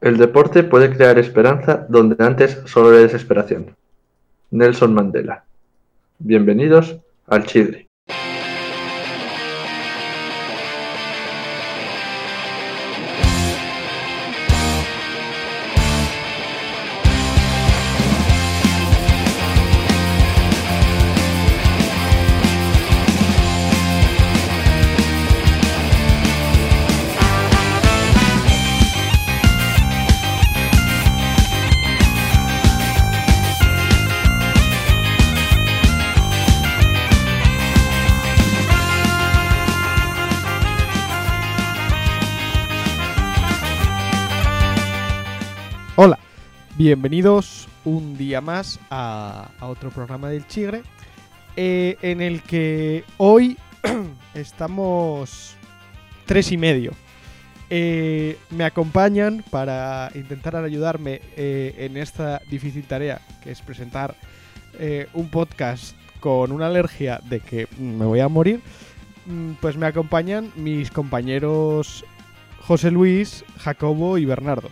[0.00, 3.76] El deporte puede crear esperanza donde antes solo era desesperación.
[4.50, 5.44] Nelson Mandela.
[6.18, 7.89] Bienvenidos al Chile.
[46.80, 50.82] Bienvenidos un día más a, otro programa del Chigre,
[51.54, 53.58] eh, en el que hoy
[54.34, 55.56] estamos
[56.24, 56.92] tres y medio.
[57.68, 64.14] Eh, me acompañan para intentar ayudarme eh, en esta difícil tarea, que es presentar
[65.12, 68.62] un podcast con una alergia de que me voy a morir.
[69.26, 72.06] Mm, Pues me acompañan mis compañeros
[72.62, 74.70] José Luis, Jacobo y Bernardo.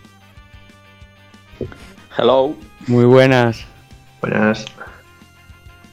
[2.18, 2.54] Hello.
[2.88, 3.64] Muy buenas.
[4.20, 4.64] Buenas.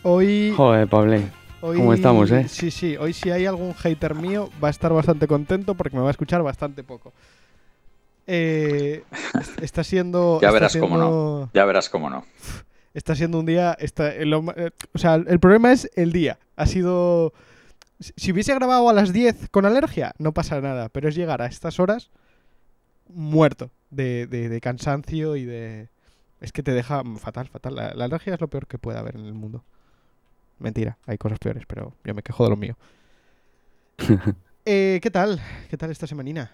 [0.04, 1.20] Hoy, Joder, Pablo.
[1.62, 2.48] hoy- ¿cómo estamos, eh?
[2.48, 6.02] Sí, sí, hoy si hay algún hater mío va a estar bastante contento porque me
[6.02, 7.14] va a escuchar bastante poco.
[8.28, 9.04] Eh,
[9.40, 10.40] est- está siendo...
[10.42, 11.50] Ya verás cómo no.
[11.54, 12.26] Ya verás cómo no.
[12.94, 13.76] Está siendo un día...
[13.80, 14.26] Está, eh,
[14.94, 16.40] o sea, el problema es el día.
[16.56, 17.34] Ha sido...
[18.00, 20.90] Si si hubiese grabado a las 10 con alergia, no pasa nada.
[20.90, 22.10] Pero es llegar a estas horas
[23.08, 25.88] muerto de, de- de cansancio y de...
[26.42, 27.76] Es que te deja fatal, fatal.
[27.76, 29.64] La, la alergia es lo peor que puede haber en el mundo.
[30.60, 32.78] Mentira, hay cosas peores, pero yo me quejo de lo mío.
[34.68, 35.40] Eh, ¿Qué tal?
[35.70, 36.50] ¿Qué tal esta semanina?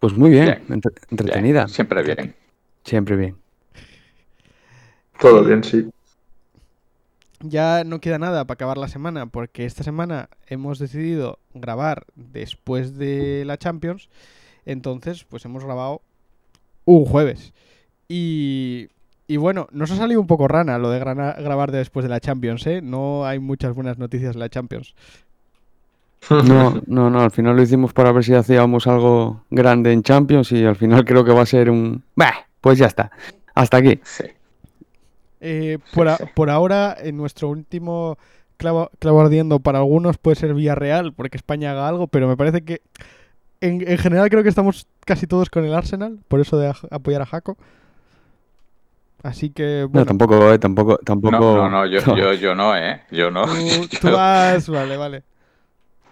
[0.00, 1.68] Pues muy bien, Bien, entre- Bien, entretenida.
[1.68, 2.34] Siempre bien.
[2.82, 3.36] Siempre bien.
[5.20, 5.88] Todo bien, sí.
[7.40, 12.96] Ya no queda nada para acabar la semana, porque esta semana hemos decidido grabar después
[12.96, 14.08] de la Champions.
[14.64, 16.02] Entonces, pues hemos grabado
[16.86, 17.52] un jueves.
[18.08, 18.88] Y,
[19.26, 22.66] y bueno, nos ha salido un poco rana lo de grabar después de la Champions,
[22.66, 22.80] ¿eh?
[22.82, 24.94] No hay muchas buenas noticias de la Champions.
[26.30, 30.50] No, no, no, al final lo hicimos para ver si hacíamos algo grande en Champions
[30.50, 32.02] y al final creo que va a ser un...
[32.16, 33.12] Bah, pues ya está.
[33.54, 34.00] Hasta aquí.
[34.02, 34.24] Sí.
[35.40, 38.18] Eh, por, a- por ahora, en nuestro último
[38.56, 42.62] clavo, clavo ardiendo para algunos puede ser Villarreal, porque España haga algo, pero me parece
[42.64, 42.80] que
[43.60, 47.22] en, en general creo que estamos casi todos con el Arsenal, por eso de apoyar
[47.22, 47.56] a Jaco.
[49.22, 51.36] Así que, No, bueno, tampoco, eh, tampoco, tampoco...
[51.38, 53.02] No, no, no, yo, yo, yo no, ¿eh?
[53.10, 53.44] Yo no.
[53.46, 54.68] tú, tú vas...
[54.68, 55.22] Vale, vale.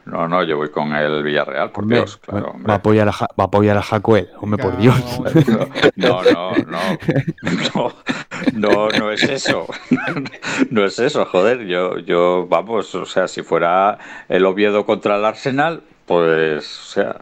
[0.06, 2.66] No, no, yo voy con el Villarreal, por Hombre, Dios, claro, va, hombre.
[2.69, 4.28] va a apoyar a, Ja- va a apoyar a Jacoel.
[4.38, 4.97] Hombre, por Dios.
[5.97, 6.78] No, no, no,
[7.75, 7.93] no,
[8.53, 9.66] no, no es eso,
[10.70, 13.97] no es eso, joder, yo, yo, vamos, o sea, si fuera
[14.28, 17.20] el Oviedo contra el Arsenal, pues, o sea,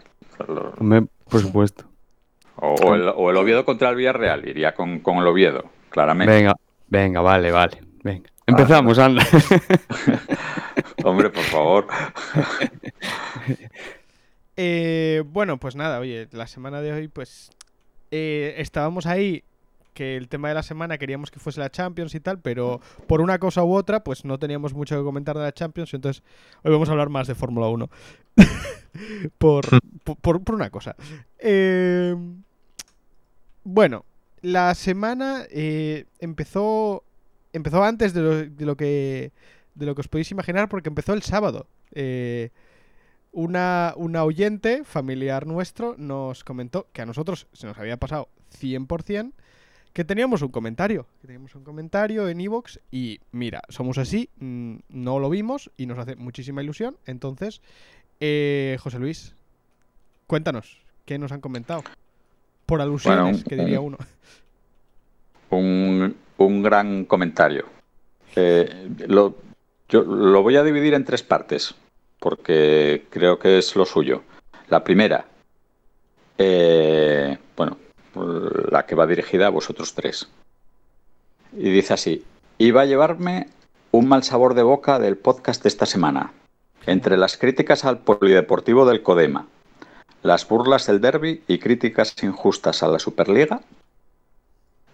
[0.48, 1.84] lo- Hombre, por supuesto.
[2.56, 6.32] O, o el, o el Oviedo contra el Villarreal, iría con, con el Oviedo, claramente.
[6.32, 6.54] Venga,
[6.88, 7.78] venga, vale, vale.
[8.02, 8.30] Venga.
[8.46, 9.24] Empezamos, anda.
[11.04, 11.86] Hombre, por favor.
[14.56, 17.50] Eh, bueno, pues nada, oye, la semana de hoy, pues
[18.10, 19.44] eh, estábamos ahí,
[19.94, 23.20] que el tema de la semana queríamos que fuese la Champions y tal, pero por
[23.20, 26.22] una cosa u otra, pues no teníamos mucho que comentar de la Champions, entonces
[26.62, 27.88] hoy vamos a hablar más de Fórmula 1.
[29.38, 29.64] por,
[30.04, 30.96] por, por- una cosa.
[31.38, 32.14] Eh,
[33.64, 34.04] bueno,
[34.40, 37.04] la semana eh, empezó
[37.52, 39.32] empezó antes de lo, de lo que
[39.74, 41.66] de lo que os podéis imaginar porque empezó el sábado.
[41.92, 42.50] Eh,
[43.32, 48.28] una, una oyente familiar nuestro nos comentó que a nosotros se nos había pasado
[48.60, 49.32] 100%
[49.92, 51.06] que teníamos un comentario.
[51.20, 55.86] Que teníamos un comentario en Evox y mira, somos así, mm, no lo vimos y
[55.86, 56.96] nos hace muchísima ilusión.
[57.06, 57.60] Entonces,
[58.20, 59.34] eh, José Luis,
[60.26, 61.82] cuéntanos, ¿qué nos han comentado?
[62.66, 63.98] Por alusiones, un- que diría uno.
[65.50, 67.66] un, un gran comentario.
[68.34, 69.36] Eh, lo,
[69.88, 71.74] yo lo voy a dividir en tres partes,
[72.18, 74.22] porque creo que es lo suyo.
[74.68, 75.26] La primera,
[76.38, 77.76] eh, bueno,
[78.14, 80.28] la que va dirigida a vosotros tres.
[81.56, 82.24] Y dice así,
[82.58, 83.48] iba a llevarme
[83.90, 86.32] un mal sabor de boca del podcast de esta semana.
[86.86, 89.46] Entre las críticas al polideportivo del Codema,
[90.22, 93.60] las burlas del derby y críticas injustas a la Superliga,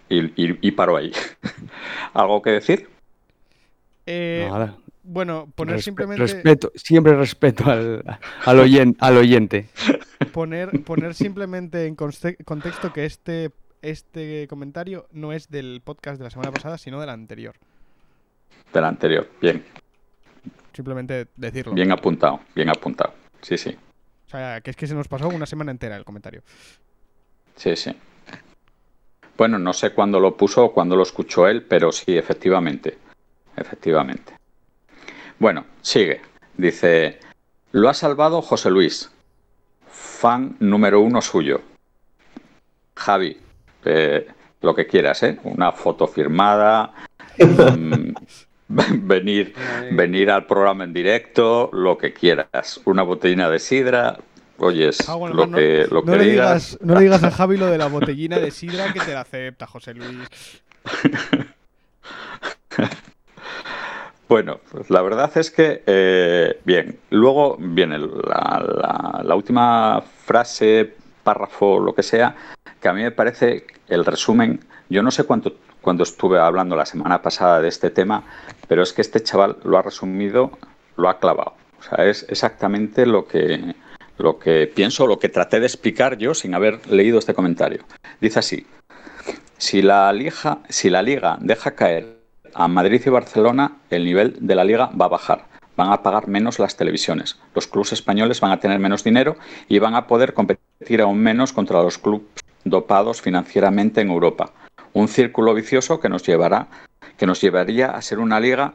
[0.08, 1.12] y, y, y paro ahí.
[2.14, 2.88] ¿Algo que decir?
[4.06, 4.74] Eh, Nada.
[5.02, 6.22] bueno, poner Respe- simplemente...
[6.22, 8.02] Respeto, siempre respeto al,
[8.44, 9.68] al, oyen- al oyente.
[10.38, 13.50] poner, poner simplemente en contexto que este,
[13.82, 17.56] este comentario no es del podcast de la semana pasada, sino del anterior.
[18.72, 19.28] Del anterior.
[19.40, 19.64] Bien,
[20.72, 21.74] Simplemente decirlo.
[21.74, 23.14] bien apuntado, bien apuntado.
[23.42, 23.76] Sí, sí,
[24.28, 26.42] O sea, que es que se nos pasó una semana entera el comentario.
[27.56, 27.96] sí, sí.
[29.36, 32.96] Bueno, no sé cuándo lo puso o cuándo lo escuchó él, pero sí, efectivamente.
[33.56, 34.34] Efectivamente.
[35.40, 36.20] Bueno, sigue.
[36.56, 37.18] Dice,
[37.72, 39.10] lo ha salvado José Luis,
[39.98, 41.60] fan número uno suyo.
[42.96, 43.36] Javi,
[43.84, 44.26] eh,
[44.62, 45.38] lo que quieras, ¿eh?
[45.44, 46.92] Una foto firmada,
[47.38, 48.12] mm,
[49.06, 49.54] venir,
[49.92, 52.80] venir al programa en directo, lo que quieras.
[52.84, 54.18] Una botellina de sidra,
[54.58, 56.70] oyes, Ah, bueno, lo no, que, lo No que le, digas.
[56.72, 59.20] digas, no le digas a Javi lo de la botellina de sidra que te la
[59.22, 60.28] acepta, José Luis.
[64.28, 70.94] Bueno, pues la verdad es que, eh, bien, luego viene la, la- la última frase,
[71.24, 72.36] párrafo, lo que sea,
[72.80, 74.60] que a mí me parece el resumen,
[74.90, 78.22] yo no sé cuánto cuando estuve hablando la semana pasada de este tema,
[78.66, 80.50] pero es que este chaval lo ha resumido,
[80.96, 81.54] lo ha clavado.
[81.80, 83.74] O sea, es exactamente lo que,
[84.18, 87.84] lo que pienso, lo que traté de explicar yo sin haber leído este comentario.
[88.20, 88.66] Dice así,
[89.56, 92.17] si la, liga, si la liga deja caer
[92.54, 95.46] a Madrid y Barcelona, el nivel de la liga va a bajar.
[95.76, 97.38] Van a pagar menos las televisiones.
[97.54, 99.36] Los clubes españoles van a tener menos dinero
[99.68, 102.26] y van a poder competir aún menos contra los clubes
[102.64, 104.52] dopados financieramente en Europa.
[104.92, 106.68] Un círculo vicioso que nos llevará,
[107.16, 108.74] que nos llevaría a ser una liga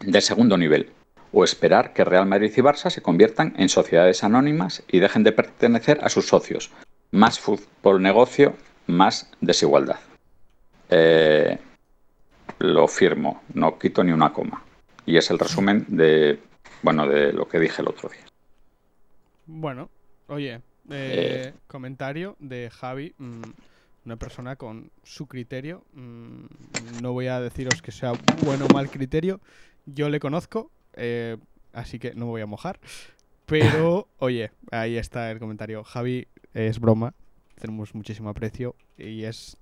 [0.00, 0.90] de segundo nivel.
[1.32, 5.32] O esperar que Real Madrid y Barça se conviertan en sociedades anónimas y dejen de
[5.32, 6.70] pertenecer a sus socios.
[7.10, 8.54] Más fútbol negocio,
[8.86, 9.98] más desigualdad.
[10.90, 11.58] Eh,
[12.58, 14.62] lo firmo, no quito ni una coma.
[15.06, 16.38] Y es el resumen de,
[16.82, 18.24] bueno, de lo que dije el otro día.
[19.46, 19.90] Bueno,
[20.28, 20.60] oye,
[20.90, 23.42] eh, comentario de Javi, mm,
[24.06, 25.84] una persona con su criterio.
[25.92, 28.12] mm, no voy a deciros que sea
[28.44, 29.40] bueno o mal criterio.
[29.86, 31.36] Yo le conozco, eh,
[31.72, 32.78] así que no me voy a mojar.
[33.46, 35.84] Pero, oye, ahí está el comentario.
[35.84, 37.14] Javi es broma,
[37.60, 39.56] tenemos muchísimo aprecio y es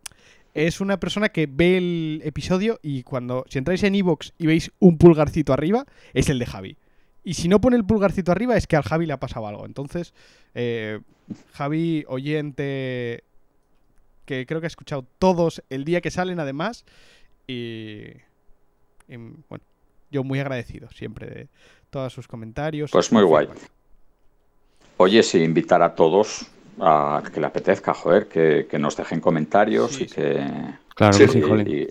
[0.54, 4.70] es una persona que ve el episodio y cuando si entráis en iVoox y veis
[4.78, 6.76] un pulgarcito arriba, es el de Javi.
[7.24, 9.64] Y si no pone el pulgarcito arriba es que al Javi le ha pasado algo.
[9.64, 10.12] Entonces,
[10.54, 11.00] eh,
[11.52, 13.24] Javi, oyente,
[14.26, 16.84] que creo que ha escuchado todos el día que salen además.
[17.46, 18.08] Y,
[19.08, 19.64] y, bueno,
[20.10, 21.48] yo muy agradecido siempre de
[21.90, 22.90] todos sus comentarios.
[22.90, 23.46] Pues muy guay.
[23.46, 23.70] feedback.
[24.98, 26.46] Oye, sí, invitar a todos
[26.80, 30.46] a que le apetezca, joder, que, que nos dejen comentarios Sí, y que
[30.94, 31.68] Claro Sí, que sí, y- jolín.
[31.68, 31.86] y-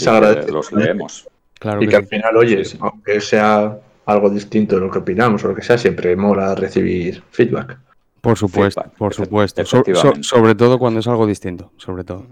[0.00, 0.46] Se agradece.
[0.46, 1.28] que los leemos.
[1.58, 2.78] Claro Y que que al final, oye, Sí, sí.
[2.80, 7.22] aunque sea algo distinto de lo que opinamos o lo que sea, siempre mola recibir
[7.30, 7.78] feedback.
[8.20, 9.64] Por supuesto, Feedback, por supuesto.
[9.64, 10.22] So- so- efectivamente.
[10.24, 12.26] sobre todo cuando es algo distinto, sobre todo.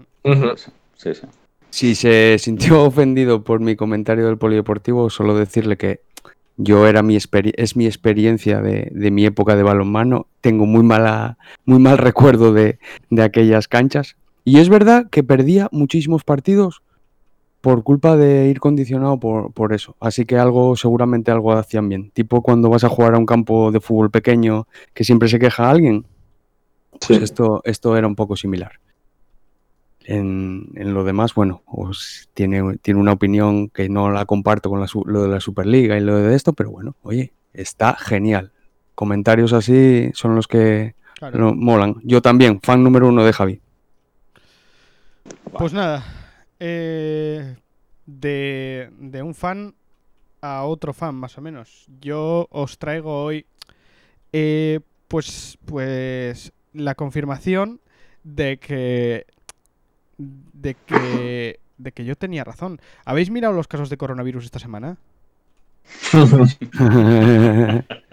[0.97, 1.21] Sí, sí.
[1.69, 6.01] Si se sintió ofendido por mi comentario del polideportivo, solo decirle que
[6.57, 10.27] yo era mi es mi experiencia de, de mi época de balonmano.
[10.41, 12.79] Tengo muy mala, muy mal recuerdo de,
[13.09, 14.15] de aquellas canchas.
[14.43, 16.81] Y es verdad que perdía muchísimos partidos
[17.61, 19.95] por culpa de ir condicionado por, por eso.
[19.99, 22.11] Así que algo, seguramente algo hacían bien.
[22.11, 25.69] Tipo cuando vas a jugar a un campo de fútbol pequeño que siempre se queja
[25.69, 26.05] alguien.
[26.91, 27.23] Pues Sí.
[27.23, 28.73] esto, esto era un poco similar.
[30.07, 34.79] En, en lo demás, bueno, pues tiene, tiene una opinión que no la comparto con
[34.79, 38.51] la lo de la Superliga y lo de esto, pero bueno, oye, está genial.
[38.93, 41.55] Comentarios así son los que Claro.
[41.55, 41.95] molan.
[42.03, 43.61] Yo también, fan número uno de Javi.
[45.57, 46.03] Pues nada,
[46.59, 47.55] eh,
[48.05, 49.73] de, de un fan
[50.41, 51.87] a otro fan, más o menos.
[52.01, 53.45] Yo os traigo hoy,
[54.33, 57.79] eh, pues, pues, la confirmación
[58.23, 59.25] de que,
[60.17, 62.79] de que, de que yo tenía razón.
[63.05, 64.97] ¿Habéis mirado los casos de coronavirus esta semana?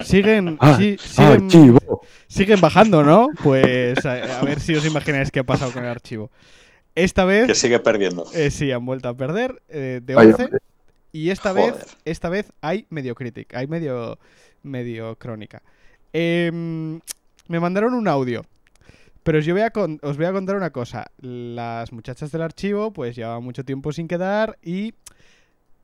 [0.01, 2.03] Siguen, Ah, sí, siguen, Archivo.
[2.29, 3.29] siguen bajando, ¿no?
[3.43, 6.31] Pues a, a ver si os imagináis qué ha pasado con el archivo.
[6.95, 8.27] Esta vez Que sigue perdiendo.
[8.35, 10.59] eh, sí, han vuelto a perder eh, de Vaya, 11 hombre.
[11.13, 11.75] y esta Joder.
[11.75, 14.19] vez esta vez hay medio critic, hay medio
[14.63, 15.63] medio crónica.
[16.13, 17.01] Em,
[17.49, 18.45] me mandaron un audio.
[19.23, 21.07] Pero os, yo voy a con- os voy a contar una cosa.
[21.21, 24.95] Las muchachas del archivo pues llevaban mucho tiempo sin quedar y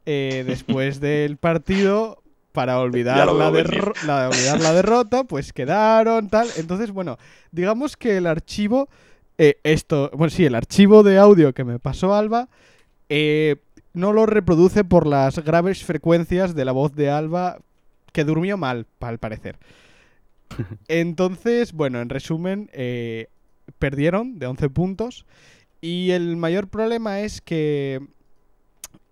[0.07, 3.81] eh, después del partido para olvidar la, veo venir.
[3.81, 6.49] derro- la- olvidar la derrota pues quedaron tal.
[6.57, 7.19] Entonces bueno,
[7.53, 8.89] digamos que el archivo
[9.39, 12.49] eh, esto, bueno sí, el archivo de audio que me pasó Alba
[13.09, 13.57] eh,
[13.95, 17.59] no lo reproduce por las graves frecuencias de la voz de Alba
[18.13, 19.57] que durmió mal, al parecer.
[20.89, 23.29] Entonces, bueno, en resumen, eh,
[23.79, 25.27] perdieron de 11 puntos.
[25.81, 28.01] Y el mayor problema es que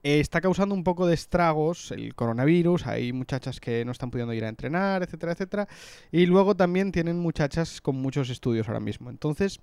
[0.03, 2.87] eh, está causando un poco de estragos el coronavirus.
[2.87, 5.69] Hay muchachas que no están pudiendo ir a entrenar, etcétera, etcétera.
[6.11, 9.11] Y luego también tienen muchachas con muchos estudios ahora mismo.
[9.11, 9.61] Entonces,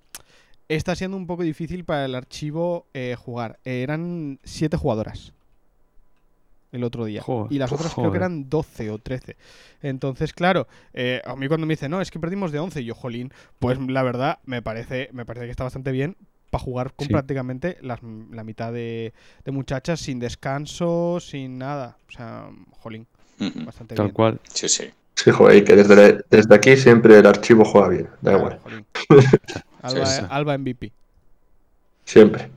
[0.68, 3.58] está siendo un poco difícil para el archivo eh, jugar.
[3.64, 5.32] Eran 7 jugadoras
[6.74, 7.22] el otro día.
[7.22, 9.36] Joder, y las otras creo que eran 12 o 13.
[9.80, 12.84] Entonces, claro, eh, a mí cuando me dicen, no, es que perdimos de 11, y
[12.86, 16.16] yo, jolín, pues la verdad me parece, me parece que está bastante bien
[16.50, 17.12] para jugar con Sí.
[17.12, 18.00] prácticamente las-
[18.30, 19.12] la mitad de,
[19.44, 21.96] de muchachas sin descanso, sin nada.
[22.08, 22.48] O sea,
[22.80, 23.06] jolín,
[23.40, 23.64] Ujú.
[23.64, 24.14] bastante Tal bien.
[24.14, 24.40] cual.
[24.52, 24.90] Sí, sí.
[25.16, 28.84] Sí, joder, y que desde, desde aquí siempre el archivo juega bien, da Claro, igual.
[29.82, 30.22] Alba, sí.
[30.28, 30.92] Alba MVP.
[32.04, 32.50] siempre.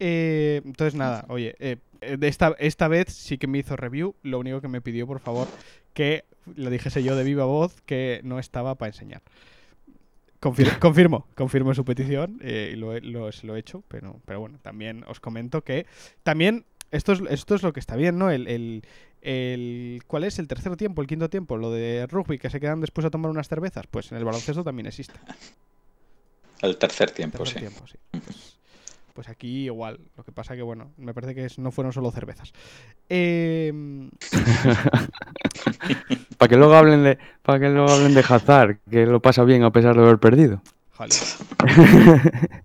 [0.00, 4.14] Eh, entonces nada, oye, eh, eh, de esta, esta vez sí que me hizo review.
[4.22, 5.48] Lo único que me pidió, por favor,
[5.94, 6.24] que
[6.56, 9.22] lo dijese yo de viva voz que no estaba para enseñar.
[10.40, 14.40] Confir- confirmo, confirmo su petición eh, y lo, he- lo- lo he hecho, pero, pero
[14.40, 15.86] bueno, también os comento que
[16.22, 18.30] también esto es, esto es lo que está bien, ¿no?
[18.30, 18.82] El, el-
[19.20, 21.56] el- ¿Cuál es el tercer tiempo, el quinto tiempo?
[21.56, 24.62] Lo de rugby, que se quedan después a tomar unas cervezas, pues en el baloncesto
[24.62, 25.18] también existe.
[26.62, 27.60] El tercer tiempo, Tercer sí.
[27.68, 27.98] tiempo, sí.
[28.10, 28.57] Pues,
[29.18, 29.98] pues aquí igual.
[30.16, 32.52] Lo que pasa que, bueno, me parece que no fueron solo cervezas.
[33.08, 34.10] Em,
[36.38, 39.64] Para que luego hablen de, para que luego hablen de Hazard, que lo pasa bien
[39.64, 40.62] a pesar de haber perdido.
[40.92, 41.10] joder.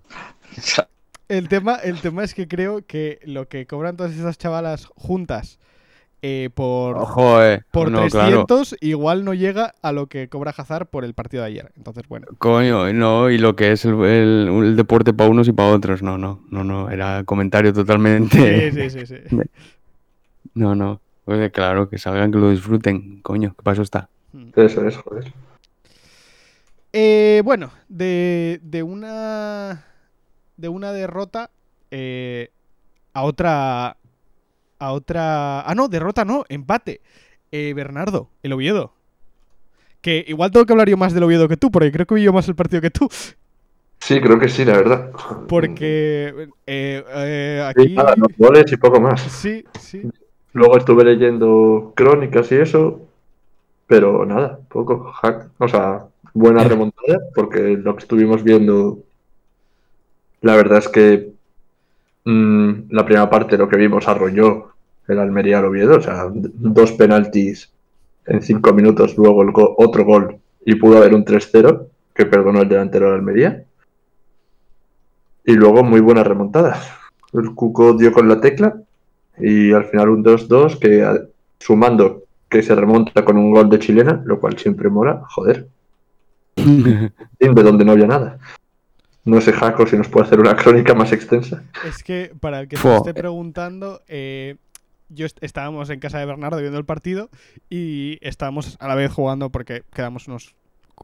[1.28, 5.58] El tema, el tema es que creo que lo que cobran todas esas chavalas juntas
[6.25, 7.63] eh, por, Ojo, eh.
[7.70, 8.46] por no, claro.
[8.46, 11.72] 300 igual no llega a lo que cobra Hazard por el partido de ayer.
[11.75, 12.27] Entonces, bueno.
[12.38, 16.01] Coño, no, y lo que es el, el- el deporte para unos y para otros,
[16.01, 18.72] no, no, no, no, era comentario Sí, totalmente.
[18.72, 19.15] sí, sí, sí.
[20.56, 24.10] No, no, Oye, claro, que salgan, que lo disfruten, coño, ¿qué paso está?
[24.34, 24.50] Mm.
[24.56, 25.34] Eso es, joder.
[26.92, 29.84] Eh, bueno, de, de una
[30.58, 31.50] de una derrota
[31.92, 32.50] eh,
[33.13, 33.98] a otra
[34.88, 37.02] a otra ah no derrota no empate
[37.52, 38.94] Eh, Bernardo el Oviedo
[40.02, 42.24] que igual tengo que hablar yo más del Oviedo que tú porque creo que vi
[42.24, 43.08] yo más el partido que tú
[44.00, 45.12] Sí, creo que sí, la verdad.
[45.48, 49.22] porque eh, eh, Sí, aquí nada, los goles y poco más.
[49.22, 50.08] sí sí
[50.54, 53.02] Luego estuve leyendo crónicas y eso,
[53.88, 55.12] pero nada, poco.
[55.13, 59.00] Hack, o sea, buena remontada, porque lo que estuvimos viendo,
[60.42, 61.34] la verdad es que
[62.25, 64.73] mm, la primera parte lo que vimos arrolló
[65.08, 67.72] el Almería al Oviedo, o sea, dos penaltis
[68.26, 72.62] en cinco minutos, luego el go- otro gol y pudo haber un 3-0 que perdonó
[72.62, 73.64] el delantero de Almería.
[75.46, 76.80] Y luego muy buena remontada.
[77.34, 78.76] El Cuco dio con la tecla
[79.38, 81.20] y al final un 2-2 que a-
[81.60, 85.68] sumando que se remonta con un gol de chilena, lo cual siempre mola, joder,
[86.56, 87.10] de
[87.64, 88.38] donde no había nada.
[89.26, 91.64] No sé, Jaco, si nos puede hacer una crónica más extensa.
[91.88, 94.58] Es que, para el que se esté preguntando, eh,
[95.10, 97.30] yo est- estábamos en casa de Bernardo viendo el partido
[97.70, 100.56] y estábamos a la vez jugando porque quedamos unos,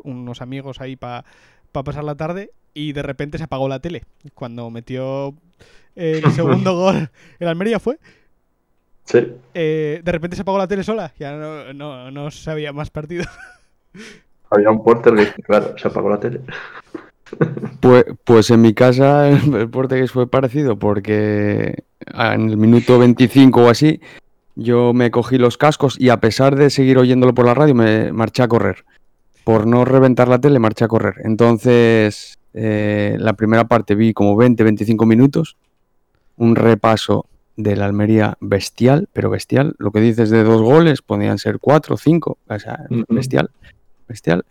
[0.03, 1.25] unos amigos ahí para
[1.72, 4.03] pasar la tarde y de repente se apagó la tele.
[4.34, 5.36] Cuando metió
[5.96, 8.00] el segundo gol, el Almería fue,
[9.06, 9.20] Sí,
[9.53, 13.25] eh, de repente se apagó la tele sola, ya no, no, no sabía más partido.
[14.51, 16.41] había un porter que, claro, se apagó la tele.
[17.79, 23.63] Pues, pues en mi casa el, el Portugués fue parecido porque en el minuto 25
[23.63, 24.00] o así
[24.56, 28.12] yo me cogí los cascos y a pesar de seguir oyéndolo por la radio me
[28.12, 28.84] marché a correr.
[29.44, 31.15] Por no reventar la tele marché a correr.
[31.24, 35.56] Entonces eh, la primera parte vi como 20-25 minutos,
[36.36, 37.25] un repaso
[37.56, 39.75] de la Almería bestial, pero bestial.
[39.77, 43.51] Lo que dices de dos goles podían ser cuatro, cinco, o sea, bestial,
[44.08, 44.46] bestial.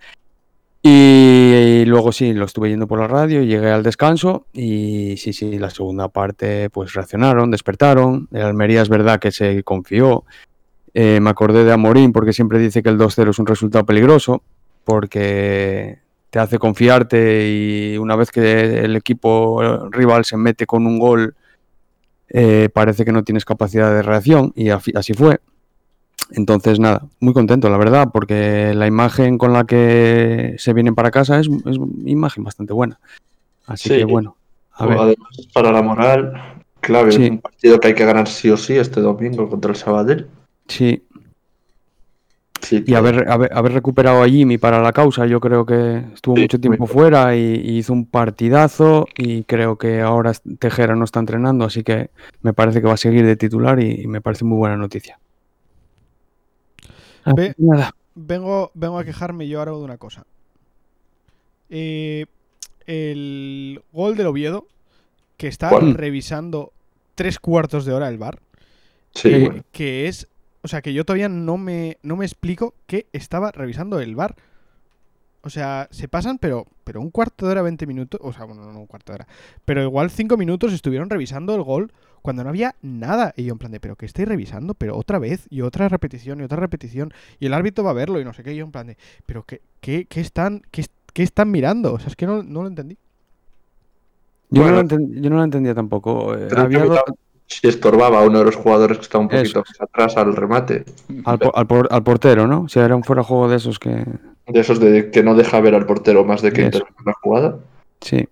[0.83, 5.59] Y, luego sí, lo estuve yendo por la radio, llegué al descanso y sí, sí,
[5.59, 8.29] la segunda parte pues reaccionaron, despertaron.
[8.33, 10.25] El Almería es verdad que se confió.
[10.95, 14.43] Eh, me acordé de Amorín porque siempre dice que el 2-0 es un resultado peligroso
[14.85, 15.99] porque
[16.31, 21.35] te hace confiarte y una vez que el equipo rival se mete con un gol
[22.31, 25.41] eh, parece que no tienes capacidad de reacción y así fue.
[26.33, 31.11] Entonces, nada, muy contento, la verdad, porque la imagen con la que se vienen para
[31.11, 32.99] casa es, es una imagen bastante buena.
[33.67, 33.97] Así Sí.
[33.97, 34.37] que bueno,
[34.73, 34.99] a ver.
[34.99, 36.33] Además, para la moral,
[36.81, 37.25] clave, Sí.
[37.25, 40.27] es un partido que hay que ganar sí o sí este domingo contra el Sabadell.
[40.69, 41.03] Sí,
[42.61, 46.35] Sí, y haber, haber, haber recuperado a Jimmy para la causa, yo creo que estuvo
[46.37, 51.21] mucho tiempo fuera y, y hizo un partidazo y creo que ahora Tejera no está
[51.21, 52.11] entrenando, así que
[52.43, 55.19] me parece que va a seguir de titular y, y me parece muy buena noticia.
[57.29, 60.25] Así Ve- nada, vengo, vengo a quejarme yo ahora de una cosa.
[61.71, 62.27] Eh,
[62.87, 64.67] el gol del Oviedo,
[65.37, 65.95] que está ¿Cuál?
[65.95, 66.73] revisando
[67.15, 68.39] tres cuartos de hora el bar,
[69.15, 69.65] Sí, Eh, bueno.
[69.73, 70.29] que es.
[70.63, 74.37] O sea, que yo todavía no me, no me explico qué estaba revisando el bar.
[75.43, 78.21] O sea, se pasan, pero, pero un cuarto de hora, 20 minutos.
[78.23, 79.27] O sea, bueno, no un cuarto de hora.
[79.65, 81.93] Pero igual cinco minutos estuvieron revisando el gol
[82.23, 83.33] cuando no había nada.
[83.37, 84.75] Y yo en plan de, ¿pero qué estáis revisando?
[84.75, 87.13] Pero otra vez, y otra repetición, y otra repetición.
[87.39, 88.53] Y el árbitro va a verlo, y no sé qué.
[88.53, 91.95] Y yo en plan de, ¿pero qué, qué, qué están, qué, qué están mirando?
[91.95, 92.99] O sea, es que no, no lo entendí.
[94.51, 96.35] Yo, no, lo enten- yo no lo entendía tampoco.
[96.35, 97.15] eh, Pero había tam-
[97.47, 99.65] si estorbaba a uno de los jugadores que está un poquito Eso.
[99.67, 100.85] más atrás al remate,
[101.25, 102.63] al, po- al por- al portero, ¿no?
[102.63, 104.05] O sea, era un fuera juego de esos que.
[104.49, 106.67] De esos de que no deja ver al portero más de que Eso.
[106.67, 107.59] interrumpe la jugada.
[108.01, 108.29] Sí.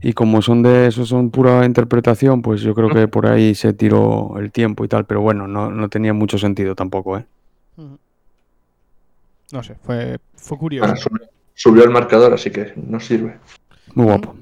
[0.00, 3.72] Y como son de esos, son pura interpretación, pues yo creo que por ahí se
[3.72, 5.06] tiró el tiempo y tal.
[5.06, 7.24] Pero bueno, no, no tenía mucho sentido tampoco, ¿eh?
[9.50, 10.86] No sé, fue, fue curioso.
[10.86, 13.38] Ahora subió, subió el marcador, así que no sirve.
[13.94, 14.36] Muy guapo.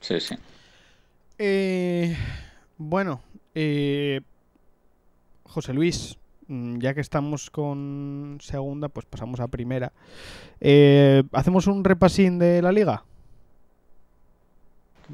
[0.00, 0.36] Sí, sí.
[1.38, 2.16] Eh,
[2.76, 3.22] bueno,
[3.54, 4.20] eh,
[5.44, 6.16] José Luis,
[6.78, 9.92] ya que estamos con segunda, pues pasamos a primera.
[10.60, 13.04] Eh, ¿Hacemos un repasín de la liga?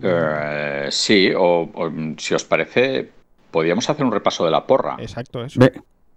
[0.02, 3.11] Eh, sí, o, o, si os parece,
[3.50, 4.97] podríamos hacer un repaso de la porra.
[5.00, 5.61] Exacto, eso.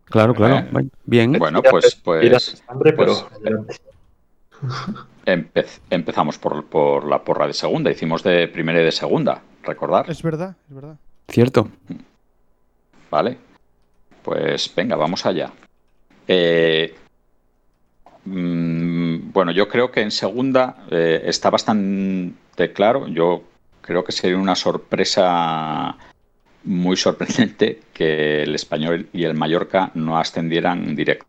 [0.06, 0.80] Claro, claro.
[0.80, 1.32] Eh, Bien.
[1.34, 3.13] Bueno, pues, pues hambre, pero
[3.66, 3.82] pues-
[5.25, 7.90] empe- empezamos por, por la porra de segunda.
[7.90, 10.10] Hicimos de primera y de segunda, recordar.
[10.10, 10.98] Es verdad, es verdad.
[11.30, 11.70] Cierto.
[13.10, 13.38] Vale.
[14.24, 15.51] Pues venga, vamos allá.
[16.28, 16.96] Eh,
[18.25, 23.08] mm, bueno, yo creo que en segunda eh, está bastante claro.
[23.08, 23.44] Yo
[23.82, 25.98] creo que sería una sorpresa
[26.63, 31.25] muy sorprendente que el español y el Mallorca no ascendieran directo.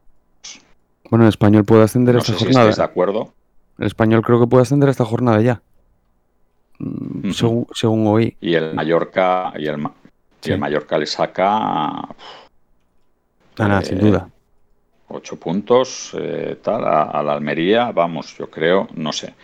[1.11, 2.71] Bueno, el español puede ascender No esta sé si jornada.
[2.71, 3.33] de acuerdo.
[3.79, 5.63] El español creo que puede ascender esta jornada ya.
[6.79, 8.37] Mm, según, según oí.
[8.41, 9.83] Y el Mallorca y el,
[10.45, 12.09] y el Mallorca le saca
[13.59, 14.29] Ah, nada, Eh, sin duda.
[15.09, 19.35] ocho puntos eh, tal, a, a la Almería, vamos, yo creo, no sé.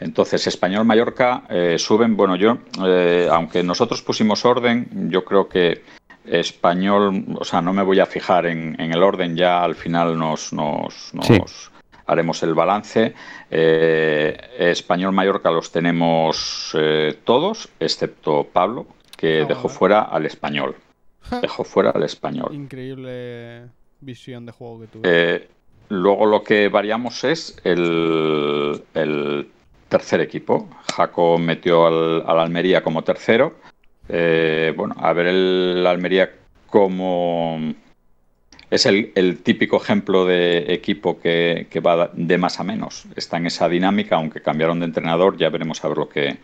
[0.00, 5.82] Entonces, Español Mallorca eh, suben, bueno, yo, eh, aunque nosotros pusimos orden, yo creo que
[6.24, 10.16] Español, o sea, no me voy a fijar en, en el orden, ya al final
[10.18, 11.40] nos, nos, nos Sí.
[12.06, 13.14] haremos el balance.
[13.50, 19.78] Eh, Español Mallorca los tenemos eh, todos, excepto Pablo, que Ah, dejó bueno.
[19.78, 20.76] fuera al español.
[21.42, 22.54] Dejó fuera al español.
[22.54, 23.66] Increíble
[24.00, 25.02] visión de juego que tuve.
[25.04, 25.48] Eh,
[25.88, 29.48] luego lo que variamos es el, el
[29.88, 30.68] tercer equipo.
[30.94, 33.56] Jaco metió al, al Almería como tercero.
[34.08, 36.30] Eh, bueno, a ver el Almería
[36.66, 37.74] como...
[38.70, 43.06] Es el, el típico ejemplo de equipo que, que va de más a menos.
[43.16, 46.36] Está en esa dinámica, aunque cambiaron de entrenador, ya veremos a ver lo que,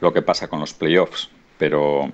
[0.00, 1.28] lo que pasa con los playoffs.
[1.58, 2.12] Pero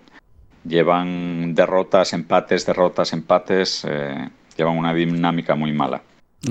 [0.69, 3.85] llevan derrotas, empates, derrotas, empates.
[3.89, 6.03] eh, llevan una dinámica muy mala.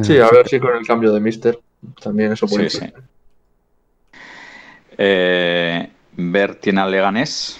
[0.01, 1.59] Sí, a ver si con el cambio de Mister
[2.01, 2.85] también eso puede Sí, sí.
[2.85, 3.03] influir.
[4.97, 7.59] Eh, ver tiene al Leganés.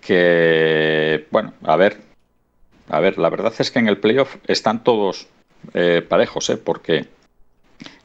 [0.00, 1.98] Que, bueno, a ver.
[2.88, 5.28] A ver, la verdad es que en el playoff están todos
[5.74, 6.56] eh, parejos, ¿eh?
[6.56, 7.06] Porque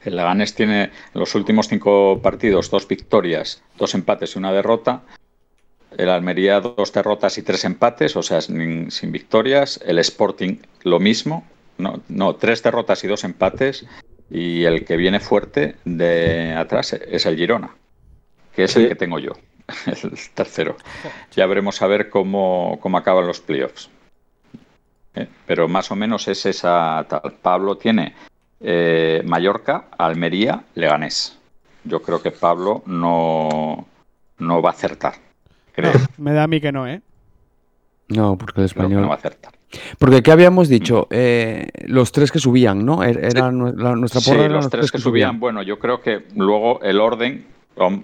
[0.04, 5.02] el Leganés tiene en los últimos cinco partidos dos victorias, dos empates y una derrota.
[5.96, 9.80] El Almería dos derrotas y tres empates, o sea, sin, sin victorias.
[9.84, 11.46] El Sporting lo mismo.
[11.78, 13.86] No, no, tres derrotas y dos empates.
[14.30, 17.74] Y el que viene fuerte de atrás es el Girona,
[18.54, 19.32] que es el que tengo yo,
[19.86, 20.76] el tercero.
[21.34, 23.88] Ya veremos a ver cómo, cómo acaban los playoffs.
[25.14, 27.34] Eh, Pero más o menos es esa tal.
[27.40, 28.14] Pablo tiene
[28.60, 31.38] eh, Mallorca, Almería, Leganés.
[31.84, 33.86] Yo creo que Pablo no,
[34.38, 35.14] no va a acertar.
[35.78, 37.00] Creo, No, me da a mí que no, ¿eh?
[38.08, 39.02] No, porque el español.
[39.02, 39.52] no va a acertar.
[39.98, 41.06] Porque ¿qué habíamos dicho?
[41.10, 43.04] Eh, los tres que subían, ¿no?
[43.04, 46.24] Er- Era la- nuestra Sí, porra eran los tres que subían, bueno, yo creo que
[46.34, 47.46] luego el orden,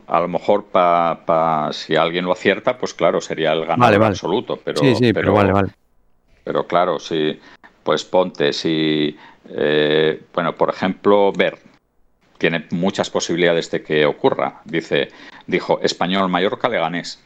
[0.07, 4.11] a lo mejor para si alguien lo acierta, pues claro, sería el ganador Vale, vale.
[4.13, 4.61] absoluto.
[4.63, 5.73] Pero, sí, sí, pero, vale, vale.
[6.45, 7.41] Pero claro, si,
[7.83, 9.17] pues ponte, si,
[9.49, 11.59] eh, bueno, por ejemplo, Ver
[12.39, 14.61] tiene muchas posibilidades de que ocurra.
[14.67, 15.09] Dice,
[15.47, 17.21] dijo Español, Mallorca, Leganés.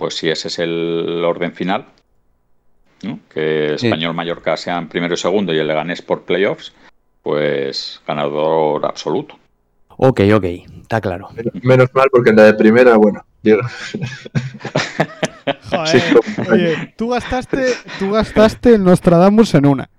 [0.00, 1.84] Pues si ese es el orden final,
[3.02, 3.18] ¿no?
[3.32, 3.86] que Sí.
[3.88, 6.72] Español, Mallorca sean primero y segundo y el Leganés por playoffs,
[7.22, 9.38] pues ganador absoluto.
[9.98, 10.44] Ok, ok,
[10.80, 11.28] está claro.
[11.34, 13.22] Men- Menos mal porque en la de primera, bueno,
[15.70, 15.86] Joder.
[15.86, 15.98] Sí,
[16.50, 19.90] Oye, tú gastaste, tú gastaste el Nostradamus en una.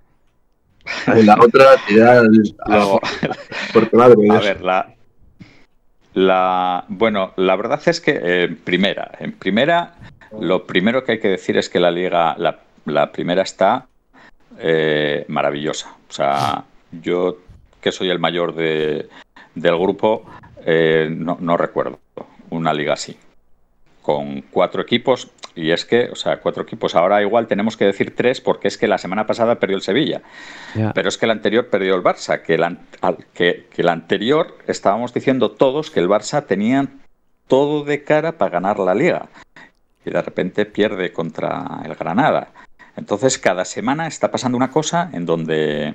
[1.05, 2.99] En la otra tirar al- a- Luego,
[3.71, 4.15] por tu madre.
[4.31, 4.95] a ver, la,
[6.13, 6.85] la.
[6.87, 9.95] Bueno, la verdad es que eh, en primera, en primera,
[10.39, 13.87] lo primero que hay que decir es que la liga, la, la primera está
[14.59, 15.95] eh, maravillosa.
[16.09, 17.37] O sea, yo
[17.79, 19.09] que soy el mayor de,
[19.55, 20.25] del grupo,
[20.65, 21.99] eh, no, no recuerdo
[22.49, 23.17] una liga así.
[24.01, 26.95] Con cuatro equipos, y es que, o sea, cuatro equipos.
[26.95, 30.21] Ahora igual tenemos que decir tres, porque es que la semana pasada perdió el Sevilla.
[30.93, 35.13] Pero es que el anterior perdió el Barça, que al- que, que el anterior estábamos
[35.13, 36.87] diciendo todos que el Barça tenía
[37.47, 39.27] todo de cara para ganar la liga.
[40.05, 42.47] Y de repente pierde contra el Granada.
[42.97, 45.93] Entonces cada semana está pasando una cosa en donde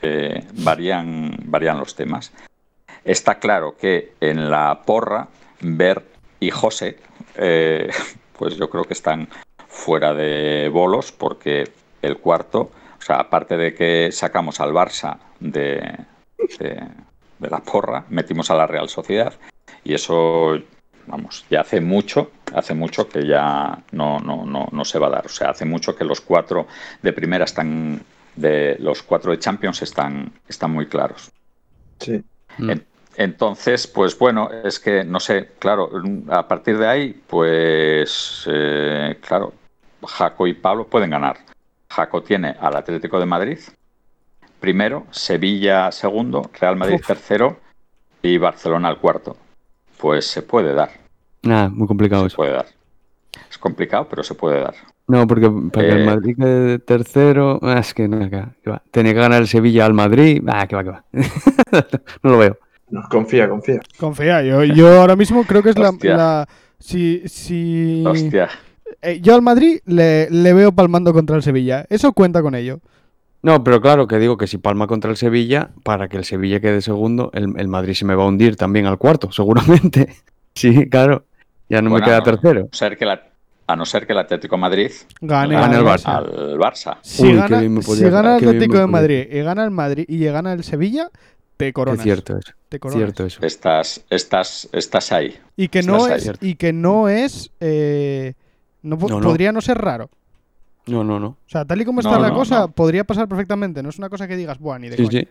[0.00, 2.32] eh, varían, varían los temas.
[3.04, 5.28] Está claro que en la porra,
[5.60, 6.02] Ver
[6.40, 6.98] y José,
[7.36, 7.90] eh,
[8.38, 9.28] pues yo creo que están
[9.68, 11.70] fuera de bolos porque
[12.02, 15.96] el cuarto, o sea, aparte de que sacamos al Barça de,
[16.58, 16.82] de,
[17.38, 19.34] de la porra, metimos a la Real Sociedad
[19.84, 20.58] y eso,
[21.06, 25.10] vamos, ya hace mucho, hace mucho que ya no, no, no, no se va a
[25.10, 25.26] dar.
[25.26, 26.66] O sea, hace mucho que los cuatro
[27.02, 28.02] de primera están,
[28.36, 31.32] de los cuatro de Champions están, están muy claros.
[31.98, 32.22] Sí.
[32.58, 32.72] Mm.
[33.16, 35.90] En- Entonces, pues bueno, es que no sé, claro,
[36.30, 39.52] a partir de ahí, pues eh, claro,
[40.06, 41.36] Jaco y Pablo pueden ganar.
[41.90, 43.58] Jaco tiene al Atlético de Madrid
[44.60, 47.06] primero, Sevilla segundo, Real Madrid Uf.
[47.06, 47.58] tercero
[48.22, 49.36] y Barcelona al cuarto.
[49.98, 50.90] Pues se puede dar,
[51.42, 52.36] Nada, muy complicado se eso.
[52.36, 52.66] puede dar.
[53.50, 54.74] Es complicado, pero se puede dar.
[55.08, 58.82] No, porque para que Eh, el Madrid quede tercero, ah, es que no, que, va.
[58.90, 61.04] Tiene que ganar el Sevilla al Madrid, ah, que va, que va.
[62.22, 62.58] no lo veo.
[62.92, 63.80] No, confía, confía.
[63.98, 66.46] Confía, yo, yo ahora mismo creo que es la,
[66.78, 68.48] si, si Hostia,
[69.00, 71.86] eh, yo al Madrid le, le veo palmando contra el Sevilla.
[71.88, 72.80] Eso cuenta con ello.
[73.42, 76.60] No, pero claro que digo que si palma contra el Sevilla, para que el Sevilla
[76.60, 80.08] quede segundo, el, el Madrid se me va a hundir también al cuarto, seguramente.
[80.54, 81.24] Sí, claro.
[81.70, 82.24] Ya no Bueno, me queda no.
[82.24, 82.68] tercero.
[82.70, 83.22] a, ser que la-
[83.66, 84.90] a no ser que el Atlético de Madrid
[85.22, 86.16] Gane, Gane el al Barça.
[86.18, 86.98] al Barça.
[87.00, 90.52] Si, Uy, gana, si gana el Atlético de Madrid y gana el Madrid y gana
[90.52, 91.08] el Sevilla,
[91.64, 92.02] te Es coronas.
[92.02, 92.52] cierto eso.
[92.68, 92.98] te coronas.
[93.04, 93.44] Cierto eso.
[93.46, 95.38] Estás, estás, estás ahí.
[95.56, 96.36] Y que no Estás es, ahí.
[96.50, 98.34] y que no es eh,
[98.82, 99.20] no, No, no.
[99.20, 100.10] podría no ser raro.
[100.86, 101.26] No, no, no.
[101.28, 102.72] O sea, tal y como está No, la no, cosa, no.
[102.72, 103.82] podría pasar perfectamente.
[103.82, 105.20] No es una cosa que digas, buah, ni de Sí, coña".
[105.20, 105.28] sí.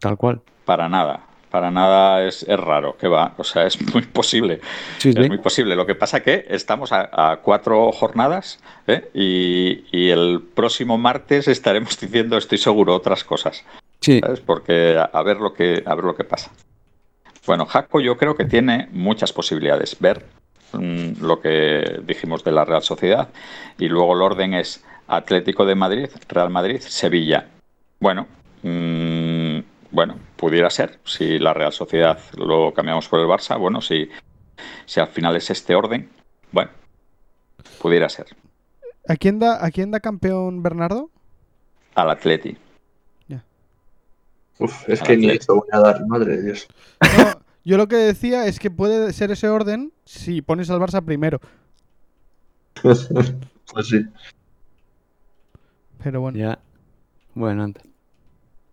[0.00, 0.40] Tal cual.
[0.64, 1.26] Para nada.
[1.50, 3.32] Para nada es, es raro que va.
[3.36, 4.60] O sea, es muy posible.
[4.98, 5.28] Sí, Es sí.
[5.28, 5.76] muy posible.
[5.76, 9.08] Lo que pasa que estamos a, a cuatro jornadas ¿eh?
[9.14, 13.64] y, y el próximo martes estaremos diciendo, estoy seguro, otras cosas.
[14.04, 14.40] Sí, ¿sabes?
[14.40, 16.50] Porque a, a ver lo que, a ver lo que pasa.
[17.46, 19.96] Bueno, Jaco yo creo que tiene muchas posibilidades.
[19.98, 20.26] Ver
[20.72, 23.28] mm, lo que dijimos de la Real Sociedad
[23.78, 27.48] y luego el orden es Atlético de Madrid, Real Madrid, Sevilla.
[27.98, 28.26] Bueno,
[28.62, 29.58] mm,
[29.90, 30.98] bueno, pudiera ser.
[31.04, 34.10] Si la Real Sociedad lo cambiamos por el Barça, bueno, si,
[34.84, 36.10] si al final es este orden,
[36.52, 36.70] bueno,
[37.80, 38.26] pudiera ser.
[39.08, 41.10] ¿A quién da, a quién da campeón Bernardo?
[41.94, 42.58] Al Atleti.
[44.58, 46.68] Uf, es que ni eso voy a dar, madre de Dios.
[47.18, 51.04] No, yo lo que decía es que puede ser ese orden si pones al Barça
[51.04, 51.40] primero.
[52.82, 53.08] pues
[53.88, 54.04] sí.
[56.02, 56.38] Pero bueno.
[56.38, 56.58] ya.
[57.34, 57.80] Bueno, anda.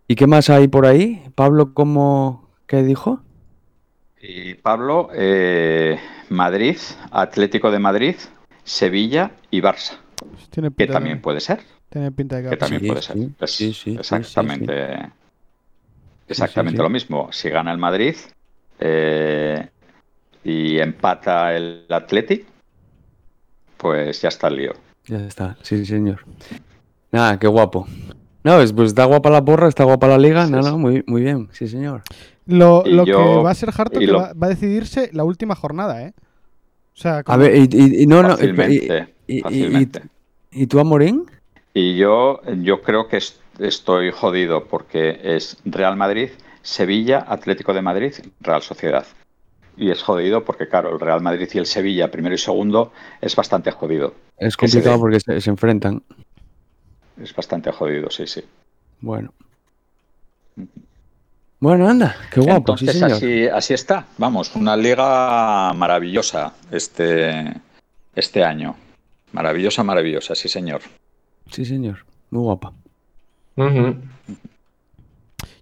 [0.06, 1.22] ¿Y qué más hay por ahí?
[1.34, 3.22] Pablo, ¿cómo qué dijo?
[4.20, 6.76] Y Pablo, eh, Madrid,
[7.10, 8.16] Atlético de Madrid,
[8.62, 9.94] Sevilla y Barça.
[10.50, 11.60] Tiene Que también de, puede ser.
[11.88, 13.16] tiene pinta de que Que también Sí, puede ser.
[13.16, 15.10] sí, Es sí, sí, sí, exactamente,
[16.32, 16.82] exactamente sí.
[16.82, 17.28] lo mismo.
[17.32, 18.16] Si gana el Madrid
[18.80, 19.68] eh,
[20.44, 22.44] y empata el Atleti,
[23.76, 24.72] pues ya está el lío.
[25.06, 26.24] Ya está, sí, señor.
[27.10, 27.86] Nada, qué guapo.
[28.44, 30.46] No, es- pues está guapa la porra, está guapa la liga.
[30.46, 30.70] Sí, no, sí.
[30.70, 32.02] no, muy, muy bien, sí, señor.
[32.46, 35.24] Lo, lo que va a ser harto y que lo- va, va a decidirse la
[35.24, 36.12] última jornada, ¿eh?
[36.94, 40.02] O sea, A ver, y, y- y no, no, y- fácilmente, y, y- y- fácilmente.
[40.50, 41.24] ¿y tú, Amorín?
[41.72, 46.30] Y yo, yo creo que es- estoy jodido porque es Real Madrid,
[46.62, 49.06] Sevilla, Atlético de Madrid, Real Sociedad.
[49.76, 53.34] Y es jodido porque, claro, el Real Madrid y el Sevilla, primero y segundo, es
[53.34, 54.14] bastante jodido.
[54.36, 56.02] Es se complicado porque se, se enfrentan.
[57.20, 58.42] Es bastante jodido, sí, sí.
[59.00, 59.32] Bueno.
[61.58, 63.12] Bueno, anda, qué guapo, sí, Entonces señor.
[63.12, 64.06] así, así está.
[64.18, 67.52] Vamos, una liga maravillosa este,
[68.14, 68.74] este año.
[69.32, 70.82] Maravillosa, maravillosa, sí, señor.
[71.50, 72.04] Sí, señor.
[72.30, 72.72] Muy guapa.
[73.56, 73.96] Ujú.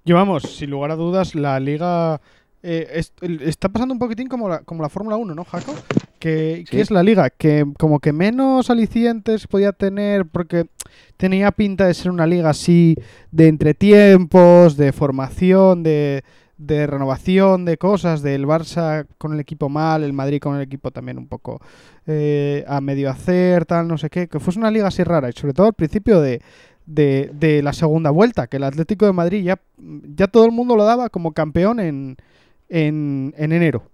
[0.04, 2.20] Yo vamos, sin lugar a dudas, la liga
[2.62, 5.74] eh, es- está pasando un poquitín como la, como la Fórmula 1, ¿no, Jaco?
[6.18, 6.64] Que, Sí.
[6.70, 10.66] que es la liga, que como que menos alicientes podía tener porque
[11.16, 12.96] tenía pinta de ser una liga así
[13.30, 16.22] de entretiempos, de formación, de,
[16.58, 20.90] de renovación de cosas, del Barça con el equipo mal, el Madrid con el equipo
[20.90, 21.60] también un poco
[22.06, 25.32] eh, a medio hacer, tal, no sé qué, que fuese una liga así rara y
[25.32, 26.42] sobre todo al principio de,
[26.94, 29.60] de, de la segunda vuelta, que el Atlético de Madrid ya,
[30.16, 32.16] ya todo el mundo lo daba como campeón en,
[32.68, 33.84] en, en enero.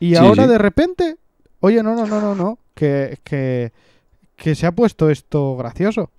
[0.00, 0.50] Y Sí, ahora sí.
[0.50, 1.16] de repente,
[1.60, 3.72] oye, no, no, no, no, no, que, que,
[4.36, 6.10] que se ha puesto esto gracioso.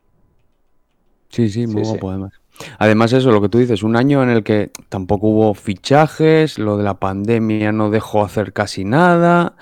[1.30, 1.92] Sí, sí, muy Sí, sí.
[1.92, 2.34] guapo además.
[2.78, 6.78] Además eso, lo que tú dices, un año en el que tampoco hubo fichajes, lo
[6.78, 9.56] de la pandemia no dejó hacer casi nada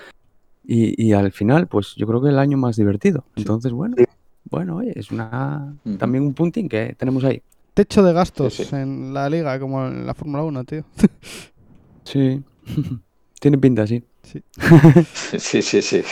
[0.64, 3.24] y, y al final, pues yo creo que el año más divertido.
[3.34, 4.04] Entonces, bueno, Sí.
[4.52, 7.42] Bueno, oye, es una también un puntín que tenemos ahí.
[7.74, 8.76] Techo de gastos Sí, sí.
[8.76, 10.84] en la liga, como en la Fórmula 1, tío.
[12.04, 12.42] Sí,
[13.40, 14.04] tiene pinta, sí.
[15.38, 16.02] Sí, sí, sí.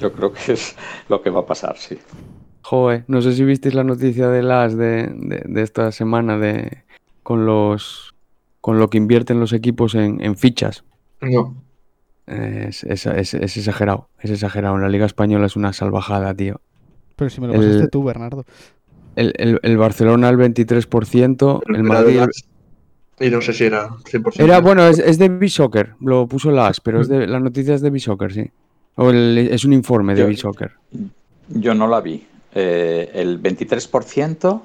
[0.00, 0.76] Yo creo que es
[1.08, 1.98] lo que va a pasar, sí.
[2.62, 6.84] Joder, no sé si visteis la noticia de las de, de- de esta semana de
[7.22, 8.14] con los
[8.60, 10.84] con lo que invierten los equipos en, en fichas.
[11.22, 11.56] No.
[12.26, 14.76] Es, es- es- es exagerado, es exagerado.
[14.78, 16.60] La Liga Española es una salvajada, tío.
[17.18, 18.44] Pero si me lo El- pasaste tú, Bernardo.
[19.16, 22.20] El, el- el Barcelona el 23%, el Madrid...
[23.20, 24.40] Y no sé si era 100%.
[24.44, 27.80] Era, bueno, es, es de B-Soccer, lo puso las, pero es de, la noticia es
[27.80, 28.48] de B-Soccer, sí.
[28.94, 30.70] O el- es un informe de B-Soccer.
[31.48, 32.24] Yo no la vi.
[32.54, 34.62] Eh, el 23%,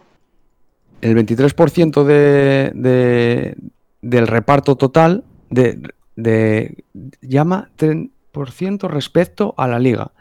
[1.01, 3.57] El 23% de, de-
[4.03, 5.81] del reparto total de,
[6.15, 6.83] de
[7.21, 10.11] llama 3% respecto a la liga.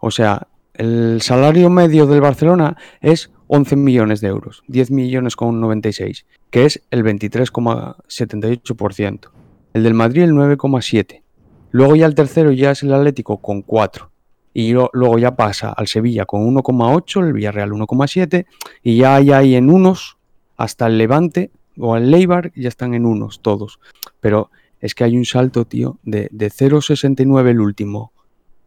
[0.00, 0.46] O sea,
[0.78, 6.66] el salario medio del Barcelona es 11 millones de euros, 10 millones con 96, que
[6.66, 9.30] es el 23,78%.
[9.74, 11.24] El del Madrid el 9,7.
[11.72, 14.12] Luego ya el tercero ya es el Atlético con 4.
[14.54, 18.46] Y luego ya pasa al Sevilla con 1,8, el Villarreal 1,7
[18.82, 20.18] y ya hay ahí en unos
[20.56, 23.80] hasta el Levante o el Leibar ya están en unos todos.
[24.20, 28.12] Pero es que hay un salto, tío, de, de 0,69 el último,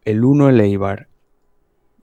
[0.04, 1.08] el 1 el Eibar,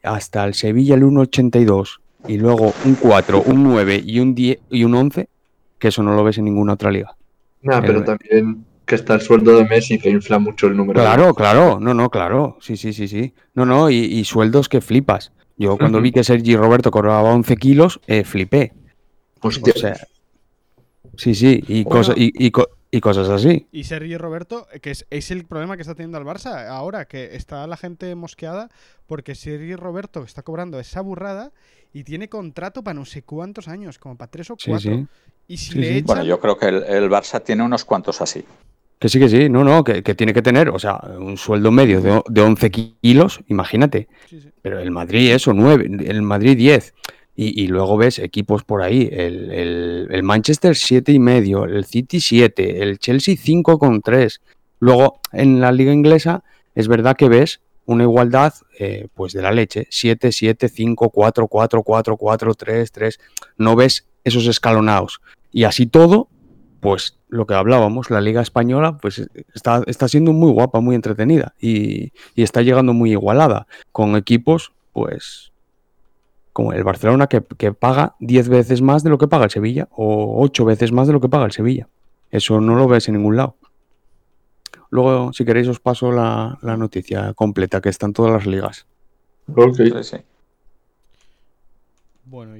[0.03, 4.83] hasta el Sevilla el 1,82 y luego un 4, un 9 y un 10 y
[4.83, 5.29] un 11,
[5.77, 7.15] que eso no lo ves en ninguna otra liga.
[7.61, 10.99] Nah, pero también que está el sueldo de Messi que infla mucho el número.
[10.99, 13.33] Claro, claro, no, no, claro, sí, sí, sí, sí.
[13.53, 15.31] No, no, y, y sueldos que flipas.
[15.59, 18.71] Yo cuando vi que Sergi Roberto cobraba 11 kilos, eh, flipé.
[19.41, 19.73] Hostia.
[19.75, 20.07] O sea,
[21.17, 22.49] sí, sí, y, cosas, y,
[22.91, 23.67] y cosas así.
[23.71, 27.05] Y Sergio Roberto, eh, que es, es el problema que está teniendo el Barça ahora,
[27.05, 28.69] que está la gente mosqueada
[29.07, 31.51] porque Sergio Roberto está cobrando esa burrada
[31.93, 34.95] y tiene contrato para no sé cuántos años, como para tres o Sí, cuatro.
[34.95, 35.07] sí.
[35.47, 35.93] Y si Sí, le sí.
[35.99, 38.45] echan, bueno, yo creo que el, el Barça tiene unos cuantos así.
[38.99, 41.71] Que sí, que sí, no, no, que, que tiene que tener, o sea, un sueldo
[41.71, 44.09] medio de, de 11 kilos, imagínate.
[44.25, 44.51] Sí, sí.
[44.61, 46.93] Pero el Madrid eso, 9, el Madrid 10.
[47.41, 51.85] Y, y luego ves equipos por ahí, el, el, el Manchester 7 y medio, el
[51.85, 54.41] City 7, el Chelsea 5 con 3.
[54.81, 56.43] Luego en la liga inglesa
[56.75, 61.47] es verdad que ves una igualdad eh, pues de la leche, 7, 7, 5, 4,
[61.47, 63.19] 4, 4, 4, 3, 3.
[63.55, 65.21] No ves esos escalonados.
[65.53, 66.27] Y así todo,
[66.81, 69.25] pues lo que hablábamos, la liga española pues
[69.55, 74.73] está, está siendo muy guapa, muy entretenida y, y está llegando muy igualada, con equipos
[74.91, 75.53] pues
[76.53, 79.87] como el Barcelona que, que paga 10 veces más de lo que paga el Sevilla
[79.91, 81.87] o 8 veces más de lo que paga el Sevilla.
[82.31, 83.55] Eso no lo ves en ningún lado.
[84.91, 88.87] Luego, si queréis, os paso la, la noticia completa, que están todas las ligas.
[89.55, 89.75] Ok.
[89.75, 90.17] Sí, sí.
[92.25, 92.55] Bueno,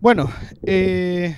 [0.00, 0.30] bueno
[0.62, 1.36] eh,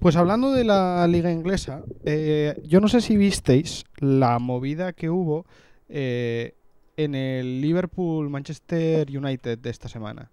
[0.00, 5.10] pues hablando de la liga inglesa, eh, yo no sé si visteis la movida que
[5.10, 5.44] hubo
[5.88, 6.54] eh,
[6.96, 10.30] en el Liverpool-Manchester United de esta semana.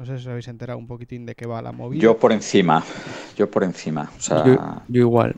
[0.00, 2.00] No sé si os habéis enterado un poquitín de qué va la movida.
[2.00, 2.82] Yo por encima,
[3.36, 4.10] yo por encima.
[4.16, 4.56] O sea, Yo,
[4.88, 5.36] yo igual.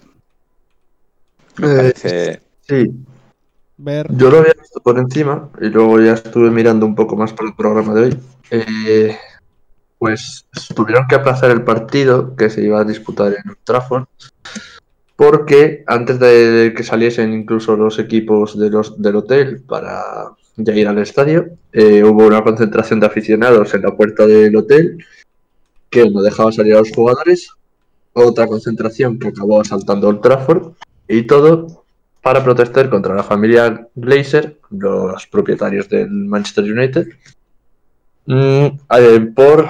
[1.58, 2.40] me Eh, parece...
[2.60, 2.88] Sí,
[3.76, 7.32] Ver, yo lo había visto por encima y luego ya estuve mirando un poco más
[7.32, 8.18] para el programa de hoy.
[8.52, 9.16] Eh,
[9.98, 10.46] pues
[10.76, 14.04] tuvieron que aplazar el partido que se iba a disputar en Trafford
[15.16, 20.86] porque antes de que saliesen incluso los equipos de los, del hotel para ya ir
[20.88, 25.04] al estadio, eh, hubo una concentración de aficionados en la puerta del hotel
[25.90, 27.50] que no dejaba salir a los jugadores,
[28.12, 30.72] otra concentración que acabó asaltando Old Trafford.
[31.08, 31.84] Y todo
[32.22, 37.08] para protestar contra la familia Glazer, los propietarios del Manchester United,
[38.26, 39.68] mm, eh, por,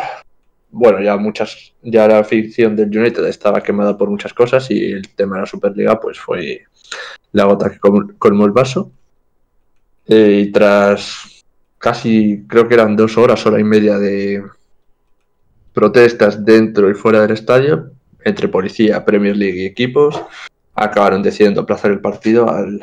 [0.70, 5.08] bueno, ya muchas, ya la afición del United estaba quemada por muchas cosas y el
[5.14, 6.64] tema de la Superliga pues fue
[7.32, 8.92] la gota que col- colmó el vaso.
[10.06, 11.44] Eh, y tras
[11.78, 14.42] casi, creo que eran dos horas, hora y media de
[15.72, 17.90] protestas dentro y fuera del estadio,
[18.24, 20.20] entre policía, Premier League y equipos,
[20.74, 22.80] acabaron decidiendo aplazar el partido al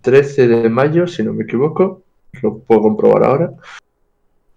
[0.00, 2.02] 13 de mayo, si no me equivoco.
[2.42, 3.52] Lo puedo comprobar ahora.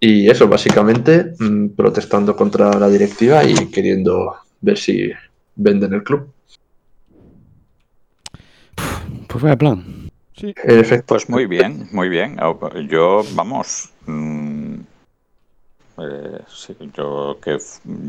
[0.00, 5.10] Y eso, básicamente, mm, protestando contra la directiva y queriendo ver si
[5.54, 6.32] venden el club.
[9.28, 9.95] Pues vaya plan.
[10.36, 10.54] Sí.
[11.06, 12.38] Pues muy bien, muy bien.
[12.88, 14.76] Yo, vamos, mm,
[15.98, 17.58] eh, sí, yo que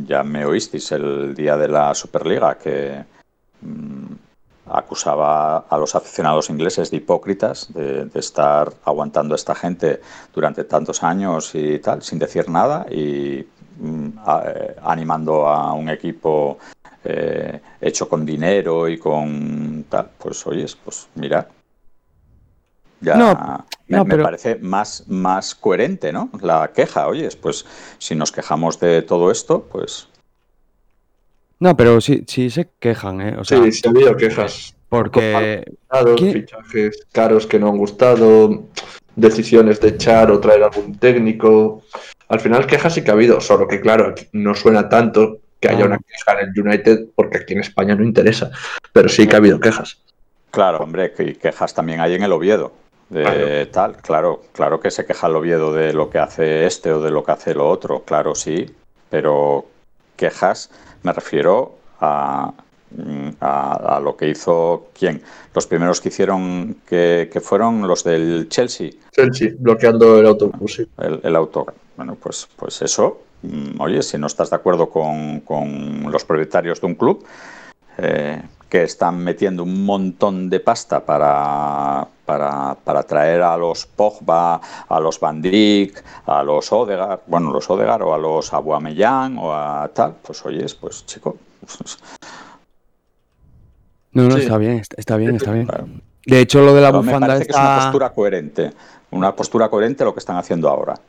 [0.06, 3.04] ya me oísteis el día de la Superliga que
[3.62, 4.14] mm,
[4.72, 10.02] acusaba a los aficionados ingleses de hipócritas, de, de estar aguantando a esta gente
[10.34, 13.46] durante tantos años y tal, sin decir nada y
[13.80, 16.58] mm, a- eh, animando a un equipo
[17.06, 21.48] eh, hecho con dinero y con tal, pues oyes, pues mira.
[23.02, 26.30] Ya No, me, no, me pero- parece más, más coherente, ¿no?
[26.42, 27.66] La queja, oyes, pues
[28.00, 30.08] si nos quejamos de todo esto, pues
[31.60, 33.36] No, pero sí, sí se quejan, ¿eh?
[33.40, 34.76] O sea, sí, sí ha habido quejas.
[34.90, 35.64] porque
[36.32, 38.64] fichajes caros que no han gustado,
[39.16, 41.84] decisiones de echar o traer algún técnico.
[42.30, 45.84] Al final quejas sí que ha habido, solo que claro, no suena tanto que haya
[45.84, 45.88] Ah.
[45.88, 48.52] una queja en el United porque aquí en España no interesa,
[48.94, 49.98] pero sí que ha habido quejas.
[50.52, 52.72] claro, hombre, que quejas también hay en el Oviedo.
[53.10, 53.68] De Claro.
[53.72, 57.10] tal, claro, claro que se queja el Oviedo de lo que hace este o de
[57.10, 58.66] lo que hace lo otro, claro, sí,
[59.10, 59.66] pero
[60.18, 60.70] quejas
[61.04, 62.52] me refiero a,
[62.92, 65.22] mm, a, a lo que hizo quién.
[65.56, 70.74] Los primeros que hicieron que, que fueron los del Chelsea, Chelsea, bloqueando el autobús.
[70.76, 70.88] sí.
[70.98, 71.74] el, el autor.
[71.96, 76.82] Bueno, pues, pues eso, mm, oye, si no estás de acuerdo con, con los propietarios
[76.82, 77.26] de un club
[78.00, 84.60] eh, que están metiendo un montón de pasta para, para, para traer a los Pogba,
[84.90, 89.54] a los Van Dijk, a los Odegaard, bueno, los Odegaard o a los Aubameyang o
[89.54, 91.38] a tal, pues oyes, pues chico,
[94.12, 94.42] no, no, Sí.
[94.42, 95.68] está bien, está, está bien, está bien.
[95.68, 95.88] claro.
[96.26, 98.74] De hecho, lo de la Pero me bufanda parece que es una postura coherente,
[99.12, 101.00] una postura coherente lo que están haciendo ahora.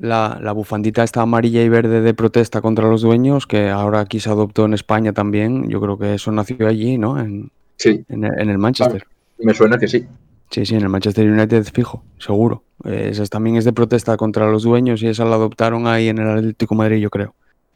[0.00, 4.18] La, la bufandita esta amarilla y verde de protesta contra los dueños, que ahora aquí
[4.20, 7.18] se adoptó en España también, yo creo que eso nació allí, ¿no?
[7.20, 9.06] En, Sí, en el, en el Manchester.
[9.38, 10.06] me suena que sí.
[10.50, 12.62] Sí, sí, en el Manchester United fijo, seguro.
[12.84, 16.28] Esa también es de protesta contra los dueños y esa la adoptaron ahí en el
[16.28, 17.34] Atlético de Madrid, yo creo.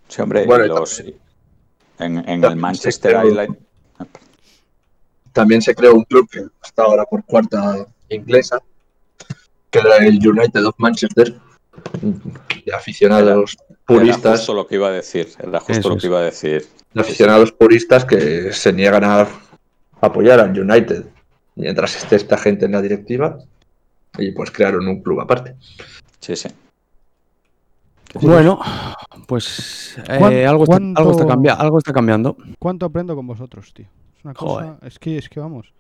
[0.08, 1.00] Sí, hombre, y Bueno, los,
[1.98, 3.46] en, en el Manchester creó- la-
[5.32, 8.58] También se creó un club que está ahora por cuarta inglesa,
[9.70, 11.34] que era el United of Manchester,
[12.00, 16.06] de aficionados Era puristas, justo lo que iba a decir, era justo Eso lo que
[16.06, 16.66] iba a decir.
[16.92, 19.28] de aficionados puristas que se niegan a
[20.00, 21.04] apoyar al United
[21.56, 23.38] mientras esté esta gente en la directiva
[24.18, 25.56] y pues crearon un club aparte.
[26.20, 26.48] Sí, sí.
[28.20, 28.60] Bueno,
[29.26, 32.36] pues eh, ¿Cuán- algo, está, algo, está cuánto- cambia- algo está cambiando.
[32.60, 33.86] ¿Cuánto aprendo con vosotros, tío?
[34.18, 34.78] Es una cosa.
[34.82, 35.72] Es que, es que vamos.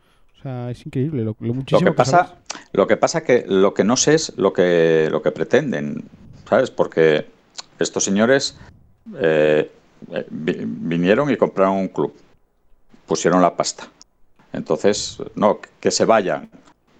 [0.44, 2.44] Sea, es increíble lo, lo Lo muchísimo que pasa, sabéis.
[2.74, 6.04] lo que pasa que lo que no sé es lo que lo que pretenden,
[6.46, 6.70] ¿sabes?
[6.70, 7.26] Porque
[7.78, 8.58] estos señores
[9.16, 9.70] eh,
[10.28, 12.14] vi- vinieron y compraron un club,
[13.06, 13.88] pusieron la pasta.
[14.52, 16.50] Entonces, no, que se vayan,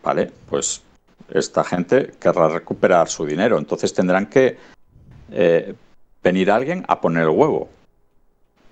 [0.03, 0.33] ¿vale?
[0.49, 0.81] Pues
[1.29, 4.57] esta gente querrá recuperar su dinero, entonces tendrán que
[5.33, 5.75] eh,
[6.23, 7.69] venir alguien a poner el huevo.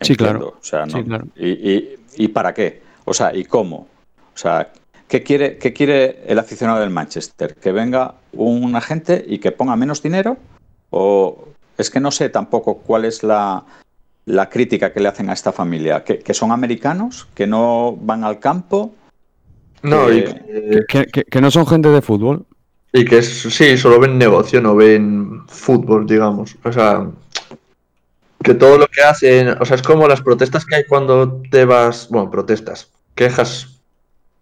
[0.01, 0.57] Sí, Entiendo, claro.
[0.59, 1.27] O sea, no- Sí, claro.
[1.37, 2.81] ¿Y, y, y para qué?
[3.05, 3.87] O sea, ¿y cómo?
[4.35, 4.73] O sea,
[5.09, 7.55] ¿qué quiere, ¿qué quiere el aficionado del Manchester?
[7.55, 10.37] ¿Que venga un agente y que ponga menos dinero?
[10.91, 13.65] ¿O es que no sé tampoco cuál es la,
[14.27, 16.05] la crítica que le hacen a esta familia?
[16.05, 17.29] ¿Que, que son americanos?
[17.35, 18.95] ¿Que no van al campo?
[19.83, 22.45] No, y que, Que, que- que no son gente de fútbol.
[22.93, 26.57] y que es, sí, solo ven negocio, no ven fútbol, digamos.
[26.63, 27.07] O sea,
[28.45, 31.65] que todo lo que hacen, o sea, es como las protestas que hay cuando te
[31.65, 33.72] vas, bueno, protestas, quejas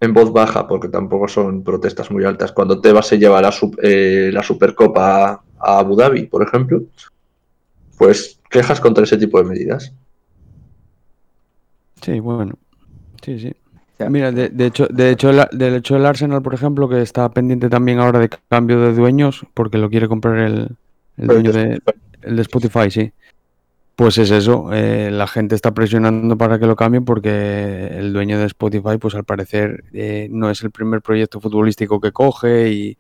[0.01, 3.55] en voz baja, porque tampoco son protestas muy altas, cuando te vas se lleva la,
[3.83, 6.83] eh, la Supercopa a, a Abu Dhabi, por ejemplo,
[7.99, 9.93] pues quejas contra ese tipo de medidas.
[12.01, 12.55] Sí, bueno.
[13.23, 13.53] Sí, sí.
[13.99, 14.09] Ya.
[14.09, 17.29] Mira, de, de hecho, de hecho, el, del hecho el Arsenal, por ejemplo, que está
[17.29, 20.71] pendiente también ahora de cambio de dueños, porque lo quiere comprar el,
[21.19, 21.83] el dueño de,
[22.23, 23.13] el de Spotify, sí.
[24.01, 28.39] Pues es eso, eh, la gente está presionando para que lo cambien porque el dueño
[28.39, 32.99] de Spotify, pues al parecer eh, no es el primer proyecto futbolístico que coge y,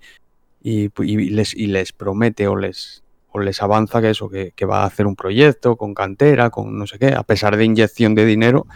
[0.62, 4.82] y, y les, y les promete o les, o les avanza que eso, que, va
[4.82, 8.26] a hacer un proyecto con cantera, con no sé qué, a pesar de inyección de
[8.26, 8.66] dinero,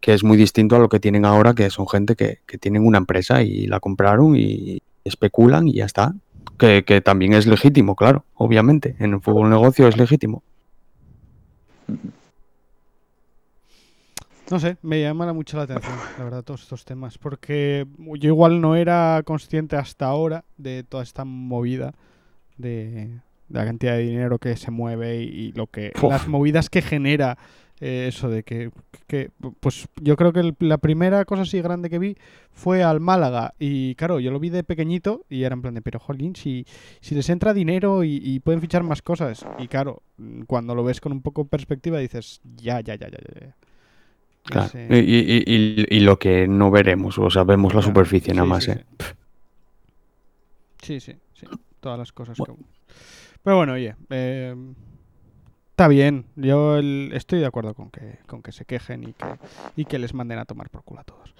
[0.00, 2.86] que es muy distinto a lo que tienen ahora, que son gente que, que tienen
[2.86, 6.12] una empresa y la compraron y, especulan y ya está.
[6.58, 8.96] Que, que también es legítimo, claro, obviamente.
[8.98, 10.42] En el fútbol negocio es legítimo.
[14.50, 17.16] No sé, me llama mucho la atención, la verdad, todos estos temas.
[17.16, 21.94] Porque yo igual no era consciente hasta ahora de toda esta movida
[22.58, 26.10] de, de la cantidad de dinero que se mueve y, y lo que Uf.
[26.10, 27.38] las movidas que genera
[27.80, 28.70] eh, eso de que,
[29.06, 32.16] que- pues yo creo que el- la primera cosa así grande que vi
[32.52, 35.82] fue al Málaga y claro yo lo vi de pequeñito y era en plan de
[35.82, 36.64] pero jolín si,
[37.00, 40.02] si les entra dinero y, y pueden fichar más cosas y claro
[40.46, 43.56] cuando lo ves con un poco de perspectiva dices ya ya ya ya ya, ya.
[44.44, 44.66] Claro.
[44.66, 48.46] Ese- Y, y- y- y lo que no veremos, o sea, vemos la superficie nada
[48.46, 48.84] más, sí, ¿eh?
[50.82, 51.46] Sí, sí, sí.
[51.80, 52.56] Todas las cosas Bueno.
[52.56, 52.62] que...
[53.42, 54.54] Pero bueno, oye, eh,
[55.74, 56.26] está bien.
[56.36, 59.26] Yo el- estoy de acuerdo con que, con que se quejen y que,
[59.74, 61.34] y que les manden a tomar por culo a todos.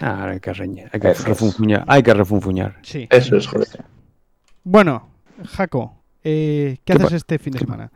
[0.00, 1.28] Ah, hay que reñir, hay que Eso es.
[1.28, 2.76] refunfuñar, hay que refunfuñar.
[2.82, 3.06] Sí.
[3.10, 3.68] Eso es, joder.
[4.64, 5.08] Bueno,
[5.46, 7.92] Jaco, eh, ¿qué, ¿Qué haces este fin de semana?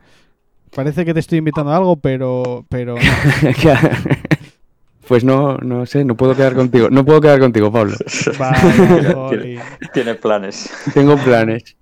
[0.73, 2.95] Parece que te estoy invitando a algo, pero, pero
[5.07, 7.95] pues no, no sé, no puedo quedar contigo, no puedo quedar contigo, Pablo.
[8.39, 9.63] Vaya.
[9.93, 10.69] Tiene planes.
[10.93, 11.75] Tengo planes.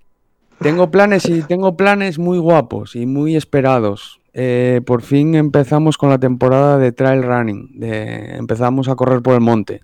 [0.62, 4.20] Tengo planes y tengo planes muy guapos y muy esperados.
[4.34, 7.78] Eh, por fin empezamos con la temporada de trail running.
[7.82, 9.80] empezamos a correr por el monte.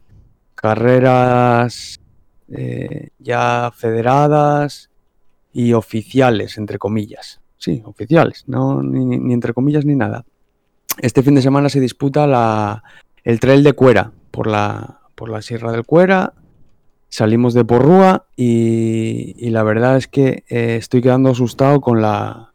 [0.54, 1.98] Carreras
[2.48, 4.90] eh, ya federadas
[5.52, 7.40] y oficiales, entre comillas.
[7.56, 10.24] Sí, oficiales, no ni- ni entre comillas ni nada.
[11.00, 12.82] Este fin de semana se disputa la,
[13.24, 16.32] el trail de Cuera por la, por la Sierra del Cuera.
[17.08, 22.52] Salimos de Porrúa y, y la verdad es que eh, estoy quedando asustado con la,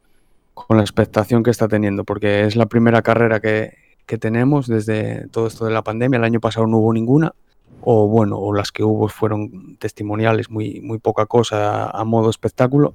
[0.54, 3.74] con la expectación que está teniendo, porque es la primera carrera que,
[4.06, 6.18] que tenemos desde todo esto de la pandemia.
[6.18, 7.32] El año pasado no hubo ninguna,
[7.80, 12.94] o bueno, o las que hubo fueron testimoniales, muy, muy poca cosa a modo espectáculo.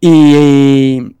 [0.00, 1.16] Y,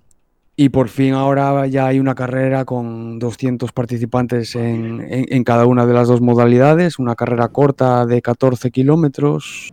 [0.60, 5.66] y por fin ahora ya hay una carrera con 200 participantes en, en- en cada
[5.66, 9.72] una de las dos modalidades, una carrera corta de 14 kilómetros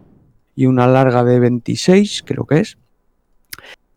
[0.55, 2.77] y una larga de 26, creo que es.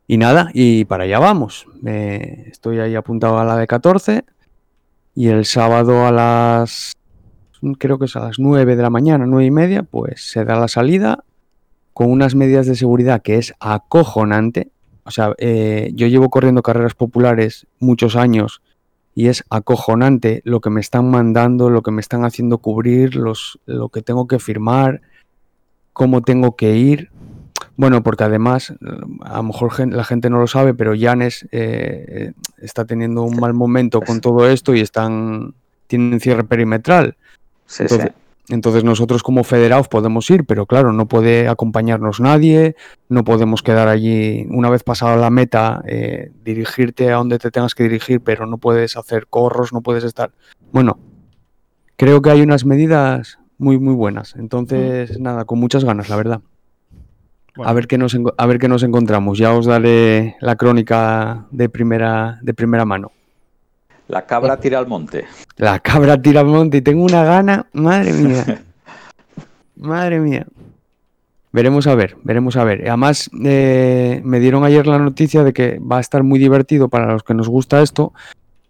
[0.06, 1.66] Y nada, y para allá vamos.
[1.84, 4.24] Eh, estoy ahí apuntado a la de 14
[5.14, 6.94] y el sábado a las,
[7.78, 10.58] creo que es a las 9 de la mañana, 9 y media, pues se da
[10.58, 11.22] la salida
[11.92, 14.70] con unas medidas de seguridad que es acojonante.
[15.08, 18.60] O sea, eh, yo llevo corriendo carreras populares muchos años
[19.14, 23.58] y es acojonante lo que me están mandando, lo que me están haciendo cubrir, los,
[23.64, 25.00] lo que tengo que firmar,
[25.94, 27.10] cómo tengo que ir.
[27.74, 28.74] Bueno, porque además,
[29.22, 33.40] a lo mejor la gente no lo sabe, pero Janes eh, eh, está teniendo un
[33.40, 35.54] mal momento con todo esto y están
[35.86, 37.16] tienen cierre perimetral.
[37.64, 38.27] Sí, Entonces, sí.
[38.48, 42.76] Entonces nosotros como federados podemos ir, pero claro, no puede acompañarnos nadie,
[43.08, 47.74] no podemos quedar allí una vez pasada la meta, eh, dirigirte a donde te tengas
[47.74, 50.32] que dirigir, pero no puedes hacer corros, no puedes estar...
[50.72, 50.98] Bueno,
[51.96, 54.34] creo que hay unas medidas muy, muy buenas.
[54.36, 56.40] Entonces, nada, con muchas ganas, la verdad.
[57.56, 59.36] Bueno, A ver qué nos a ver qué nos encontramos.
[59.36, 63.10] Ya os daré la crónica de primera de primera mano.
[64.08, 65.26] La cabra tira al monte.
[65.56, 68.62] La cabra tira al monte y tengo una gana, madre mía.
[69.76, 70.44] Madre mía.
[71.52, 72.82] Veremos a ver, veremos a ver.
[72.88, 77.12] Además, eh, me dieron ayer la noticia de que va a estar muy divertido para
[77.12, 78.12] los que nos gusta esto,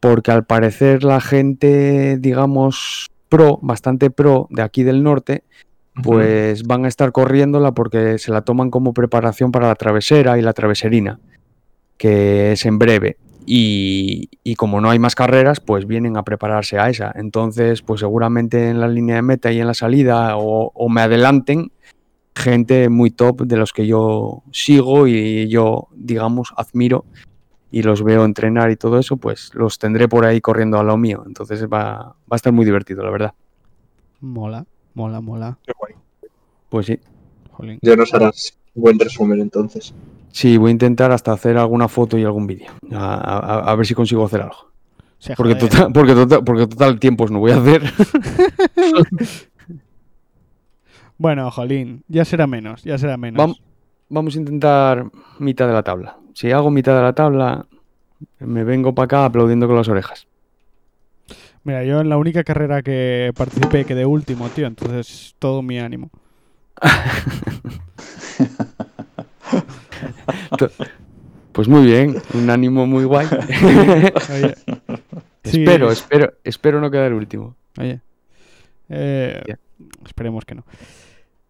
[0.01, 5.45] porque al parecer la gente, digamos, pro, bastante pro de aquí del norte,
[6.03, 10.43] pues van a estar corriéndola porque se la toman como preparación para la travesera y
[10.43, 11.18] la traveserina,
[11.97, 13.16] que es en breve.
[13.51, 17.12] Y, y como no hay más carreras, pues vienen a prepararse a esa.
[17.14, 21.01] Entonces, pues seguramente en la línea de meta y en la salida o, o me
[21.01, 21.72] adelanten
[22.34, 27.07] gente muy top de los que yo sigo y yo, digamos, admiro
[27.70, 30.99] y los veo entrenar y todo eso, pues los tendré por ahí corriendo a lo
[30.99, 31.24] mío.
[31.26, 33.34] Entonces va, va a estar muy divertido, la verdad.
[34.20, 35.59] mola, mola, mola.
[36.68, 36.99] Pues sí.
[37.53, 37.78] Jolín.
[37.80, 39.94] Ya nos harás buen resumen entonces.
[40.39, 42.70] Sí, voy a intentar hasta hacer alguna foto y algún vídeo.
[42.93, 44.70] A, a- a ver si consigo hacer algo.
[45.36, 47.82] Porque total, porque total, porque total tiempos no voy a hacer.
[51.18, 53.51] Bueno, jolín, ya será menos, ya será menos.
[53.51, 53.57] Vam-
[54.11, 55.11] Vamos a intentar
[55.41, 56.16] mitad de la tabla.
[56.34, 57.66] Si hago mitad de la tabla,
[58.39, 60.28] me vengo para acá aplaudiendo con las orejas.
[61.64, 66.11] Mira, yo en la única carrera que participé quedé último, tío, entonces todo mi ánimo.
[71.53, 73.27] Pues muy bien, un ánimo muy guay.
[74.31, 74.55] Oye,
[75.45, 77.57] sí, espero, espero, espero no quedar último.
[77.79, 78.01] Oye,
[78.89, 79.43] eh,
[80.07, 80.65] esperemos que no.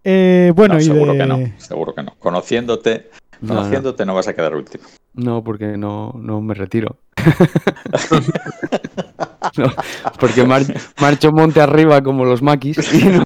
[0.05, 2.15] Eh, bueno, No, y seguro de- que no, seguro que no.
[2.19, 4.85] Conociéndote, No, conociéndote no vas a quedar último.
[5.15, 6.97] No, porque no, no me retiro.
[9.57, 9.73] No,
[10.21, 10.63] porque mar-
[11.01, 13.23] marcho monte arriba como los maquis y no,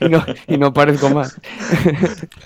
[0.00, 1.40] y no, y no parezco más.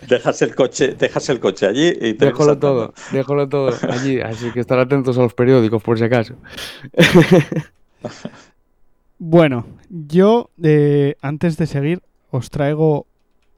[0.09, 4.21] Dejas el coche, dejas el coche allí y te Déjalo todo, déjalo todo allí.
[4.21, 6.35] Así que estar atentos a los periódicos por si acaso.
[9.19, 13.07] Bueno, yo eh, antes de seguir os traigo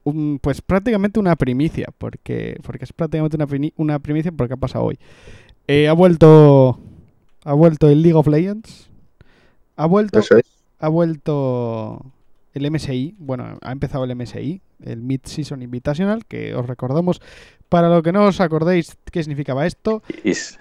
[0.03, 3.37] un, pues prácticamente una primicia, porque, porque es prácticamente
[3.77, 4.99] una primicia porque ha pasado hoy.
[5.67, 6.79] Eh, ha vuelto
[7.45, 8.89] ha vuelto el League of Legends,
[9.75, 10.29] ha vuelto es.
[10.79, 12.05] ha vuelto
[12.53, 17.21] el MSI, bueno, ha empezado el MSI, el Mid-Season Invitational, que os recordamos,
[17.69, 20.59] para lo que no os acordéis qué significaba esto, Is-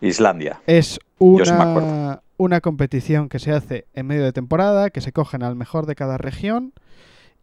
[0.00, 0.60] Islandia.
[0.66, 5.54] es una, una competición que se hace en medio de temporada, que se cogen al
[5.54, 6.72] mejor de cada región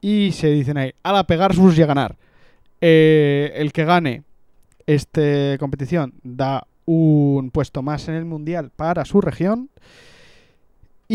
[0.02, 2.18] y se dicen ahí, a la pegar sus y a ganar.
[2.82, 4.24] Eh, el que gane
[4.86, 9.70] esta competición da un puesto más en el mundial para su región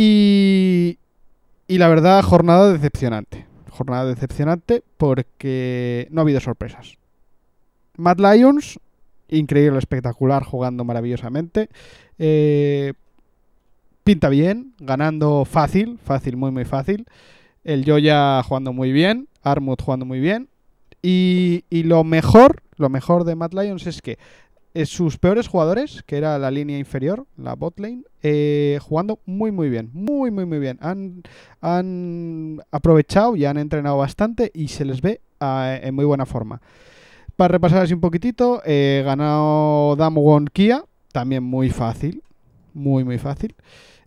[0.00, 0.96] y,
[1.66, 3.46] y la verdad, jornada decepcionante.
[3.68, 6.98] Jornada decepcionante porque no ha habido sorpresas.
[7.96, 8.78] Mad Lions,
[9.28, 11.68] increíble, espectacular, jugando maravillosamente.
[12.16, 12.92] Eh,
[14.04, 17.04] pinta bien, ganando fácil, fácil, muy, muy fácil.
[17.64, 20.48] El Joya jugando muy bien, Armut jugando muy bien.
[21.02, 24.16] Y, y lo mejor, lo mejor de Mad Lions es que
[24.86, 29.68] sus peores jugadores, que era la línea inferior, la bot lane, eh, jugando muy muy
[29.68, 30.78] bien, muy muy muy bien.
[30.80, 31.22] Han,
[31.60, 36.60] han aprovechado y han entrenado bastante y se les ve ah, en muy buena forma.
[37.36, 42.22] Para repasar así un poquitito, eh, ganado Damwon Kia, también muy fácil,
[42.74, 43.54] muy muy fácil.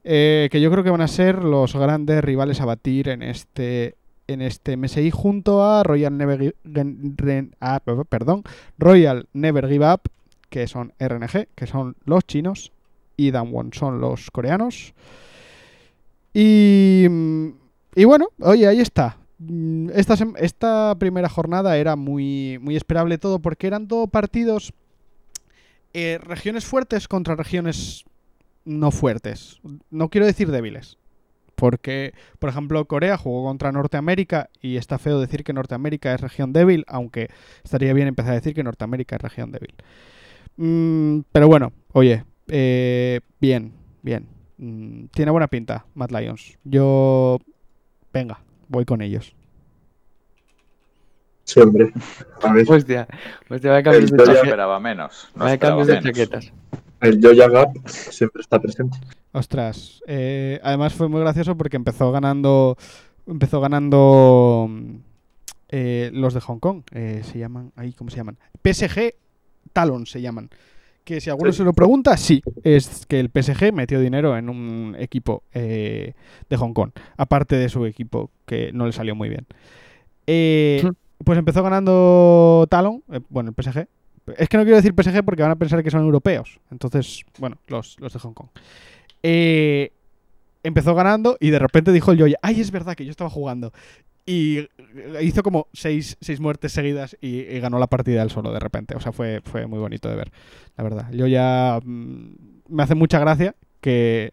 [0.04, 3.96] Eh, que yo creo que van a ser los grandes rivales a batir en este
[4.28, 6.56] en este MSI junto a Royal Never,
[7.60, 8.44] ah, perdón,
[8.78, 10.02] Royal Never Give Up,
[10.52, 12.72] que son RNG, que son los chinos,
[13.18, 14.94] y Damwon son los coreanos.
[16.34, 17.48] Y, mm,
[17.96, 19.18] y bueno, oye, ahí está.
[19.40, 24.74] Mm, Esta, esta primera jornada era muy, muy esperable todo porque eran todo partidos
[25.94, 28.06] eh, regiones fuertes contra regiones
[28.66, 29.60] no fuertes.
[29.90, 30.98] No quiero decir débiles.
[31.56, 36.54] Porque, por ejemplo, Corea jugó contra Norteamérica y está feo decir que Norteamérica es región
[36.54, 37.30] débil, aunque
[37.64, 39.76] estaría bien empezar a decir que Norteamérica es región débil.
[40.58, 44.28] Mm, pero bueno, oye, eh, bien, bien.
[44.58, 46.58] Mm, tiene buena pinta, Mad Lions.
[46.64, 47.40] Yo,
[48.14, 49.36] venga, voy con ellos.
[51.44, 51.92] Sí, hombre.
[52.44, 53.08] A ver, Hostia,
[53.50, 54.44] hostia, vaya cambios de, chaquetas.
[54.44, 55.30] esperaba menos.
[55.36, 56.06] No Vaya esperaba cambios de menos.
[56.18, 56.54] chaquetas.
[57.02, 58.98] el Joya Gap siempre está presente.
[59.34, 62.78] Ostras, eh, además fue muy gracioso porque empezó ganando,
[63.26, 64.70] empezó ganando
[65.70, 66.84] eh, los de Hong Kong.
[66.92, 68.38] eh, se llaman, ahí, ¿cómo se llaman?
[68.64, 69.14] PSG
[69.74, 70.50] Talon se llaman.
[71.04, 71.58] Que si alguno Sí.
[71.58, 76.14] se lo pregunta, sí, es que el PSG metió dinero en un equipo eh,
[76.48, 79.48] de Hong Kong, aparte de su equipo que no le salió muy bien.
[80.28, 80.84] Eh,
[81.24, 83.88] pues empezó ganando Talon, eh, bueno, el PSG.
[84.38, 86.60] Es que no quiero decir PSG porque van a pensar que son europeos.
[86.70, 88.50] Entonces, bueno, los, los de Hong Kong.
[89.24, 89.92] Eh,
[90.64, 93.74] empezó ganando y de repente dijo el Joya, ay, es verdad que yo estaba jugando.
[94.26, 94.70] Y eh,
[95.22, 98.96] hizo como seis, seis muertes seguidas y, ganó la partida él solo de repente.
[98.96, 100.32] O sea, fue, fue muy bonito de ver,
[100.78, 101.12] la verdad.
[101.12, 104.32] Yo ya me hace mucha gracia que,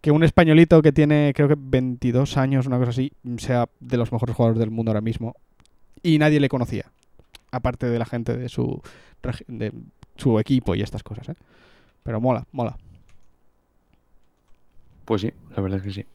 [0.00, 4.12] que un españolito que tiene creo que 22 años, una cosa así, sea de los
[4.12, 5.34] mejores jugadores del mundo ahora mismo.
[6.02, 6.90] Y nadie le conocía.
[7.50, 8.80] Aparte de la gente de su,
[9.46, 9.72] de
[10.16, 11.34] su equipo y estas cosas, ¿eh?
[12.02, 12.76] Pero mola, mola.
[15.04, 16.06] Pues sí, la verdad es que sí.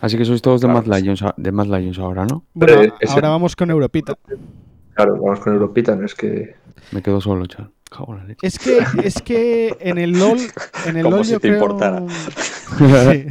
[0.00, 0.86] Así que sois todos de Mad.
[0.86, 2.44] Lions, de Mad Lions ahora, ¿no?
[2.54, 4.16] Bueno, ahora vamos con Europita.
[4.94, 6.56] Claro, vamos con Europita, no es que.
[6.90, 7.72] Me quedo solo, chaval.
[8.40, 10.38] Es que, es que en el LOL,
[10.86, 11.60] en el Como LOL si yo te creo...
[11.60, 12.02] importara.
[13.12, 13.26] Sí.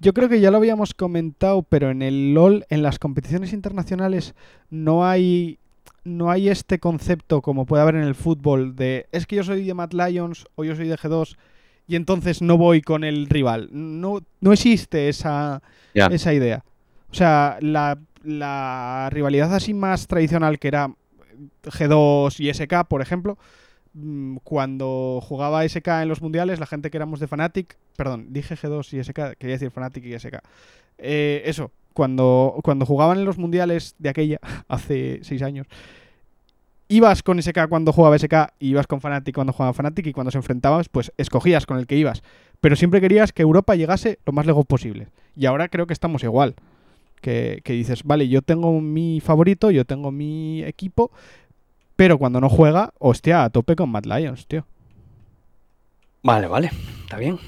[0.00, 4.34] Yo creo que ya lo habíamos comentado, pero en el LOL, en las competiciones internacionales,
[4.70, 5.58] no hay
[6.04, 9.64] no hay este concepto como puede haber en el fútbol de es que yo soy
[9.64, 11.36] de Mad Lions o yo soy de G2
[11.86, 13.68] y entonces no voy con el rival.
[13.72, 15.62] No, no existe esa,
[15.94, 16.64] esa idea.
[17.10, 20.90] O sea, la, la rivalidad así más tradicional que era
[21.64, 23.38] G2 y SK, por ejemplo,
[23.94, 28.56] mm, cuando jugaba SK en los mundiales, la gente que éramos de Fnatic, perdón, dije
[28.56, 30.40] G2 y SK, quería decir Fnatic y SK.
[30.98, 35.66] Eh, eso, cuando, cuando jugaban en los mundiales de aquella, hace seis años,
[36.88, 40.30] ibas con SK cuando jugaba SK y ibas con Fnatic cuando jugaba Fnatic y cuando
[40.30, 42.22] se enfrentabas, pues escogías con el que ibas.
[42.60, 45.08] Pero siempre querías que Europa llegase lo más lejos posible.
[45.36, 46.54] Y ahora creo que estamos igual.
[47.20, 51.10] Que, que dices, vale, yo tengo mi favorito, yo tengo mi equipo,
[51.96, 54.66] pero cuando no juega, hostia, a tope con Mad Lions, tío.
[56.22, 56.70] Vale, vale,
[57.02, 57.38] está bien.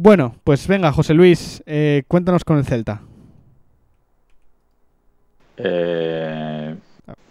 [0.00, 3.02] Bueno, pues venga, José Luis, eh, cuéntanos con el Celta.
[5.58, 6.74] Eh,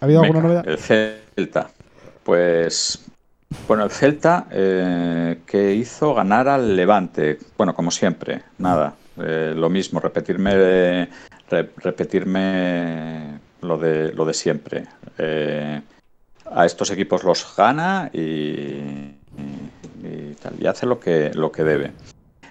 [0.00, 0.68] ¿Ha habido venga, alguna novedad?
[0.68, 1.70] El Celta.
[2.22, 3.04] Pues,
[3.66, 7.38] bueno, el Celta eh, que hizo ganar al Levante.
[7.56, 8.94] Bueno, como siempre, nada.
[9.20, 11.08] eh, lo mismo, repetirme,
[11.50, 14.84] re- repetirme lo de, lo de siempre.
[15.18, 15.80] Eh,
[16.50, 19.16] a estos equipos los gana y, y-
[20.02, 21.90] y tal, y hace lo que, lo que debe.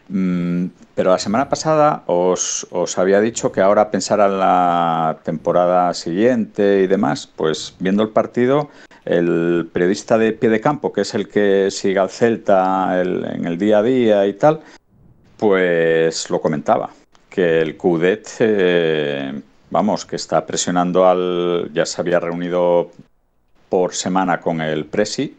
[0.09, 5.93] Mm, pero la semana pasada os, os había dicho que ahora pensar en la temporada
[5.93, 8.69] siguiente y demás, pues viendo el partido,
[9.03, 13.45] el periodista de pie de campo, que es el que sigue al Celta el- en
[13.45, 14.61] el día a día y tal,
[15.37, 16.89] pues lo comentaba,
[17.29, 19.39] que el Cudet, eh,
[19.69, 22.91] vamos, que está presionando al, ya se había reunido
[23.69, 25.35] por semana con el Presi,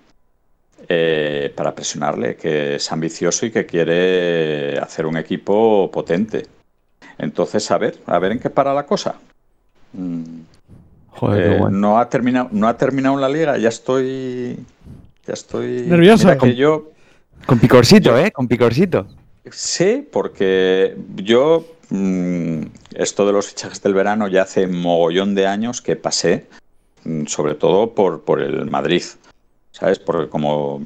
[0.89, 6.47] eh, para presionarle, que es ambicioso y que quiere hacer un equipo potente.
[7.19, 9.17] Entonces, a ver, a ver en qué para la cosa.
[9.93, 10.23] Mm,
[11.11, 14.57] Joder, eh, no ha terminado, no ha terminado la liga, ya estoy,
[15.27, 16.29] ya estoy Nervioso.
[16.29, 16.93] Mira que yo
[17.45, 18.31] Con picorcito, ¿eh?
[18.31, 19.07] Con picorcito.
[19.51, 22.63] sé porque yo mm,
[22.95, 26.47] esto de los fichajes del verano ya hace mogollón de años que pasé,
[27.05, 29.03] mm, sobre todo por, por el Madrid,
[29.79, 29.99] ¿sabes?
[29.99, 30.83] Porque como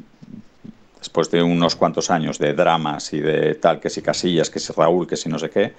[0.98, 4.72] después de unos cuantos años de dramas y de tal, que si Casillas, que si
[4.72, 5.72] Raúl, que si no sé qué,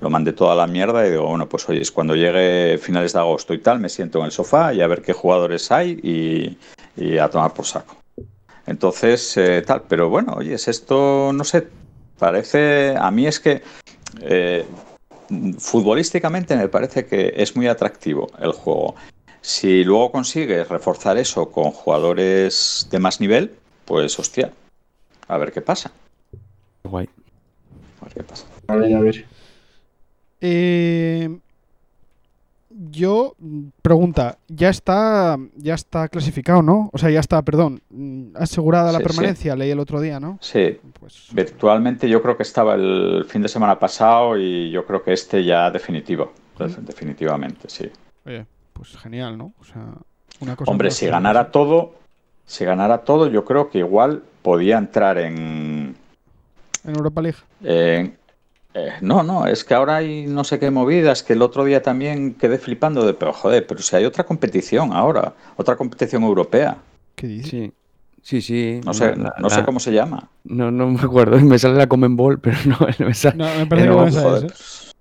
[0.00, 3.20] lo mandé toda la mierda y digo, bueno, pues oye, es cuando llegue finales de
[3.20, 6.58] agosto y tal, me siento en el sofá y a ver qué jugadores hay
[6.96, 7.96] y, a tomar por saco.
[8.66, 11.68] Entonces, eh, tal, pero bueno, oye, es esto, no sé,
[12.18, 13.62] parece, a mí es que
[14.22, 14.64] eh,
[15.58, 18.94] futbolísticamente me parece que es muy atractivo el juego.
[19.46, 23.50] Si luego consigues reforzar eso con jugadores de más nivel,
[23.84, 24.50] pues hostia,
[25.28, 25.92] a ver qué pasa.
[26.82, 27.10] Guay.
[28.00, 28.46] A ver qué pasa.
[28.68, 29.26] A ver, a ver.
[30.40, 31.28] Eh,
[32.70, 33.36] yo,
[33.82, 36.88] pregunta, ya está, ya está clasificado, ¿no?
[36.94, 39.08] O sea, ya está, perdón, mm, asegurada la Sí, sí.
[39.10, 40.38] permanencia, leí el otro día, ¿no?
[40.40, 45.02] Sí, Pues virtualmente yo creo que estaba el fin de semana pasado y yo creo
[45.02, 46.32] que este ya definitivo.
[46.58, 46.84] Mm.
[46.86, 47.90] Definitivamente, sí.
[48.24, 49.54] Oye, pues genial, ¿no?
[49.58, 49.86] O sea,
[50.40, 50.70] una cosa.
[50.70, 51.94] Hombre, por si ganara todo,
[52.44, 55.96] si ganara todo, yo creo que igual podía entrar en,
[56.84, 57.38] En Europa League.
[57.62, 58.18] en-
[58.74, 61.80] eh, no, no, es que ahora hay no sé qué movidas, que el otro día
[61.80, 66.76] también quedé flipando de, pero joder, pero si hay otra competición ahora, otra competición europea,
[67.14, 67.50] ¿Qué dices?
[67.50, 67.72] Sí.
[68.22, 68.80] Sí, sí.
[68.84, 70.28] no sé, la- no sé cómo se llama.
[70.44, 71.38] No, no me acuerdo.
[71.40, 73.36] Me sale la Common Ball, pero no, no me sale.
[73.36, 74.46] No, me parece Pero, que no Joder, ¿eh?
[74.48, 74.94] pues,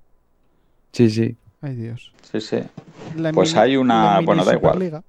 [0.91, 1.37] Sí, sí.
[1.63, 2.11] Ay, Dios.
[2.31, 2.59] sí, sí.
[3.15, 5.03] La Pues mini- hay una- bueno, da igual.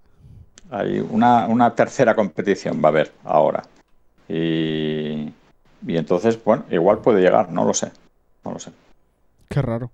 [0.70, 3.62] Hay una, una tercera competición, va a haber ahora.
[4.28, 5.30] Y,
[5.86, 7.90] y entonces, bueno, igual puede llegar, no lo sé.
[8.44, 8.70] No lo sé.
[9.48, 9.90] Qué raro.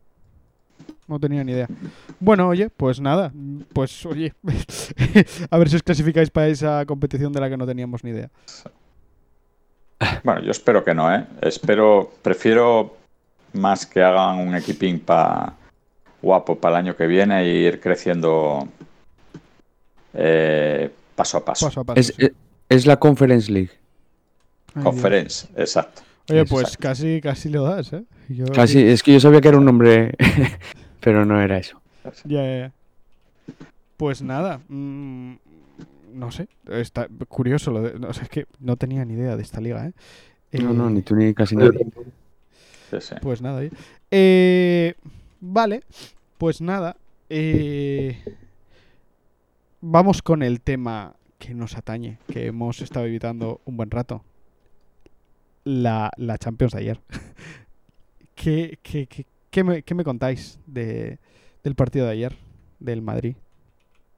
[1.09, 1.67] No tenía ni idea.
[2.21, 3.33] Bueno, oye, pues nada.
[3.73, 4.33] Pues oye,
[5.51, 8.31] a ver si os clasificáis para esa competición de la que no teníamos ni idea.
[10.23, 11.27] Bueno, yo espero que no, ¿eh?
[11.43, 12.97] Espero, prefiero
[13.53, 15.55] más que hagan un equipín pa
[16.23, 18.67] guapo para el año que viene e ir creciendo
[20.15, 21.67] eh, paso a paso.
[21.67, 22.01] Paso a paso.
[22.01, 22.15] Es, sí.
[22.19, 22.33] es,
[22.69, 23.71] es la Conference League.
[24.75, 24.85] Ay, Dios.
[24.85, 26.03] Conference, exacto.
[26.31, 26.83] Oye, pues Exacto.
[26.83, 28.05] casi, casi lo das, ¿eh?
[28.29, 30.15] Yo- Casi, es que yo sabía que era un nombre,
[31.01, 31.81] pero no era eso.
[32.25, 32.73] Ya, ya, ya.
[33.97, 34.61] Pues nada.
[34.69, 35.35] mm,
[36.15, 36.47] no sé.
[36.69, 37.73] Está curioso.
[37.73, 39.93] Lo de, no, sé, es que no tenía ni idea de esta liga, ¿eh?
[40.63, 41.87] No, Eh, no, ni tú ni casi nadie.
[43.23, 43.63] Pues nada.
[44.13, 44.95] Eh,
[45.41, 45.83] vale.
[46.39, 46.97] Pues nada.
[47.29, 48.19] eh,
[49.81, 54.23] vamos con el tema que nos atañe, que hemos estado evitando un buen rato.
[55.65, 57.01] La, la Champions de ayer.
[58.35, 61.19] ¿Qué, qué, qué- qué me, qué me contáis de,
[61.63, 62.37] del partido de ayer,
[62.79, 63.37] del Madrid?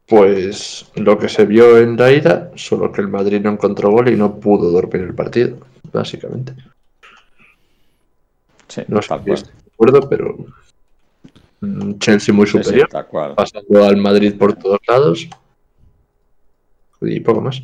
[0.07, 4.09] Pues lo que se vio en la ida, solo que el Madrid no encontró gol
[4.11, 5.59] y no pudo dormir el partido,
[5.93, 6.55] básicamente.
[8.69, 9.35] Sí, No sé si de
[9.75, 10.37] acuerdo, pero
[11.99, 12.89] Chelsea muy Sí, sí, superior,
[13.37, 15.29] pasando al Madrid por todos lados
[17.01, 17.63] y poco más.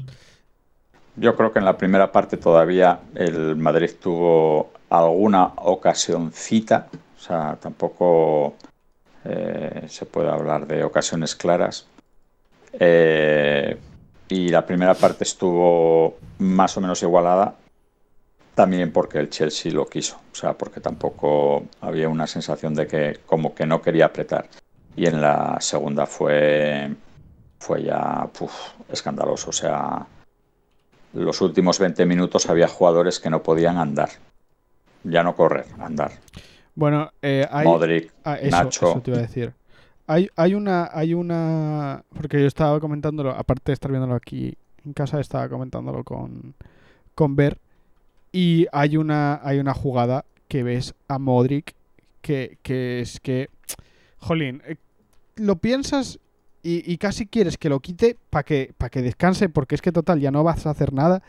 [1.16, 7.56] Yo creo que en la primera parte todavía el Madrid tuvo alguna ocasioncita, o sea,
[7.60, 8.54] tampoco
[9.24, 11.86] eh, se puede hablar de ocasiones claras.
[12.72, 13.76] Eh,
[14.28, 17.54] y la primera parte estuvo más o menos igualada,
[18.58, 23.20] también porque el Chelsea lo quiso, o sea, porque tampoco había una sensación de que
[23.24, 24.48] como que no quería apretar.
[24.96, 26.90] Y en la segunda fue,
[27.60, 28.52] fue ya puf,
[28.90, 30.04] escandaloso, o sea,
[31.12, 34.08] los últimos 20 minutos había jugadores que no podían andar,
[35.04, 36.10] ya no correr, andar.
[36.74, 37.64] Bueno, eh, hay...
[37.64, 38.90] Modric, Ah, eso, Nacho.
[38.90, 39.52] eso te iba a decir.
[40.08, 42.02] Hay, hay una, hay una.
[42.16, 46.56] Porque yo estaba comentándolo, aparte de estar viéndolo aquí en casa, estaba comentándolo con,
[47.14, 47.60] con Ver.
[48.32, 51.74] Y hay una, hay una jugada que ves a Modric
[52.20, 53.48] que, que es que.
[54.18, 54.76] Jolín, eh,
[55.36, 56.18] lo piensas
[56.62, 59.92] y, y casi quieres que lo quite para que, para que descanse, porque es que
[59.92, 61.22] total, ya no vas a hacer nada.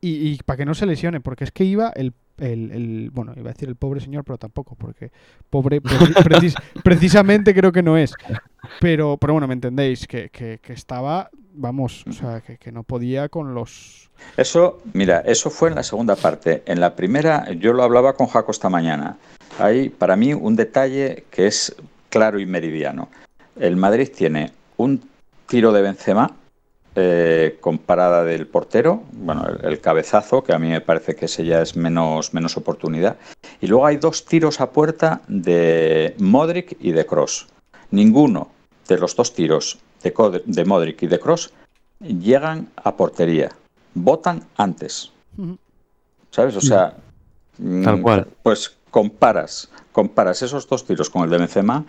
[0.00, 3.50] Y, para que no se lesione, porque es que iba el, el, el- Bueno, iba
[3.50, 5.10] a decir el pobre señor, pero tampoco, porque
[5.50, 8.14] pobre preci- precis- precisamente creo que no es.
[8.80, 12.82] Pero, pero bueno, me entendéis, que, que- que estaba, vamos, o sea, que, que no
[12.82, 14.10] podía con los...
[14.36, 16.62] Eso, mira, eso fue en la segunda parte.
[16.66, 19.16] En la primera, yo lo hablaba con Jaco esta mañana.
[19.58, 21.74] Hay para mí un detalle que es
[22.10, 23.08] claro y meridiano.
[23.58, 25.02] El Madrid tiene un
[25.46, 26.32] tiro de Benzema
[27.00, 31.26] eh, con parada del portero, bueno, el, el cabezazo, que a mí me parece que
[31.26, 33.16] ese ya es menos, menos oportunidad.
[33.60, 37.46] Y luego hay dos tiros a puerta de Modric y de Cross.
[37.92, 38.50] Ninguno
[38.88, 41.52] de los dos tiros de, Modric y de Cross
[42.00, 43.50] llegan a portería.
[43.94, 45.12] Votan antes.
[46.30, 46.56] ¿Sabes?
[46.56, 46.96] O sea,
[47.84, 48.26] Tal cual.
[48.42, 51.84] Pues comparas, comparas esos dos tiros con el de Benzema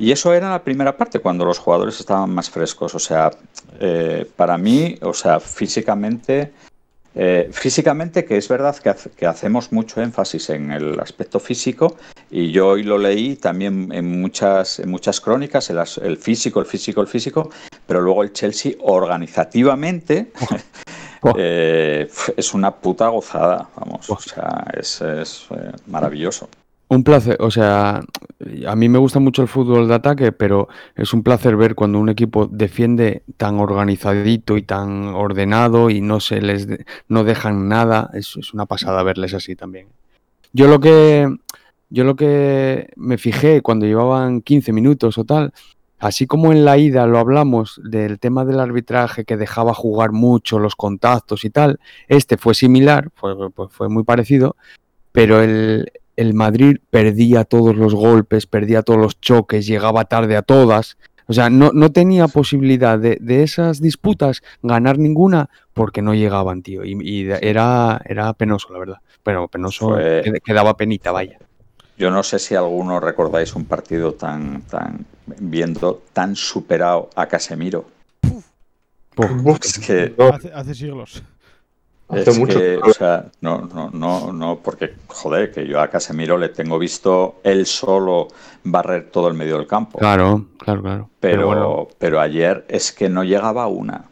[0.00, 2.94] y eso era la primera parte cuando los jugadores estaban más frescos.
[2.94, 3.30] O sea,
[3.78, 6.52] eh, para mí, o sea, físicamente,
[7.14, 11.96] eh, físicamente que es verdad que, hace- que hacemos mucho énfasis en el aspecto físico
[12.30, 16.66] y yo hoy lo leí también en muchas, en muchas crónicas, el, el físico, el
[16.66, 17.50] físico, el físico,
[17.86, 20.32] pero luego el Chelsea organizativamente
[21.22, 21.34] Oh.
[21.36, 24.14] eh, es una puta gozada, vamos, Oh.
[24.14, 26.48] o sea, es, es, eh, maravilloso.
[26.92, 28.00] Un placer, o sea,
[28.66, 30.66] a mí me gusta mucho el fútbol de ataque, pero
[30.96, 36.18] es un placer ver cuando un equipo defiende tan organizadito y tan ordenado y no
[36.18, 39.86] se les de- no dejan nada, es, es una pasada verles así también.
[40.52, 41.32] Yo lo que
[41.90, 45.52] yo lo que me fijé cuando llevaban 15 minutos o tal,
[46.00, 50.58] así como en la ida lo hablamos del tema del arbitraje que dejaba jugar mucho
[50.58, 51.78] los contactos y tal,
[52.08, 53.32] este fue similar, fue,
[53.70, 54.56] fue muy parecido,
[55.12, 60.42] pero el, el Madrid perdía todos los golpes, perdía todos los choques, llegaba tarde a
[60.42, 60.98] todas.
[61.26, 66.62] O sea, no, no tenía posibilidad de, de esas disputas ganar ninguna porque no llegaban,
[66.62, 66.84] tío.
[66.84, 68.96] Y, era, era penoso, la verdad.
[69.22, 71.38] Pero penoso, Fue- que, que daba penita, vaya.
[71.96, 75.06] Yo no sé si alguno recordáis un partido tan, tan
[75.38, 77.86] viendo tan superado a Casemiro.
[79.16, 80.14] Uf, Es que
[80.54, 81.22] hace siglos.
[82.10, 82.58] Hace es mucho.
[82.58, 86.78] que, o sea, no, no, no, no, porque joder, que yo a Casemiro le tengo
[86.78, 88.28] visto él solo
[88.64, 89.98] barrer todo el medio del campo.
[89.98, 91.10] Claro, claro, claro.
[91.20, 94.04] pero, bueno, pero ayer es que no llegaba una.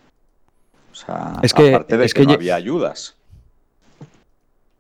[0.93, 3.15] O sea, Es que- aparte de es que, que no había ayudas.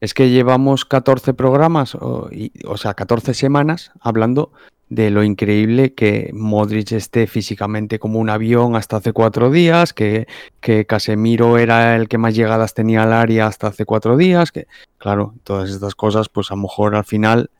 [0.01, 4.53] es que llevamos 14 programas, o, y- o sea, 14 semanas hablando
[4.91, 10.27] de lo increíble que Modric esté físicamente como un avión hasta hace cuatro días, que,
[10.61, 14.67] que Casemiro era el que más llegadas tenía al área hasta hace cuatro días, que
[14.97, 17.51] claro, todas estas cosas, pues a lo mejor al final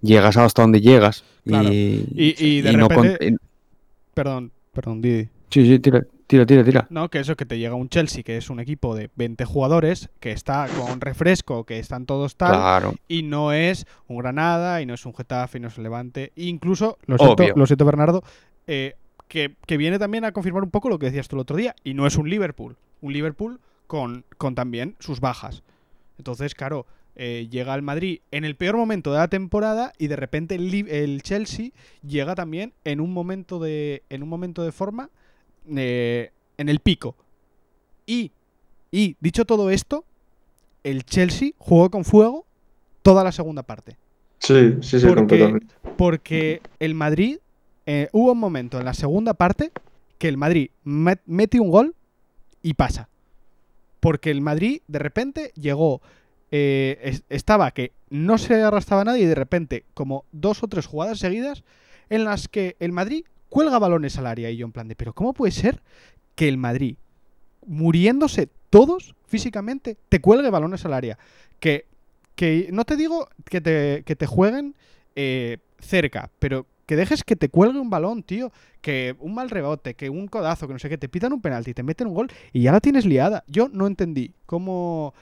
[0.00, 1.24] llegas hasta donde llegas.
[1.44, 1.68] Claro.
[1.72, 3.36] Y, Y- y de no con- repente-
[4.14, 5.28] Perdón, perdón, Didi.
[5.50, 6.02] sí, sí, tira,
[6.32, 6.86] tira, tira, tira.
[6.90, 10.08] No, que eso que te llega un Chelsea, que es un equipo de 20 jugadores,
[10.18, 12.94] que está con refresco, que están todos tal, Claro.
[13.06, 16.32] y no es un Granada, y no es un Getafe, y no es un Levante.
[16.36, 18.22] E incluso, lo siento, lo siento Bernardo,
[18.66, 18.94] eh,
[19.28, 21.74] que, que viene también a confirmar un poco lo que decías tú el otro día,
[21.84, 22.76] y no es un Liverpool.
[23.00, 25.62] Un Liverpool con, con también sus bajas.
[26.18, 30.16] Entonces, claro, eh, llega al Madrid en el peor momento de la temporada y de
[30.16, 31.70] repente el, el Chelsea
[32.06, 35.10] llega también en un momento de, en un momento de forma
[35.76, 37.16] eh, en el pico.
[38.06, 38.32] Y,
[38.90, 40.04] y, dicho todo esto,
[40.84, 42.44] el Chelsea jugó con fuego
[43.02, 43.96] toda la segunda parte.
[44.38, 45.74] Sí, sí, sí, Porque- completamente.
[45.96, 47.38] Porque el Madrid,
[47.86, 49.70] eh, hubo un momento en la segunda parte
[50.18, 51.94] que el Madrid met- mete un gol
[52.62, 53.08] y pasa.
[54.00, 56.00] Porque el Madrid de repente llegó,
[56.50, 60.86] eh, es- estaba que no se arrastraba nadie y de repente como dos o tres
[60.86, 61.62] jugadas seguidas
[62.10, 65.12] en las que el Madrid cuelga balones al área y yo en plan de, pero
[65.12, 65.82] ¿cómo puede ser
[66.34, 66.96] que el Madrid,
[67.66, 71.18] muriéndose todos físicamente, te cuelgue balones al área?
[71.60, 71.84] Que,
[72.34, 74.74] que no te digo que te, que te jueguen
[75.16, 78.50] eh, cerca, pero que dejes que te cuelgue un balón, tío.
[78.80, 81.74] Que un mal rebote, que un codazo, que no sé qué, te pitan un penalti,
[81.74, 83.44] te meten un gol y ya la tienes liada.
[83.48, 85.12] Yo no entendí cómo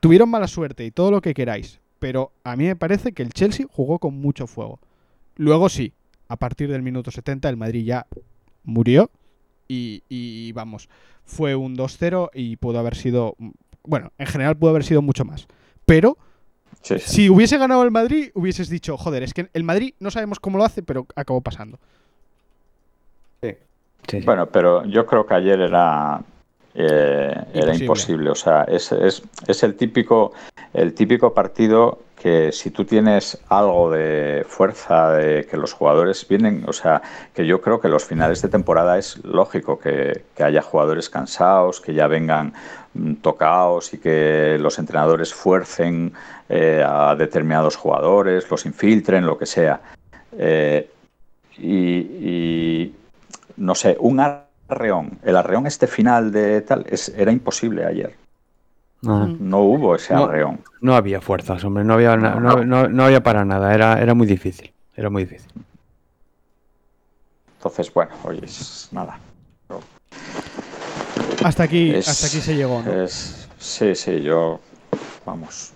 [0.00, 3.32] tuvieron mala suerte y todo lo que queráis, pero a mí me parece que el
[3.32, 4.80] Chelsea jugó con mucho fuego.
[5.36, 5.94] Luego sí,
[6.30, 8.06] a partir del minuto 70 el Madrid ya
[8.64, 9.10] murió
[9.68, 10.88] y, y vamos,
[11.24, 13.36] fue un 2-0 y pudo haber sido,
[13.84, 15.46] bueno, en general pudo haber sido mucho más.
[15.84, 16.16] Pero
[16.82, 17.04] Sí, sí.
[17.10, 20.56] si hubiese ganado el Madrid, hubieses dicho, joder, es que el Madrid no sabemos cómo
[20.56, 21.78] lo hace, pero acabó pasando.
[23.42, 23.54] Sí,
[24.08, 24.20] sí.
[24.20, 26.22] Bueno, pero yo creo que ayer era
[26.74, 28.30] eh, era Imposible.
[28.30, 30.32] O sea, es, es, es el típico
[30.72, 36.64] el típico partido que si tú tienes algo de fuerza, de que los jugadores vienen,
[36.66, 37.00] o sea,
[37.34, 41.80] que yo creo que los finales de temporada es lógico que, que haya jugadores cansados,
[41.80, 42.52] que ya vengan
[42.92, 46.12] mm, tocados y que los entrenadores fuercen
[46.48, 49.80] eh, a determinados jugadores, los infiltren, lo que sea.
[50.36, 50.90] Eh,
[51.56, 52.94] y, y,
[53.56, 54.20] no sé, un
[54.70, 58.14] arreón, el arreón este final de tal, es, era imposible ayer.
[59.02, 59.36] No, Mm.
[59.40, 60.24] No hubo ese No.
[60.24, 60.60] arreón.
[60.82, 64.00] no había fuerzas, hombre, no había, na- No, no, no- no había para nada, era,
[64.00, 65.50] era muy difícil, era muy difícil.
[67.58, 69.18] Entonces, bueno, oye, es nada.
[71.44, 72.92] Hasta aquí, Es- hasta aquí se llegó, ¿no?
[73.02, 74.60] es- sí, sí, yo,
[75.24, 75.72] vamos,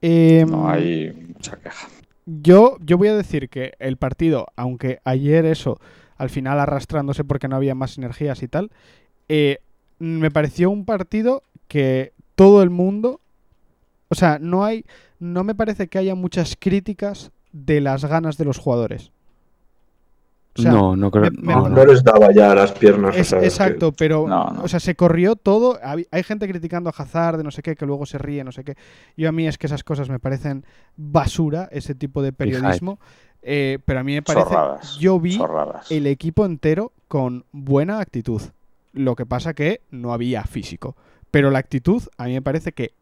[0.00, 1.86] Em, no hay mucha queja.
[2.26, 5.78] Yo, yo voy a decir que el partido, aunque ayer eso,
[6.22, 8.70] al final arrastrándose porque no había más energías y tal,
[9.28, 9.58] eh,
[9.98, 13.20] me pareció un partido que todo el mundo,
[14.08, 14.84] o sea, no hay,
[15.18, 19.10] no me parece que haya muchas críticas de las ganas de los jugadores.
[20.58, 21.30] O sea, no, no creo.
[21.32, 23.16] me- no, les daba ya las piernas.
[23.16, 24.62] o Es- sea, es que- exacto, pero No, no.
[24.64, 25.78] o sea, se corrió todo.
[25.82, 28.62] Hay gente criticando a Hazard de no sé qué, que luego se ríe, no sé
[28.62, 28.76] qué.
[29.16, 30.64] Yo a mí es que esas cosas me parecen
[30.96, 32.98] basura, ese tipo de periodismo.
[33.44, 34.44] Eh, pero a mí me parece.
[34.44, 34.98] Zorradas.
[34.98, 35.90] Yo vi Zorradas.
[35.90, 38.40] el equipo entero con buena actitud.
[38.92, 40.96] Lo que pasa que no había físico.
[41.30, 42.92] Pero la actitud, a mí me parece que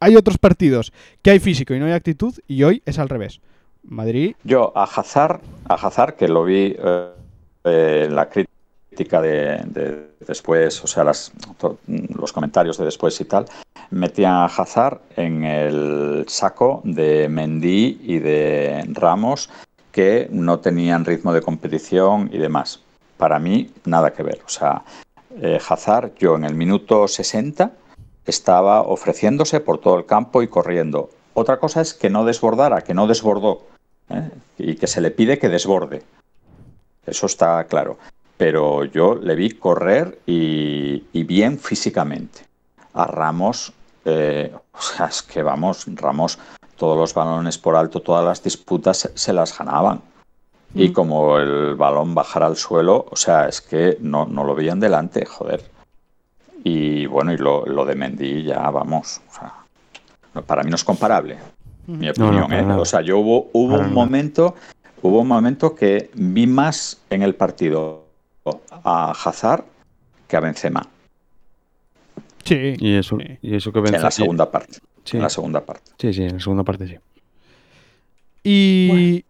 [0.00, 3.40] hay otros partidos que hay físico y no hay actitud, y hoy es al revés.
[4.44, 7.08] Yo a Hazard, a Hazard que lo vi eh,
[7.64, 11.32] eh, en la crítica de, de después, o sea, las,
[11.86, 13.46] los comentarios de después y tal,
[13.90, 19.50] metían a Hazard en el saco de Mendy y de Ramos
[19.90, 22.80] que no tenían ritmo de competición y demás.
[23.18, 24.40] Para mí, nada que ver.
[24.46, 24.82] O sea,
[25.36, 27.72] eh, Hazard, yo en el minuto 60
[28.24, 31.10] estaba ofreciéndose por todo el campo y corriendo.
[31.34, 33.71] Otra cosa es que no desbordara, que no desbordó.
[34.12, 34.30] ¿Eh?
[34.58, 36.02] Y que se le pide que desborde.
[37.06, 37.98] Eso está claro.
[38.36, 42.40] Pero yo le vi correr y, y bien físicamente.
[42.94, 43.72] A Ramos,
[44.04, 46.38] eh, o sea, es que vamos, Ramos,
[46.76, 50.00] todos los balones por alto, todas las disputas se, las ganaban.
[50.74, 50.92] Y Mm.
[50.92, 55.24] como el balón bajara al suelo, o sea, es que no, no lo veían delante,
[55.26, 55.64] joder.
[56.64, 59.52] Y bueno, y lo, lo de Mendy ya vamos, o sea,
[60.34, 61.38] no, para mí no es comparable,
[61.86, 62.48] mi opinión.
[62.48, 62.80] no, ¿eh?
[62.80, 63.88] O sea, yo hubo, hubo un nada.
[63.92, 64.54] momento,
[65.02, 68.04] hubo un momento que vi más en el partido
[68.70, 69.64] a Hazard
[70.28, 70.88] que a Benzema
[72.44, 72.74] sí.
[72.78, 73.38] Y eso, Sí.
[73.42, 74.78] y eso que en la Benzema- segunda parte.
[75.04, 75.90] Sí, En la segunda parte.
[75.98, 76.96] sí, sí, en la segunda parte sí.
[78.44, 79.24] Y,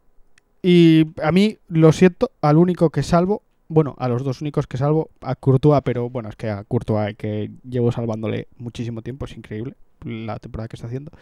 [0.62, 3.42] y a mí, lo siento, al único que salvo,
[3.72, 7.16] bueno, a los dos únicos que salvo, a Courtois, pero bueno, es que a Courtois
[7.16, 11.12] que llevo salvándole muchísimo tiempo, es increíble la temporada que está haciendo.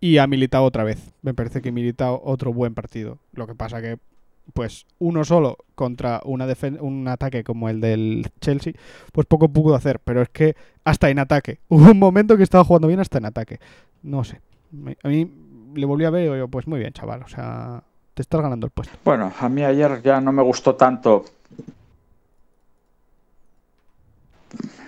[0.00, 1.12] Y a Militao otra vez.
[1.22, 3.18] Me parece que Militao otro buen partido.
[3.32, 3.98] Lo que pasa que,
[4.52, 6.46] pues, uno solo contra una
[6.80, 8.74] un ataque como el del Chelsea,
[9.12, 10.00] pues poco pudo hacer.
[10.00, 11.60] Pero es que hasta en ataque.
[11.68, 13.60] Hubo un momento que estaba jugando bien hasta en ataque.
[14.02, 14.40] No sé.
[15.02, 15.30] A mí
[15.74, 17.22] le volví a ver y digo, pues muy bien, chaval.
[17.22, 17.82] O sea,
[18.12, 18.96] te estás ganando el puesto.
[19.04, 21.24] Bueno, a mí ayer ya no me gustó tanto.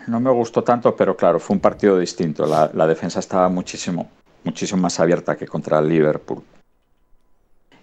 [0.07, 2.47] No me gustó tanto, pero claro, fue un partido distinto.
[2.47, 4.09] La, la defensa estaba muchísimo,
[4.45, 6.43] muchísimo más abierta que contra el Liverpool.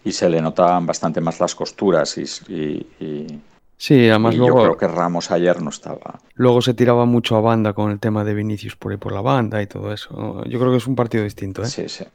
[0.05, 2.17] Y se le notaban bastante más las costuras.
[2.17, 2.23] Y,
[2.53, 3.41] y- y-
[3.77, 6.19] Sí, además y luego, yo creo que Ramos ayer no estaba.
[6.35, 9.19] luego se tiraba mucho a banda con el tema de Vinicius por ahí por la
[9.21, 10.43] banda y todo eso.
[10.45, 11.67] Yo creo que es un partido distinto, ¿eh?
[11.67, 12.05] Sí, sí.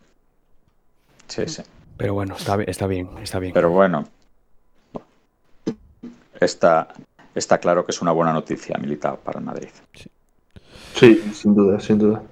[1.27, 1.62] Sí, sí.
[1.99, 3.53] Pero bueno, está, está bien, está bien.
[3.53, 4.07] Pero bueno,
[6.41, 6.89] está,
[7.35, 9.68] está claro que es una buena noticia militar para el Madrid.
[10.95, 12.22] Sí, sin duda, sin duda.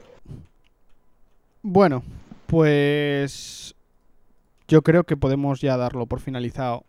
[1.62, 2.02] Bueno,
[2.46, 3.74] pues
[4.68, 6.84] yo creo que podemos ya darlo por finalizado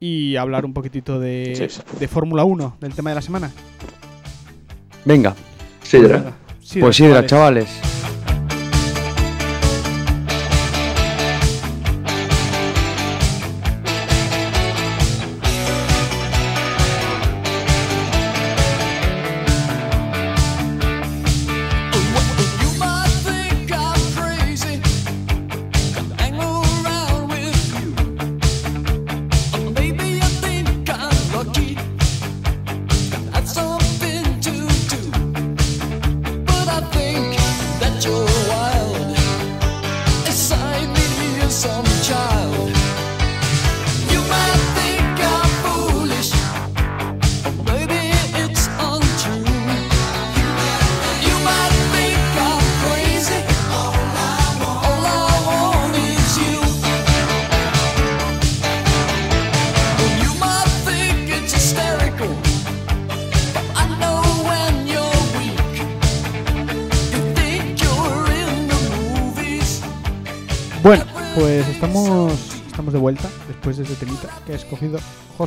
[0.00, 1.82] y hablar un poquitito de, Sí, sí.
[1.98, 3.50] de Fórmula 1, del tema de la semana.
[5.04, 5.34] Venga,
[5.82, 6.34] Sidra.
[6.60, 7.68] Sidra, pues sidra, chavales.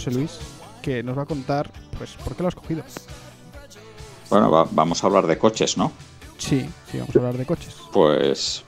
[0.08, 0.40] José Luis,
[0.82, 2.84] que nos va a contar, pues, por qué lo ha escogido.
[4.30, 5.92] Bueno, va- vamos a hablar de coches, ¿no?
[6.38, 7.76] Sí, sí, vamos a hablar de coches.
[7.92, 8.64] Pues,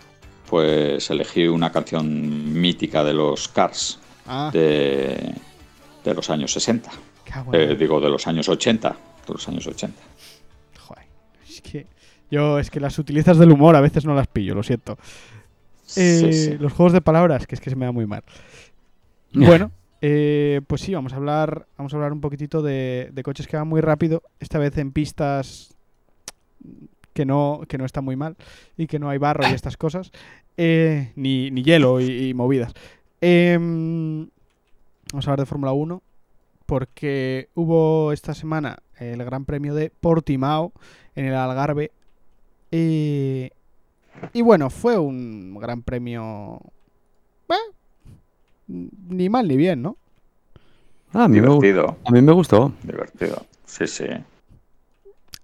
[0.49, 5.33] pues elegí una canción mítica de los Cars Ah, de,
[6.03, 6.91] de los años 60.
[7.23, 8.89] cago en Eh, digo, de los años 80.
[9.25, 10.01] De los años 80.
[10.79, 11.05] Joder,
[11.47, 11.87] es que
[12.29, 14.97] yo, es que las sutilezas del humor a veces no las pillo, lo siento.
[15.95, 16.57] Eh, Sí, sí.
[16.59, 18.23] Los juegos de palabras, que es que se me da muy mal.
[19.33, 19.71] Bueno,
[20.01, 23.57] eh, pues sí, vamos a hablar, vamos a hablar un poquitito de, de coches que
[23.57, 25.75] van muy rápido, esta vez en pistas
[27.13, 28.37] que no, que no están muy mal
[28.77, 30.11] y que no hay barro y estas cosas,
[30.55, 32.73] eh, ni, ni hielo y, movidas.
[33.19, 34.29] Em,
[35.11, 36.01] vamos a hablar de Fórmula 1
[36.65, 40.71] porque hubo esta semana el Gran Premio de Portimao
[41.15, 41.91] en el Algarve.
[42.71, 43.49] eh,
[44.33, 46.61] y bueno, fue un Gran Premio...
[48.69, 49.97] eh, ni mal ni bien, ¿no?
[51.13, 52.71] Ah, a, mí me, Divertido, a mí me gustó.
[52.83, 53.43] divertido.
[53.65, 54.05] Sí, sí.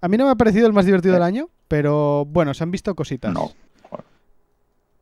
[0.02, 2.72] A mí no me ha parecido el más divertido del año, pero bueno, se han
[2.72, 3.34] visto cositas.
[3.34, 3.52] No.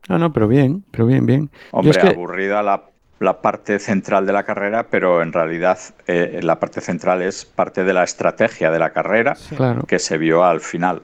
[0.08, 1.50] No, no, pero bien, pero bien, bien.
[1.70, 2.84] Hombre, es que- aburrida la,
[3.20, 7.84] la parte central de la carrera, pero en realidad eh, la parte central es parte
[7.84, 9.56] de la estrategia de la carrera Sí.
[9.56, 9.82] Claro.
[9.84, 11.02] que se vio al final.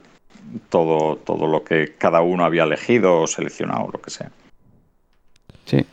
[0.69, 4.29] Todo, todo lo que cada uno había elegido o seleccionado, lo que sea.
[5.65, 5.85] Sí.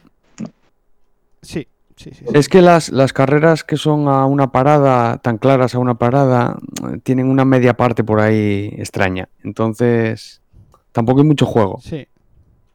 [1.49, 2.27] Sí, sí, sí.
[2.35, 6.59] Es que las, las carreras que son a una parada, tan claras a una parada,
[7.05, 9.31] tienen una media parte por ahí extraña.
[9.43, 10.43] Entonces,
[10.93, 11.79] tampoco hay mucho juego.
[11.83, 12.07] Sí.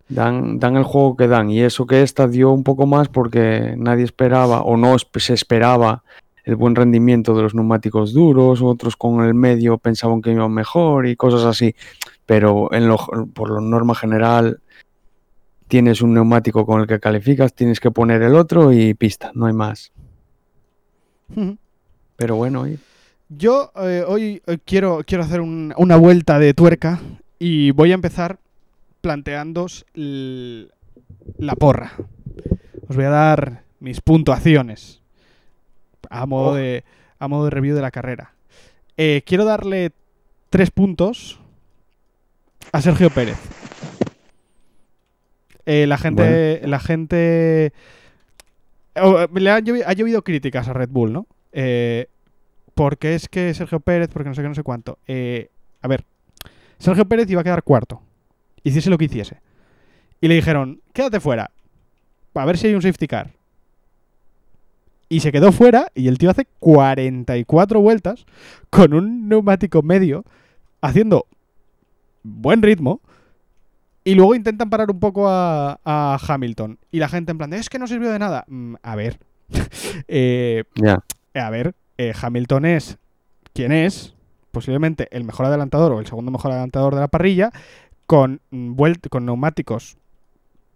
[0.10, 1.52] Dan, dan el juego que dan.
[1.52, 6.04] Y eso que esta dio un poco más porque nadie esperaba o no se esperaba
[6.44, 11.06] el buen rendimiento de los neumáticos duros, otros con el medio pensaban que iban mejor
[11.06, 11.76] y cosas así.
[12.26, 12.98] Pero en lo,
[13.36, 14.62] por lo norma general
[15.74, 19.48] tienes un neumático con el que calificas, tienes que poner el otro y pista, no
[19.48, 19.92] hay más.
[22.16, 22.66] Pero bueno,
[23.28, 27.00] Yo eh, hoy quiero, quiero hacer un- una vuelta de tuerca
[27.40, 28.38] y voy a empezar
[29.02, 30.68] planteándoos l-
[31.40, 31.94] la porra.
[32.88, 35.02] Os voy a dar mis puntuaciones
[36.12, 36.54] a modo, Oh.
[36.54, 36.84] de,
[37.18, 38.34] a modo de review de la carrera.
[38.96, 39.92] Eh, quiero darle
[40.52, 41.40] tres puntos
[42.72, 43.40] a Sergio Pérez.
[45.66, 47.74] Eh, la gente, la gente
[48.96, 51.26] Oh, eh, le ha llovi- ha llovido críticas a Red Bull, ¿no?
[51.52, 52.08] Eh,
[52.76, 55.00] porque es que Sergio Pérez, porque no sé qué, no sé cuánto.
[55.08, 55.50] Eh,
[55.82, 56.04] a ver,
[56.78, 58.02] Sergio Pérez iba a quedar cuarto.
[58.64, 59.38] Hiciese lo que hiciese.
[60.22, 61.52] Y le dijeron, quédate fuera.
[62.36, 63.32] A ver si hay un safety car.
[65.10, 68.26] Y se quedó fuera y el tío hace 44 vueltas
[68.70, 70.24] con un neumático medio
[70.82, 71.26] haciendo
[72.24, 73.02] buen ritmo.
[74.04, 76.78] Y luego intentan parar un poco a, a Hamilton.
[76.92, 78.46] Y la gente en plan, de, es que no sirvió de nada.
[78.48, 79.20] Mm, a ver.
[80.08, 81.04] Eh, ya.
[81.36, 82.98] a ver, eh, Hamilton es
[83.54, 84.16] quien es,
[84.52, 87.52] posiblemente el mejor adelantador o el segundo mejor adelantador de la parrilla,
[88.08, 88.76] con, mm,
[89.10, 89.98] con neumáticos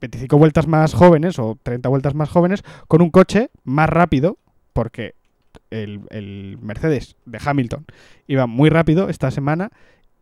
[0.01, 4.38] 25 vueltas más jóvenes o 30 vueltas más jóvenes, con un coche más rápido,
[4.73, 5.15] porque
[5.71, 7.86] el, el Mercedes de Hamilton
[8.28, 9.71] iba muy rápido esta semana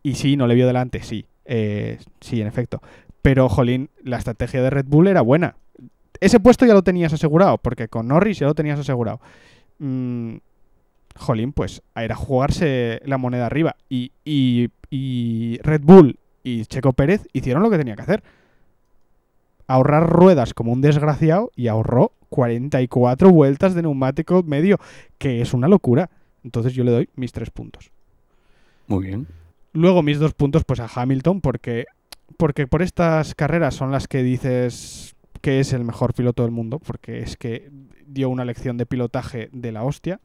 [0.02, 2.80] y sí, no le vio delante, sí, eh, sí, en efecto.
[3.22, 5.56] Pero, jolín, la estrategia de Red Bull era buena.
[6.20, 9.20] Ese puesto ya lo tenías asegurado, porque con Norris ya lo tenías asegurado.
[9.78, 10.36] Mm,
[11.16, 13.76] jolín, pues era jugarse la moneda arriba.
[13.88, 14.68] Y, y-
[15.62, 18.22] Red Bull y Checo Pérez hicieron lo que tenía que hacer.
[19.66, 24.78] Ahorrar ruedas como un desgraciado y ahorró 44 vueltas de neumático medio,
[25.18, 26.08] que es una locura.
[26.44, 27.90] Entonces yo le doy mis tres puntos.
[28.86, 29.26] Muy bien.
[29.76, 31.84] Luego mis dos puntos pues a Hamilton porque
[32.38, 36.78] porque por estas carreras son las que dices que es el mejor piloto del mundo
[36.78, 37.70] porque es que
[38.06, 40.18] dio una lección de pilotaje de la hostia.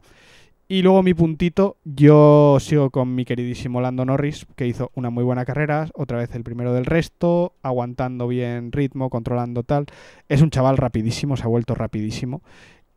[0.69, 5.25] Y luego mi puntito, yo sigo con mi queridísimo Lando Norris, que hizo una muy
[5.25, 9.87] buena carrera, otra vez el primero del resto, aguantando bien ritmo, controlando tal.
[10.29, 12.41] Es un chaval rapidísimo, se ha vuelto rapidísimo.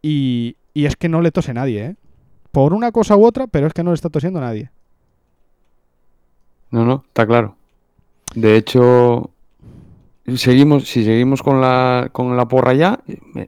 [0.01, 1.97] Y, y es que no le tose nadie, ¿eh?
[2.53, 4.71] Por una cosa u otra, pero es que no le está tosiendo nadie.
[6.75, 7.55] No, no, está claro.
[8.35, 9.31] De hecho,
[10.35, 12.99] seguimos, si seguimos con la, con la porra ya,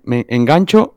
[0.05, 0.95] me, engancho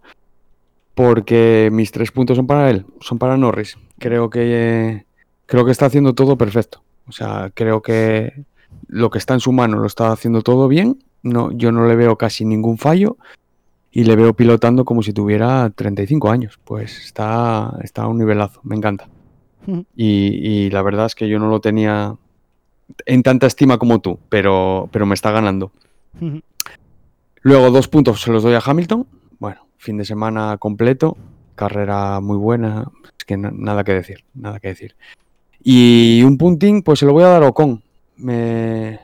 [0.93, 3.80] porque mis tres puntos son para él, son para Norris.
[3.97, 5.05] Creo que
[5.47, 6.84] creo que está haciendo todo perfecto.
[7.07, 8.45] O sea, creo que
[8.86, 10.99] lo que está en su mano lo está haciendo todo bien.
[11.23, 13.17] No, yo no le veo casi ningún fallo
[13.89, 16.59] y le veo pilotando como si tuviera 35 años.
[16.63, 19.09] Pues está, está a un nivelazo, me encanta.
[19.95, 22.16] Y, y la verdad es que yo no lo tenía
[23.05, 25.72] en tanta estima como tú, pero, pero me está ganando.
[27.41, 29.05] Luego dos puntos se los doy a Hamilton.
[29.39, 31.16] Bueno, fin de semana completo,
[31.55, 32.86] carrera muy buena,
[33.18, 34.95] es que na- nada que decir, nada que decir.
[35.64, 37.82] Y un puntín, pues se lo voy a dar a Ocon.
[38.18, 38.99] Me,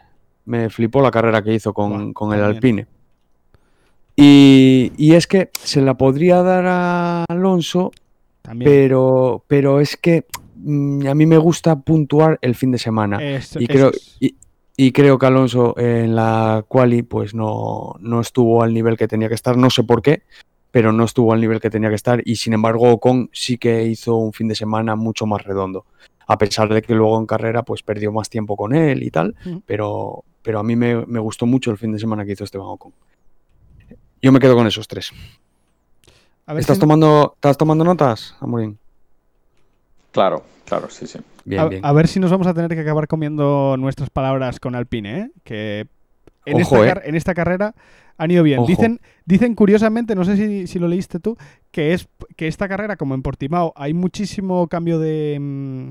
[0.45, 2.43] me flipó la carrera que hizo con, con el.
[2.43, 2.87] Alpine.
[4.15, 7.91] Y, y es que se la podría dar a Alonso,
[8.41, 8.69] También.
[8.71, 10.25] pero, pero es que
[10.65, 13.19] a mí me gusta puntuar el fin de semana.
[13.59, 14.17] Y creo, es.
[14.19, 14.35] y,
[14.77, 19.29] y creo que Alonso en la quali pues no, no estuvo al nivel que tenía
[19.29, 20.23] que estar, no sé por qué,
[20.71, 23.85] pero no estuvo al nivel que tenía que estar y sin embargo Ocon sí que
[23.85, 25.85] hizo un fin de semana mucho más redondo,
[26.27, 29.35] a pesar de que luego en carrera pues perdió más tiempo con él y tal,
[29.45, 29.57] Mm.
[29.65, 32.67] pero, pero a mí me, me gustó mucho el fin de semana que hizo Esteban
[32.67, 32.91] Ocon.
[34.21, 35.11] Yo me quedo con esos tres.
[36.47, 38.77] A ver ¿Estás si- tomando, ¿Estás tomando notas, Amorín?
[40.15, 41.19] Claro, claro, sí, sí.
[41.43, 41.81] Bien, a, bien.
[41.85, 45.31] a ver si nos vamos a tener que acabar comiendo nuestras palabras con Alpine, ¿eh?
[45.43, 45.87] Que
[46.45, 47.03] en, Ojo, esta, ¿eh?
[47.09, 47.75] en esta carrera
[48.17, 48.59] han ido bien.
[48.59, 48.67] Ojo.
[48.67, 51.37] Dicen, dicen curiosamente, no sé si, si lo leíste tú,
[51.71, 52.07] que es
[52.37, 55.89] que esta carrera, como en Portimao, hay muchísimo cambio de, mm,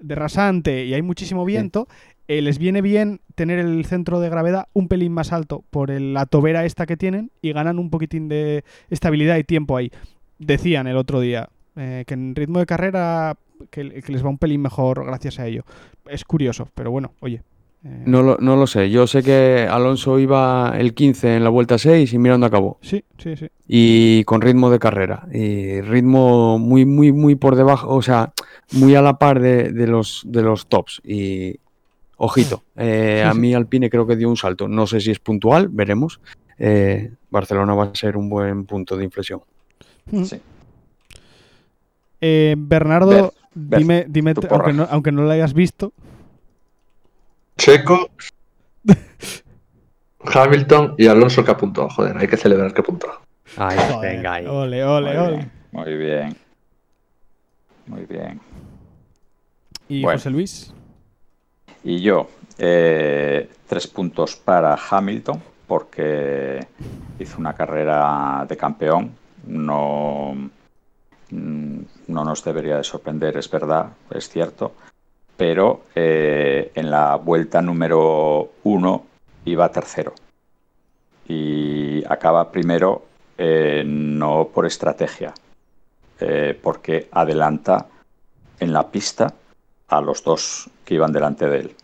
[0.00, 1.86] de rasante y hay muchísimo viento.
[2.28, 6.12] eh, les viene bien tener el centro de gravedad un pelín más alto por el-
[6.12, 9.92] la tobera esta que tienen y ganan un poquitín de estabilidad y tiempo ahí.
[10.40, 13.36] Decían el otro día eh, que en ritmo de carrera
[13.70, 15.64] que, que les va un pelín mejor gracias a ello.
[16.08, 17.42] Es curioso, pero bueno, oye.
[17.84, 21.50] eh, No lo, no lo sé, yo sé que Alonso iba el 15 en la
[21.50, 22.78] vuelta 6 y mira dónde acabó.
[22.82, 23.48] Sí, sí, sí.
[23.66, 28.32] y con ritmo de carrera y ritmo muy muy muy por debajo o sea
[28.72, 31.56] muy a la par de, de los de los tops y
[32.16, 35.18] ojito eh, Sí, a mí Alpine creo que dio un salto no sé si es
[35.18, 36.20] puntual veremos
[36.58, 39.40] Eh, Barcelona va a ser un buen punto de inflexión
[40.24, 40.40] sí.
[42.20, 45.92] Eh, Bernardo, Ver, ver, dime, dime aunque no, aunque no lo hayas visto.
[47.56, 48.10] Checo,
[50.20, 51.88] Hamilton y Alonso que apuntó.
[51.88, 53.08] Joder, hay que celebrar que apuntó.
[53.56, 54.46] Ay, Joder, venga ahí.
[54.46, 55.36] Ole, ole, muy, ole.
[55.36, 56.36] bien, muy bien.
[57.86, 58.40] Muy bien.
[59.88, 60.18] ¿Y Bueno.
[60.18, 60.74] José Luis?
[61.84, 66.66] Y yo, eh, tres puntos para Hamilton, porque
[67.20, 69.12] hizo una carrera de campeón.
[69.46, 70.50] No,
[71.30, 74.72] no nos debería de sorprender, es verdad, es cierto.
[75.36, 79.06] Pero eh, en la vuelta número uno
[79.44, 80.14] iba tercero.
[81.28, 83.04] Y acaba primero
[83.36, 85.34] eh, no por estrategia,
[86.20, 87.86] eh, porque adelanta
[88.58, 89.34] en la pista
[89.88, 91.76] a los dos que iban delante de él.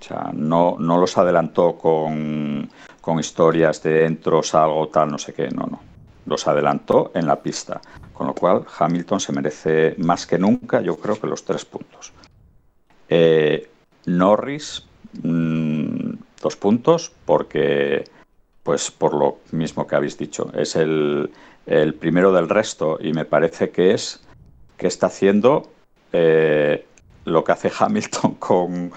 [0.00, 2.68] O sea, no, no los adelantó con,
[3.00, 5.80] con historias de entro, salgo, tal, no sé qué, no, no.
[6.28, 7.80] Los adelantó en la pista.
[8.12, 12.12] Con lo cual, Hamilton se merece más que nunca, yo creo que los tres puntos.
[13.08, 13.70] Eh,
[14.06, 14.84] Norris,
[15.22, 16.10] mm,
[16.42, 18.04] dos puntos, porque,
[18.62, 21.30] pues por lo mismo que habéis dicho, es el,
[21.66, 24.20] el primero del resto y me parece que es
[24.76, 25.70] que está haciendo
[26.12, 26.86] eh,
[27.24, 28.92] lo que hace Hamilton con,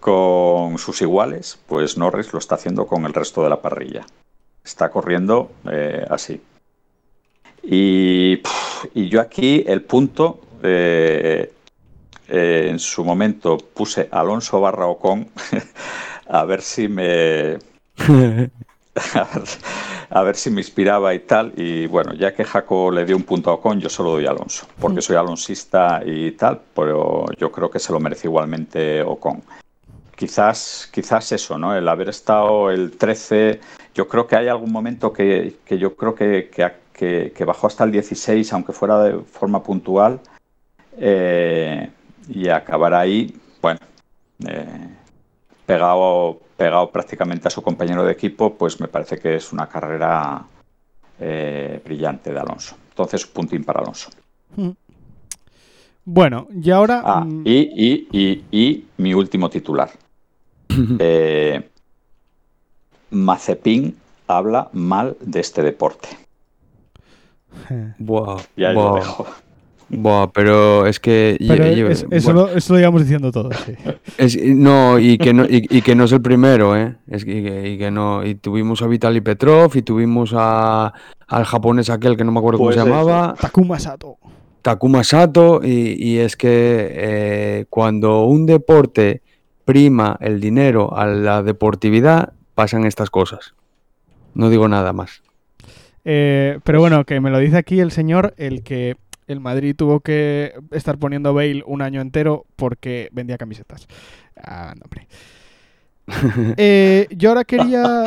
[0.00, 4.06] con sus iguales, pues Norris lo está haciendo con el resto de la parrilla.
[4.64, 6.40] Está corriendo eh, así.
[7.66, 8.40] Y,
[8.94, 11.52] y yo aquí el punto, eh,
[12.28, 15.28] eh, en su momento puse Alonso barra Ocon,
[16.28, 17.58] a ver si me, a
[18.08, 18.50] ver,
[20.10, 21.52] a ver si me inspiraba y tal.
[21.56, 24.30] Y bueno, ya que Jaco le dio un punto a Ocon, yo solo doy a
[24.30, 29.42] Alonso, porque soy alonsista y tal, pero yo creo que se lo merece igualmente Ocon.
[30.16, 31.74] Quizás, quizás eso, ¿no?
[31.74, 33.60] El haber estado el 13,
[33.94, 36.62] yo creo que hay algún momento que, que yo creo que, que,
[36.94, 40.20] que- que bajó hasta el 16, aunque fuera de forma puntual,
[40.96, 41.90] eh,
[42.28, 43.80] y acabar ahí, bueno,
[44.48, 44.88] eh,
[45.66, 50.44] pegado, pegado prácticamente a su compañero de equipo, pues me parece que es una carrera
[51.20, 52.76] eh, brillante de Alonso.
[52.90, 54.10] Entonces, puntín para Alonso.
[56.04, 57.02] Bueno, y ahora.
[57.04, 59.90] Ah, mm, y, y, y, y mi último titular.
[60.98, 61.68] Eh,
[63.10, 63.96] Mazepin
[64.26, 66.08] habla mal de este deporte.
[67.98, 69.26] Buah, Ya lo buah, dejo.
[69.90, 73.30] buah, pero es que pero yo- yo- es- eso, bueno, lo, eso lo íbamos diciendo
[73.32, 73.54] todos.
[73.66, 73.72] sí.
[74.18, 76.96] es- no y que no y, y que no es el primero, ¿eh?
[77.06, 80.92] Es que, y que, y que no y tuvimos a Vitaly Petrov y tuvimos a
[81.28, 83.34] al japonés aquel que no me acuerdo Pues cómo se llamaba.
[83.40, 84.16] Takuma Sato.
[84.62, 89.20] Takuma Sato y, y es que eh, cuando un deporte
[89.66, 93.54] prima el dinero a la deportividad pasan estas cosas.
[94.34, 95.22] No digo nada más.
[96.04, 100.00] Eh, pero bueno, que me lo dice aquí el señor, el que el Madrid tuvo
[100.00, 103.86] que estar poniendo Bale un año entero porque vendía camisetas.
[104.36, 105.06] Ah, no, hombre.
[106.58, 108.04] Eh, yo ahora quería.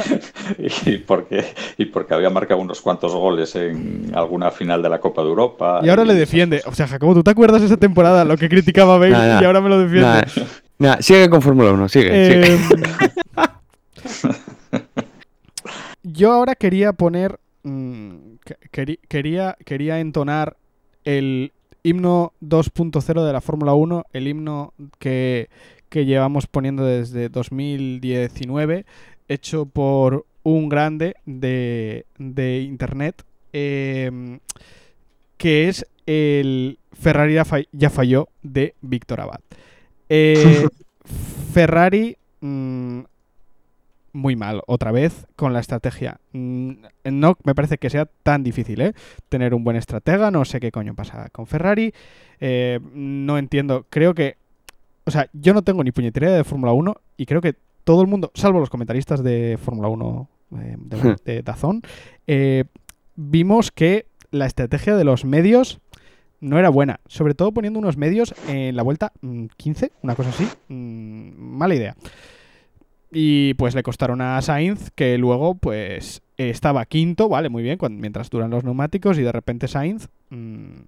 [0.86, 1.45] y, porque,
[1.78, 5.80] y porque había marcado unos cuantos goles en alguna final de la Copa de Europa.
[5.84, 6.61] Y ahora le defiende.
[6.68, 9.28] O sea, Jacobo, ¿tú te acuerdas de esa temporada lo que criticaba a Bale Nah,
[9.28, 9.41] nah.
[9.41, 10.28] y ahora me lo defiende?
[10.99, 12.28] Sigue con Fórmula 1, sigue.
[12.28, 12.53] sigue.
[12.53, 12.60] Eh,
[16.03, 17.40] yo ahora quería poner.
[17.68, 18.39] Mm,
[19.07, 20.57] quería, quería entonar
[21.03, 21.52] el
[21.84, 25.49] himno 2.0 de la Fórmula 1, el himno que,
[25.89, 28.85] que llevamos poniendo desde 2019,
[29.27, 33.23] hecho por un grande de, de internet,
[33.53, 34.39] eh,
[35.38, 39.39] que es el Ferrari ya ya falló de Víctor Abad.
[40.10, 40.68] Eh,
[41.53, 43.02] Ferrari mm,
[44.18, 46.19] muy mal, otra vez, con la estrategia.
[46.34, 46.72] Mm,
[47.11, 48.94] No me parece que sea tan difícil, ¿eh?
[49.30, 51.94] Tener un buen estratega, no sé qué coño pasa con Ferrari.
[52.39, 54.35] eh, no entiendo, creo que...
[55.06, 58.07] O sea, yo no tengo ni puñetería de Fórmula 1 y creo que todo el
[58.07, 60.30] mundo, salvo los comentaristas de Fórmula 1
[60.60, 61.81] eh, de, de Dazón,
[62.27, 62.65] eh,
[63.15, 65.80] vimos que la estrategia de los medios
[66.41, 66.99] no era buena.
[67.07, 70.45] Sobre todo poniendo unos medios en la vuelta mm, 15, una cosa así.
[70.68, 71.95] mm, mala idea.
[73.12, 78.00] Y pues le costaron a Sainz, que luego pues estaba quinto, vale, muy bien, cuando,
[78.00, 80.82] mientras duran los neumáticos y de repente Sainz mm,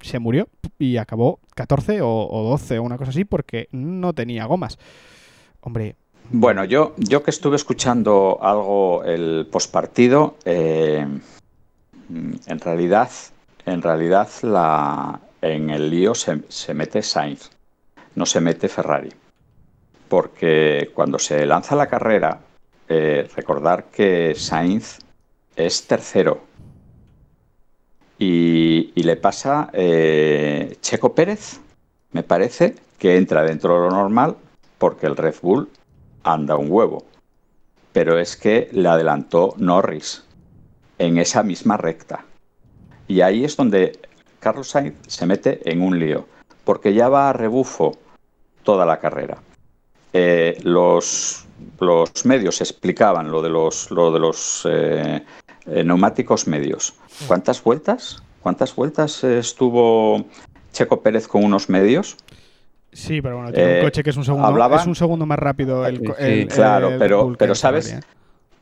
[0.00, 4.46] se murió y acabó 14 o, o 12 o una cosa así porque no tenía
[4.46, 4.78] gomas.
[5.60, 5.96] Hombre,
[6.30, 11.06] Bueno, yo, yo que estuve escuchando algo el pospartido, eh,
[12.08, 13.10] en realidad,
[13.66, 17.50] en realidad la, en el lío se, se mete Sainz,
[18.14, 19.10] no se mete Ferrari.
[20.10, 22.40] Porque cuando se lanza la carrera,
[22.88, 24.98] eh, recordar que Sainz
[25.54, 26.40] es tercero.
[28.18, 31.60] Y, le pasa eh, Checo Pérez,
[32.10, 34.36] me parece, que entra dentro de lo normal
[34.78, 35.70] porque el Red Bull
[36.24, 37.04] anda un huevo.
[37.92, 40.24] Pero es que le adelantó Norris
[40.98, 42.24] en esa misma recta.
[43.06, 44.00] Y ahí es donde
[44.40, 46.26] Carlos Sainz se mete en un lío,
[46.64, 47.96] porque ya va a rebufo
[48.64, 49.38] toda la carrera.
[50.12, 51.44] Eh, los,
[51.78, 55.22] los medios explicaban lo de los, lo de los eh,
[55.66, 56.94] eh, neumáticos medios.
[57.26, 58.22] ¿Cuántas vueltas?
[58.42, 60.24] ¿Cuántas vueltas estuvo
[60.72, 62.16] Checo Pérez con unos medios?
[62.92, 65.26] sí, pero bueno, tiene Eh, un coche que es un segundo, hablaban- es un segundo
[65.26, 65.86] más rápido.
[65.86, 67.96] El, el- claro, el pero- pero ¿sabes?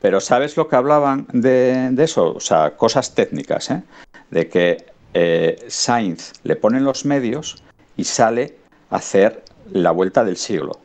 [0.01, 2.35] Pero ¿sabes lo que hablaban de, de eso?
[2.35, 3.81] O sea, cosas técnicas, ¿eh?
[4.29, 7.63] De que eh, Sainz le ponen los medios
[7.97, 8.55] y sale
[8.91, 10.79] a hacer la vuelta del siglo.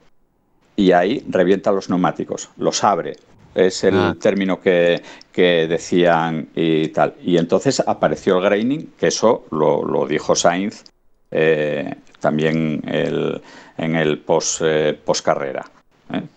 [0.77, 3.17] Y ahí revienta los neumáticos, los abre.
[3.55, 4.17] Es el Ah.
[4.21, 5.01] término que,
[5.33, 7.15] que decían y tal.
[7.23, 10.83] Y entonces apareció el graining, que eso lo, lo dijo Sainz
[11.31, 13.41] eh, también el-
[13.77, 15.65] en el post, eh, carrera.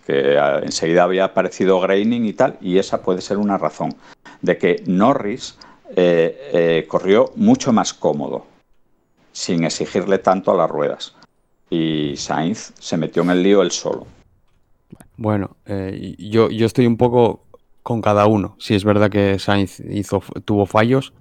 [0.06, 3.94] Que enseguida había aparecido graining y tal, y esa puede ser una razón
[4.42, 5.56] de que Norris
[5.94, 8.46] eh, eh, corrió mucho más cómodo,
[9.32, 11.14] sin exigirle tanto a las ruedas.
[11.70, 14.06] Y Sainz se metió en el lío él solo.
[15.18, 17.44] Bueno, eh, yo, yo estoy un poco
[17.82, 18.54] con cada uno.
[18.60, 21.12] Si es verdad que Sainz hizo, tuvo fallos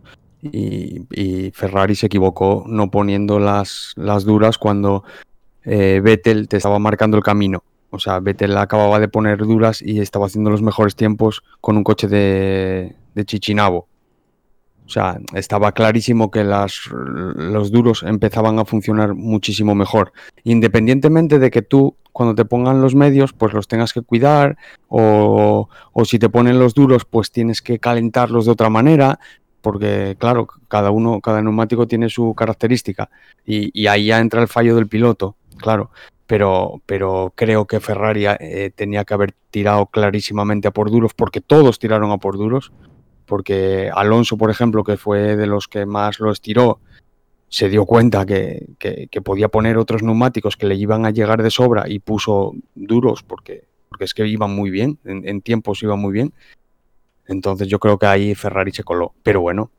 [0.42, 5.04] y, y Ferrari se equivocó no poniendo las, las duras cuando
[5.66, 7.64] eh, Vettel te estaba marcando el camino.
[7.90, 11.84] O sea, Vettel acababa de poner duras y estaba haciendo los mejores tiempos con un
[11.84, 13.88] coche de, de Chichinabo.
[14.88, 20.14] O sea, estaba clarísimo que los duros empezaban a funcionar muchísimo mejor.
[20.46, 24.58] Independientemente de que tú, cuando te pongan los medios, pues los tengas que cuidar,
[24.88, 29.20] o, o si te ponen los duros, pues tienes que calentarlos de otra manera,
[29.60, 33.10] porque claro, cada uno, cada neumático tiene su característica.
[33.46, 35.92] Y, y ahí ya entra el fallo del piloto, claro.
[36.28, 41.42] Pero, pero creo que Ferrari eh, tenía que haber tirado clarísimamente a por duros, porque
[41.42, 42.72] todos tiraron a por duros
[43.28, 46.80] porque Alonso, por ejemplo, que fue de los que más lo estiró,
[47.50, 51.52] se dio cuenta que, que, podía poner otros neumáticos que le iban a llegar de
[51.52, 56.14] sobra y puso duros porque, porque es que iban muy bien, en, tiempos iban muy
[56.14, 56.34] bien.
[57.26, 59.14] Entonces yo creo que ahí Ferrari se coló.
[59.24, 59.72] Pero bueno,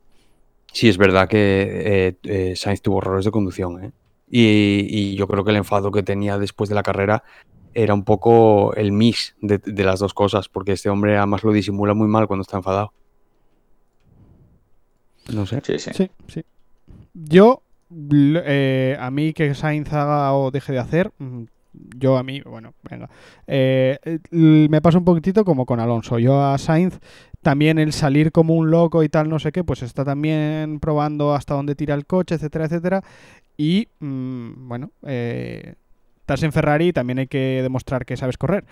[0.71, 3.83] sí es verdad que eh, eh, Sainz tuvo errores de conducción.
[3.83, 3.91] ¿eh?
[4.29, 7.23] Y, y, yo creo que el enfado que tenía después de la carrera
[7.73, 11.51] era un poco el mix de, de las dos cosas, porque este hombre además lo
[11.51, 12.93] disimula muy mal cuando está enfadado.
[15.33, 15.61] No sé.
[15.63, 15.91] Sí, sí.
[15.93, 16.43] Sí, sí.
[17.13, 17.61] Yo,
[18.45, 21.43] eh, a mí que Sainz haga o deje de hacer, mm,
[21.97, 23.09] yo a mí, bueno, venga.
[23.47, 23.97] Eh,
[24.31, 26.19] me pasa un poquitito como con Alonso.
[26.19, 26.99] Yo a Sainz
[27.41, 31.33] también el salir como un loco y tal, no sé qué, pues está también probando
[31.33, 33.03] hasta dónde tira el coche, etcétera, etcétera.
[33.57, 35.75] Y, mmm, bueno, eh,
[36.21, 38.65] estás en Ferrari y también hay que demostrar que sabes correr.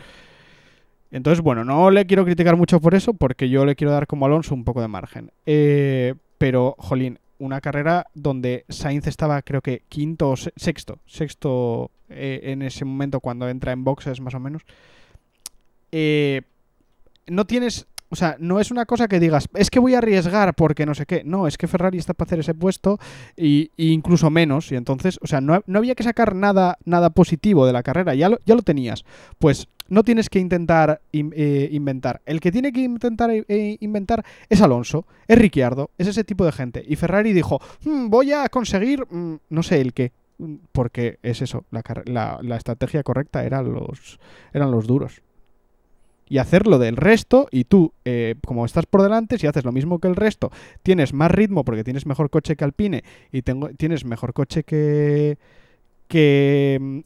[1.11, 4.26] Entonces, bueno, no le quiero criticar mucho por eso, porque yo le quiero dar como
[4.26, 5.32] Alonso un poco de margen.
[5.45, 11.92] Eh, pero, jolín, una carrera donde Sainz estaba, creo que quinto o se- sexto, sexto
[12.10, 14.64] eh, en ese momento cuando entra en boxes, más o menos.
[15.92, 16.42] Eh,
[17.28, 17.88] no tienes.
[18.10, 20.96] O sea, no es una cosa que digas, es que voy a arriesgar porque no
[20.96, 21.24] sé qué.
[21.26, 23.00] No, es que Ferrari está para hacer ese puesto
[23.36, 24.72] y, incluso menos.
[24.72, 28.30] Y entonces, o sea, no, había que sacar nada, nada positivo de la carrera, ya
[28.30, 29.04] lo, tenías.
[29.40, 32.22] Pues no tienes que intentar in- eh, inventar.
[32.26, 36.52] El que tiene que intentar eh, inventar es Alonso, es Ricciardo, es ese tipo de
[36.54, 36.84] gente.
[36.88, 40.12] Y Ferrari dijo, "Hmm, voy a conseguir, mm, no sé el qué.
[40.38, 44.20] Mm, Porque es eso, la estrategia correcta eran los,
[44.54, 45.22] eran los duros.
[46.30, 49.99] Y hacerlo del resto, y tú, eh, como estás por delante, si haces lo mismo
[49.99, 50.52] que el resto,
[50.84, 55.38] tienes más ritmo porque tienes mejor coche que Alpine y tengo, tienes mejor coche que.
[56.08, 56.78] que.
[56.82, 56.99] mm,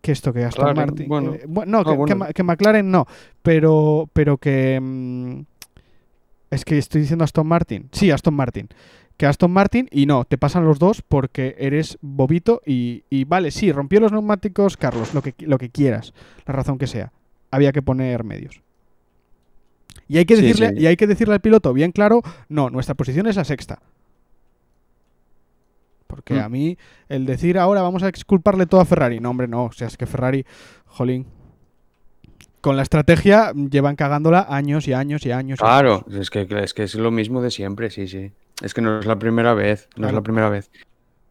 [0.00, 1.08] que esto, que Aston McLaren, Martin.
[1.08, 1.34] bueno.
[1.34, 2.16] eh, no, Ah, que, que bueno.
[2.16, 3.06] Ma- que McLaren no,
[3.42, 4.78] pero, pero que.
[4.80, 5.40] mm,
[6.50, 7.88] es que estoy diciendo Aston Martin.
[7.92, 8.68] Sí, Aston Martin.
[9.16, 13.50] Que Aston Martin y no, te pasan los dos porque eres bobito y, y vale,
[13.50, 16.14] sí, rompió los neumáticos Carlos, lo que, lo que quieras,
[16.46, 17.12] la razón que sea.
[17.50, 18.60] Había que poner medios.
[20.06, 20.74] Y hay que decirle, sí.
[20.78, 23.80] y hay que decirle al piloto bien claro, no, nuestra posición es la sexta.
[26.06, 26.38] Porque Mm.
[26.38, 29.72] a mí el decir ahora vamos a exculparle todo a Ferrari, no, hombre, no, o
[29.72, 30.46] sea, es que Ferrari,
[30.86, 31.26] jolín,
[32.62, 35.58] con la estrategia llevan cagándola años y años y años.
[35.60, 38.32] y Claro, es que, es que es lo mismo de siempre, sí, sí.
[38.62, 40.70] Es que no es la primera vez, no es la primera vez.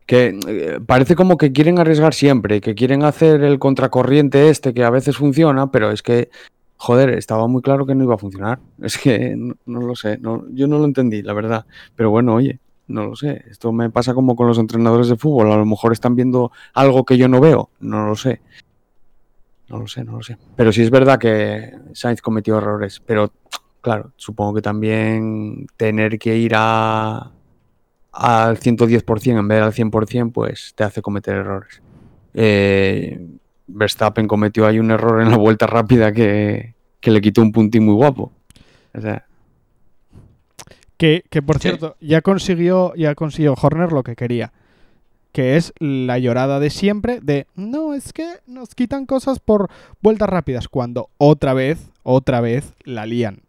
[0.08, 4.84] Que eh, parece como que quieren arriesgar siempre, que quieren hacer el contracorriente este que
[4.84, 6.32] a veces funciona, pero es que,
[6.78, 8.60] joder, estaba muy claro que no iba a funcionar.
[8.82, 11.66] Es que no, lo sé, no, yo no lo entendí, la verdad.
[11.96, 13.44] Pero bueno, oye, no lo sé.
[13.52, 15.52] Esto me pasa como con los entrenadores de fútbol.
[15.52, 18.42] A lo mejor están viendo algo que yo no veo, no lo sé.
[19.70, 20.38] No lo sé, no lo sé.
[20.56, 23.34] Pero sí es verdad que Sainz cometió errores, pero
[23.82, 27.32] claro, supongo que también tener que ir a
[28.18, 31.82] al 110% en vez del al 100%, pues te hace cometer errores.
[32.34, 33.20] Eh,
[33.68, 37.86] Verstappen cometió ahí un error en la vuelta rápida que, que le quitó un puntín
[37.86, 38.32] muy guapo.
[38.96, 39.26] O sea,
[40.98, 41.64] Que, que, por Sí.
[41.70, 44.52] cierto, ya consiguió, ya consiguió Horner lo que quería.
[45.32, 49.70] Que es la llorada de siempre de no, es que nos quitan cosas por
[50.02, 50.68] vueltas rápidas.
[50.68, 53.42] Cuando otra vez, otra vez la lían.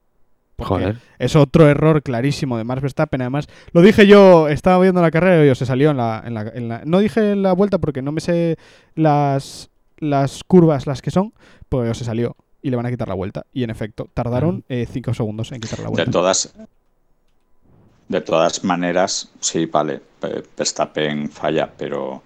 [0.58, 0.96] Porque joder.
[1.20, 3.20] Es otro error clarísimo de Max Verstappen.
[3.22, 6.50] Además, lo dije yo, estaba viendo la carrera y se salió en la, en la-
[6.52, 8.56] en la- No dije en la vuelta porque no me sé
[8.96, 11.32] las, las curvas, las que son,
[11.68, 13.46] pues se salió y le van a quitar la vuelta.
[13.52, 16.10] Y en efecto, tardaron 5 segundos en quitar la De vuelta.
[16.10, 16.52] todas,
[18.08, 22.20] de todas maneras, sí, vale, Pe- Verstappen falla, pero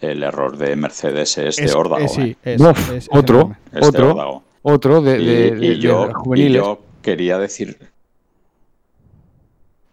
[0.00, 2.04] el error de Mercedes es, de órdago.
[2.04, 2.54] eh, sí, ¿eh?
[2.54, 3.56] es- Uf, es- es otro.
[3.72, 4.42] Es de otro.
[4.62, 6.62] Otro de, Y, de- y de- de yo, y juveniles.
[6.62, 7.78] yo quería decir.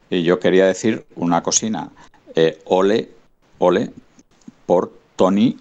[0.10, 1.92] Y yo quería decir una cocina.
[2.36, 3.12] Eh, ole,
[3.60, 3.92] ole
[4.66, 5.58] por Tony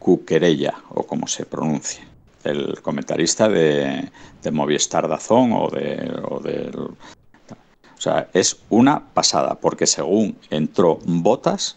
[0.00, 2.02] Cuquerella, o como se pronuncie.
[2.42, 4.10] El comentarista de,
[4.42, 6.20] de Movistar Dazón o de.
[6.28, 11.76] O del- o sea, es una pasada, porque según entró Botas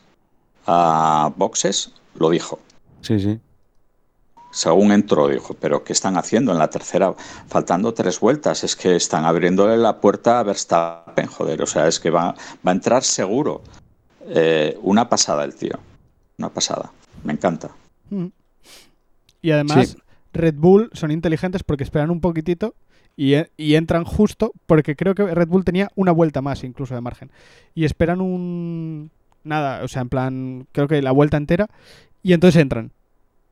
[0.68, 2.60] a boxes, lo dijo
[3.02, 3.40] Sí, sí.
[4.52, 7.14] Según entró, dijo, pero ¿qué están haciendo en la tercera?
[7.48, 12.00] Faltando tres vueltas, es que están abriéndole la puerta a Verstappen, joder, o sea, es
[12.00, 13.62] que va, va a entrar seguro.
[14.28, 15.80] Eh, una pasada el tío,
[16.38, 16.92] una pasada,
[17.24, 17.70] me encanta.
[18.10, 18.28] Mm.
[19.42, 19.98] Y además, Sí.
[20.34, 22.76] Red Bull son inteligentes porque esperan un poquitito
[23.18, 27.02] y, y entran justo, porque creo que Red Bull tenía una vuelta más incluso de
[27.02, 27.32] margen.
[27.76, 29.12] Y esperan un...
[29.44, 31.68] Nada, o sea, en plan, creo que la vuelta entera,
[32.22, 32.92] y entonces entran.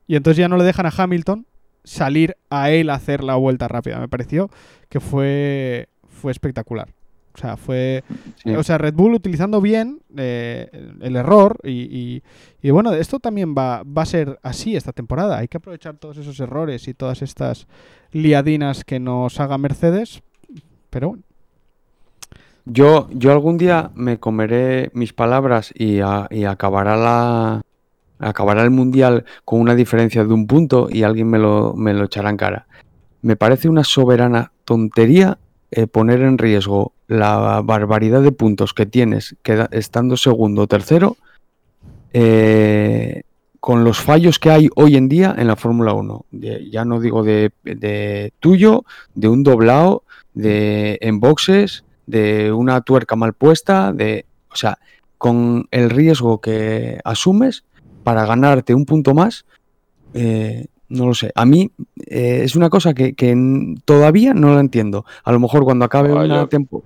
[0.09, 1.45] Y entonces ya no le dejan a Hamilton
[1.83, 3.99] salir a él a hacer la vuelta rápida.
[3.99, 4.49] Me pareció
[4.89, 6.89] que fue, fue espectacular.
[7.35, 8.03] O sea, fue...
[8.43, 8.55] sí.
[8.55, 10.67] O sea, Red Bull utilizando bien eh,
[10.99, 12.23] el error y, y-
[12.61, 15.37] y bueno, esto también va, va a ser así esta temporada.
[15.37, 17.67] Hay que aprovechar todos esos errores y todas estas
[18.11, 20.23] liadinas que nos haga Mercedes.
[20.89, 21.23] Pero bueno,
[22.65, 27.61] Yo, yo algún día me comeré mis palabras y, a- y acabará la
[28.19, 32.05] acabará el mundial con una diferencia de un punto y alguien me lo, me lo
[32.05, 32.67] echará en cara.
[33.21, 35.37] Me parece una soberana tontería
[35.71, 41.17] eh, poner en riesgo la barbaridad de puntos que tienes queda- estando segundo o tercero
[42.13, 43.23] eh,
[43.59, 46.25] con los fallos que hay hoy en día en la Fórmula 1.
[46.31, 48.85] De- ya no digo de, de tuyo,
[49.15, 54.79] de un doblado, de en boxes, de una tuerca mal puesta, de, o sea,
[55.17, 57.63] con el riesgo que asumes
[58.09, 59.45] para ganarte un punto más,
[60.15, 61.31] eh, no lo sé.
[61.35, 61.69] A mí
[62.07, 63.13] eh, es una cosa que,
[63.85, 65.05] todavía no la entiendo.
[65.23, 66.83] A lo mejor cuando acabe Ah, una yo- tempo-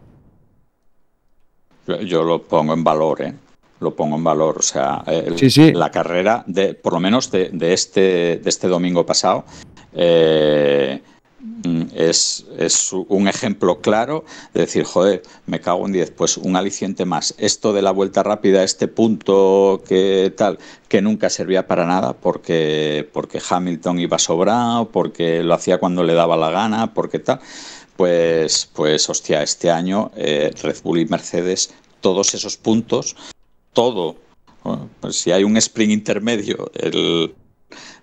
[2.06, 3.34] Yo, lo pongo en valor, ¿eh?
[3.80, 4.58] Lo pongo en valor.
[4.60, 5.72] O sea, el- Sí, sí.
[5.72, 8.02] la carrera, de, por lo menos de, de este,
[8.44, 9.46] de este domingo pasado,
[9.94, 11.02] eh,
[11.94, 17.06] es, es un ejemplo claro de decir, joder, me cago en 10, pues un aliciente
[17.06, 17.36] más.
[17.38, 23.10] Esto de la vuelta rápida, este punto que tal, que nunca servía para nada porque,
[23.14, 27.40] porque Hamilton iba sobrado, porque lo hacía cuando le daba la gana, porque tal.
[27.98, 33.16] Pues, pues hostia, este año eh, Red Bull y Mercedes, todos esos puntos,
[33.72, 34.18] todo,
[35.00, 37.36] pues si hay un sprint intermedio, el,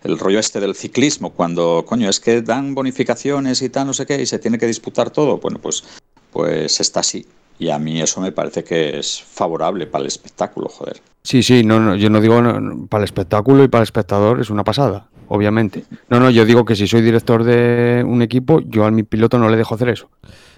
[0.02, 4.06] el rollo este del ciclismo, cuando, coño, es que dan bonificaciones y tal, no sé
[4.06, 5.85] qué, y se tiene que disputar todo, bueno, pues,
[6.32, 7.27] pues está así.
[7.59, 11.02] Y a mí eso me parece que es favorable para el espectáculo, joder.
[11.22, 13.86] Sí, sí, no, no, yo no digo no, no, para el espectáculo y para el
[13.86, 15.85] espectador es una pasada, obviamente.
[16.09, 19.39] No, no, yo digo que si soy director de un equipo, yo a mi piloto
[19.39, 20.09] no le dejo hacer eso.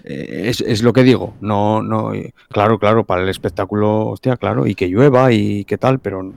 [0.05, 1.33] Eh, es, es lo que digo.
[1.41, 2.13] No, no,
[2.49, 6.31] claro, claro, para el espectáculo, hostia, claro, y que llueva y qué tal, pero,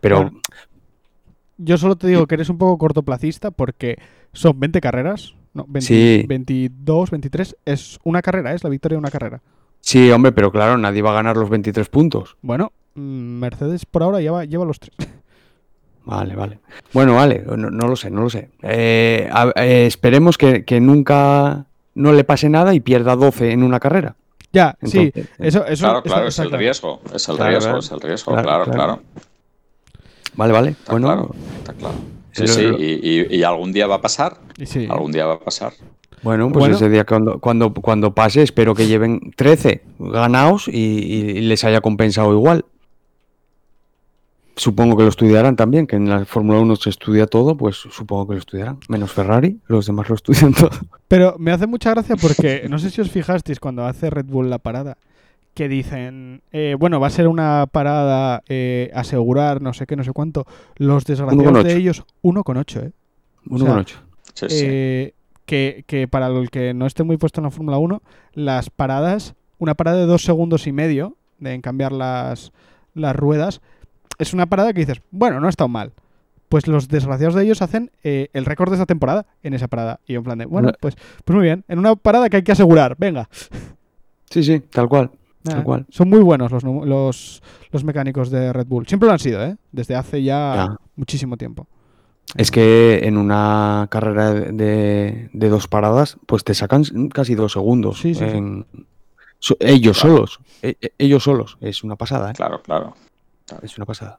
[0.00, 0.32] pero.
[1.56, 3.96] Yo solo te digo que eres un poco cortoplacista porque
[4.32, 5.34] son 20 carreras.
[5.52, 6.24] No, 20 Sí.
[6.26, 7.56] 22, 23.
[7.64, 9.40] Es una carrera, es la victoria de una carrera.
[9.80, 12.36] sí, hombre, pero claro, nadie va a ganar los 23 puntos.
[12.42, 13.00] Bueno, mm,
[13.38, 14.96] Mercedes por ahora lleva, lleva los tres.
[16.06, 16.58] Vale, vale.
[16.92, 18.50] Bueno, vale, no, no lo sé, no lo sé.
[18.60, 21.64] Eh, a- eh, esperemos que, que nunca
[21.94, 24.14] no le pase nada y pierda 12 en una carrera.
[24.52, 25.10] ya, sí.
[25.14, 28.00] Entonces, Eso, eso, claro, eso claro, es el riesgo, es el Claro, riesgo, es el
[28.02, 28.76] riesgo, Claro, claro, claro.
[28.76, 29.02] claro.
[30.36, 30.70] Vale, vale.
[30.70, 31.94] Está bueno, claro, está claro.
[32.32, 33.00] Sí, sí, lo- y,
[33.30, 34.86] y- y algún día va a pasar, sí.
[34.90, 35.72] algún día va a pasar.
[36.22, 36.76] Bueno, pues Bueno.
[36.76, 41.80] ese día cuando, cuando, cuando pase, espero que lleven 13 ganados y, y les haya
[41.80, 42.64] compensado igual.
[44.56, 48.28] Supongo que lo estudiarán también, que en la Fórmula 1 se estudia todo, pues supongo
[48.28, 48.78] que lo estudiarán.
[48.88, 50.70] Menos Ferrari, los demás lo estudian todo.
[51.08, 54.48] Pero me hace mucha gracia porque no sé si os fijasteis cuando hace Red Bull
[54.50, 54.96] la parada,
[55.54, 60.04] que dicen, eh, bueno, va a ser una parada eh, asegurar no sé qué, no
[60.04, 60.46] sé cuánto.
[60.76, 61.62] Los desgraciados 1,8.
[61.62, 62.92] de ellos, 1,8, ¿eh?
[63.48, 63.98] Uno sea, con ocho.
[64.34, 64.64] Sí, sí.
[64.66, 65.14] Eh,
[65.46, 68.02] que, que para el que no esté muy puesto en la Fórmula 1,
[68.32, 72.52] las paradas, una parada de dos segundos y medio de en cambiar las,
[72.94, 73.60] las ruedas,
[74.18, 75.92] es una parada que dices, bueno, no ha estado mal.
[76.48, 80.00] Pues los desgraciados de ellos hacen eh, el récord de esa temporada en esa parada.
[80.06, 80.74] Y yo en plan de, bueno, No.
[80.80, 83.28] pues, pues muy bien, en una parada que hay que asegurar, venga.
[84.30, 85.10] Sí, sí, tal cual.
[85.62, 85.84] Cual.
[85.90, 88.86] Son muy buenos los, los, los mecánicos de Red Bull.
[88.86, 89.56] Siempre lo han sido, ¿eh?
[89.72, 90.76] Desde hace ya Ya.
[90.96, 91.66] muchísimo tiempo.
[92.36, 98.00] Es que en una carrera de, de dos paradas, pues te sacan casi dos segundos.
[98.00, 98.36] Sí, sí, sí.
[98.36, 98.66] en-
[99.38, 100.16] so- ellos Claro.
[100.16, 100.40] solos.
[100.62, 101.58] e- e- ellos solos.
[101.60, 102.34] Es una pasada, ¿eh?
[102.34, 102.94] Claro, claro.
[103.62, 104.18] Es una pasada.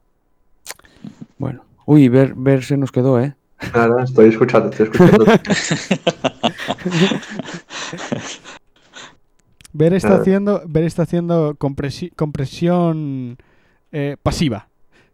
[1.39, 1.63] Bueno.
[1.87, 3.35] Uy, ver, ver se nos quedó, ¿eh?
[3.73, 5.25] Nada, estoy escuchando, estoy escuchando.
[9.77, 10.21] Ver está Claro.
[10.21, 13.37] haciendo, Ver está haciendo compresi- compresión
[13.91, 14.69] eh, pasiva.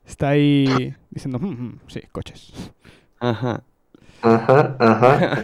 [0.05, 0.65] Está ahí
[1.09, 2.51] diciendo, "Mm, mm, sí, coches.
[3.19, 3.63] Ajá.
[4.21, 5.43] Ajá, ajá.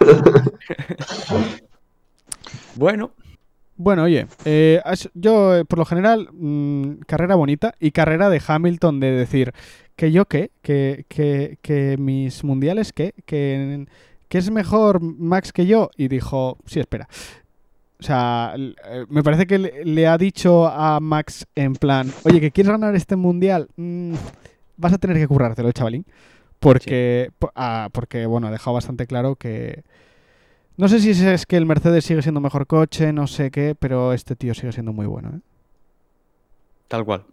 [2.76, 3.12] Bueno.
[3.76, 4.80] Bueno, oye, eh,
[5.14, 9.52] yo eh, por lo general, mm, carrera bonita y carrera de Hamilton de decir
[9.96, 13.86] que yo qué, que, que, que mis mundiales qué, que,
[14.28, 15.90] que es mejor Max que yo.
[15.96, 17.08] Y dijo, sí, espera.
[18.04, 22.38] O sea, eh, me parece que le, le ha dicho a Max en plan, oye,
[22.38, 24.12] que quieres ganar este mundial, Mm,
[24.76, 26.04] vas a tener que currártelo, chavalín.
[26.60, 29.84] Porque, po- ah, porque, bueno, ha dejado bastante claro que,
[30.76, 33.74] no sé si es- es que el Mercedes sigue siendo mejor coche, no sé qué,
[33.74, 35.30] pero este tío sigue siendo muy bueno.
[35.36, 35.40] ¿eh?
[36.88, 37.24] Tal cual.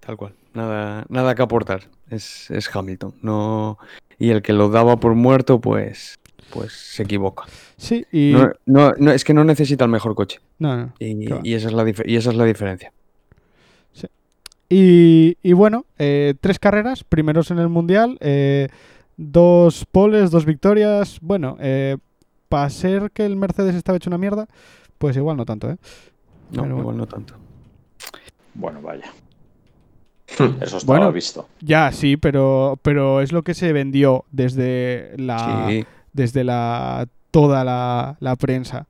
[0.00, 0.34] Tal cual.
[0.52, 1.84] Nada, nada que aportar.
[2.10, 3.14] Es, es Hamilton.
[3.22, 3.78] No.
[4.18, 6.18] Y el que lo daba por muerto, pues.
[6.52, 7.44] Pues se equivoca.
[7.76, 8.32] Sí, y.
[8.32, 10.40] No, no, no, es que no necesita el mejor coche.
[10.58, 10.92] no, no.
[10.98, 12.92] Y, esa, es la dif- y esa es la diferencia.
[14.70, 18.68] Y, y bueno, eh, tres carreras, primeros en el mundial, eh,
[19.16, 21.18] dos poles, dos victorias.
[21.22, 21.96] Bueno, eh,
[22.50, 24.46] para ser que el Mercedes estaba hecho una mierda,
[24.98, 25.76] pues igual no tanto, ¿eh?
[26.50, 26.80] No, Pero bueno.
[26.80, 27.34] igual no tanto.
[28.54, 29.10] Bueno, vaya.
[30.38, 30.60] Hmm.
[30.62, 31.12] Eso estaba Bueno.
[31.12, 31.48] visto.
[31.60, 35.66] Ya, sí, pero, pero es lo que se vendió desde la.
[35.68, 35.86] Sí.
[36.18, 38.86] Desde la toda la, la prensa.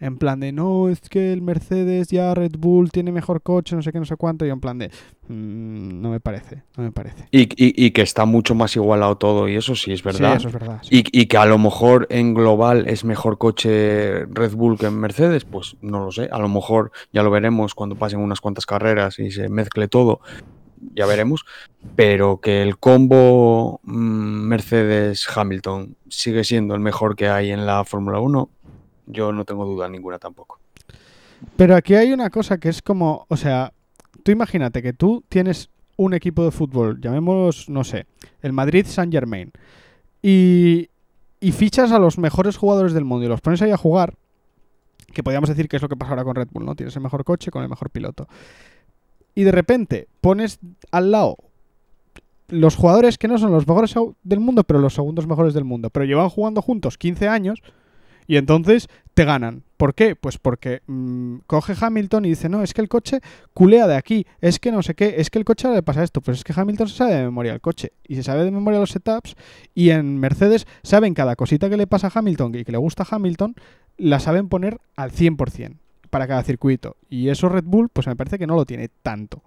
[0.00, 3.82] En plan de, no, es que el Mercedes ya Red Bull tiene mejor coche, no
[3.82, 4.44] sé qué, no sé cuánto.
[4.44, 4.88] Y en plan de,
[5.28, 7.28] "Mm, no me parece, no me parece.
[7.30, 10.32] Y, y- y que está mucho más igualado todo, y eso sí es verdad.
[10.32, 10.78] Sí, eso es verdad.
[10.82, 11.04] sí.
[11.12, 15.44] Y, y que a lo mejor en global es mejor coche Red Bull que Mercedes,
[15.44, 16.28] pues no lo sé.
[16.32, 20.18] A lo mejor ya lo veremos cuando pasen unas cuantas carreras y se mezcle todo.
[20.94, 21.44] Ya veremos.
[21.96, 28.20] pero que el combo mm, Mercedes-Hamilton sigue siendo el mejor que hay en la Fórmula
[28.20, 28.48] 1,
[29.06, 30.58] yo no tengo duda ninguna tampoco.
[31.56, 33.72] Pero aquí hay una cosa que es como, o sea,
[34.22, 38.06] tú imagínate que tú tienes un equipo de fútbol, llamémoslos, no sé,
[38.40, 39.52] el Madrid Saint Germain,
[40.22, 40.88] y,
[41.40, 44.14] y fichas a los mejores jugadores del mundo y los pones ahí a jugar,
[45.12, 46.74] que podríamos decir que es lo que pasa ahora con Red Bull, ¿no?
[46.74, 48.26] Tienes el mejor coche con el mejor piloto.
[49.34, 50.58] Y de repente pones
[50.90, 51.36] al lado
[52.48, 55.88] los jugadores que no son los mejores del mundo, pero los segundos mejores del mundo,
[55.88, 57.62] pero llevan jugando juntos 15 años
[58.26, 59.62] y entonces te ganan.
[59.76, 60.14] ¿Por qué?
[60.16, 63.20] Pues porque mm, coge Hamilton y dice, no, es que el coche
[63.52, 66.04] culea de aquí, es que no sé qué, es que el coche ahora le pasa
[66.04, 68.50] esto, pues es que Hamilton se sabe de memoria el coche y se sabe de
[68.50, 69.34] memoria los setups
[69.74, 73.02] y en Mercedes saben cada cosita que le pasa a Hamilton y que le gusta
[73.02, 73.54] a Hamilton,
[73.96, 75.76] la saben poner al 100%
[76.12, 76.96] para cada circuito.
[77.08, 79.42] Y eso Red Bull, pues me parece que no lo tiene tanto.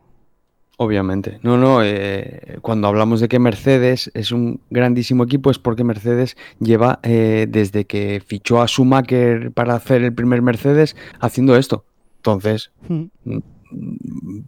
[0.77, 1.37] Obviamente.
[1.43, 6.35] No, no, eh, cuando hablamos de que Mercedes es un grandísimo equipo es porque Mercedes
[6.59, 11.85] lleva eh, desde que fichó a Schumacher para hacer el primer Mercedes haciendo esto.
[12.17, 13.03] Entonces, Mm.
[13.25, 13.39] mm,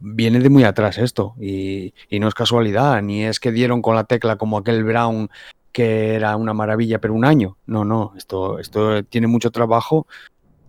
[0.01, 3.93] viene de muy atrás esto y, y no es casualidad, ni es que dieron con
[3.95, 5.29] la tecla como aquel Brown
[5.71, 7.57] que era una maravilla pero un año.
[7.67, 10.07] No, no, esto, esto tiene mucho trabajo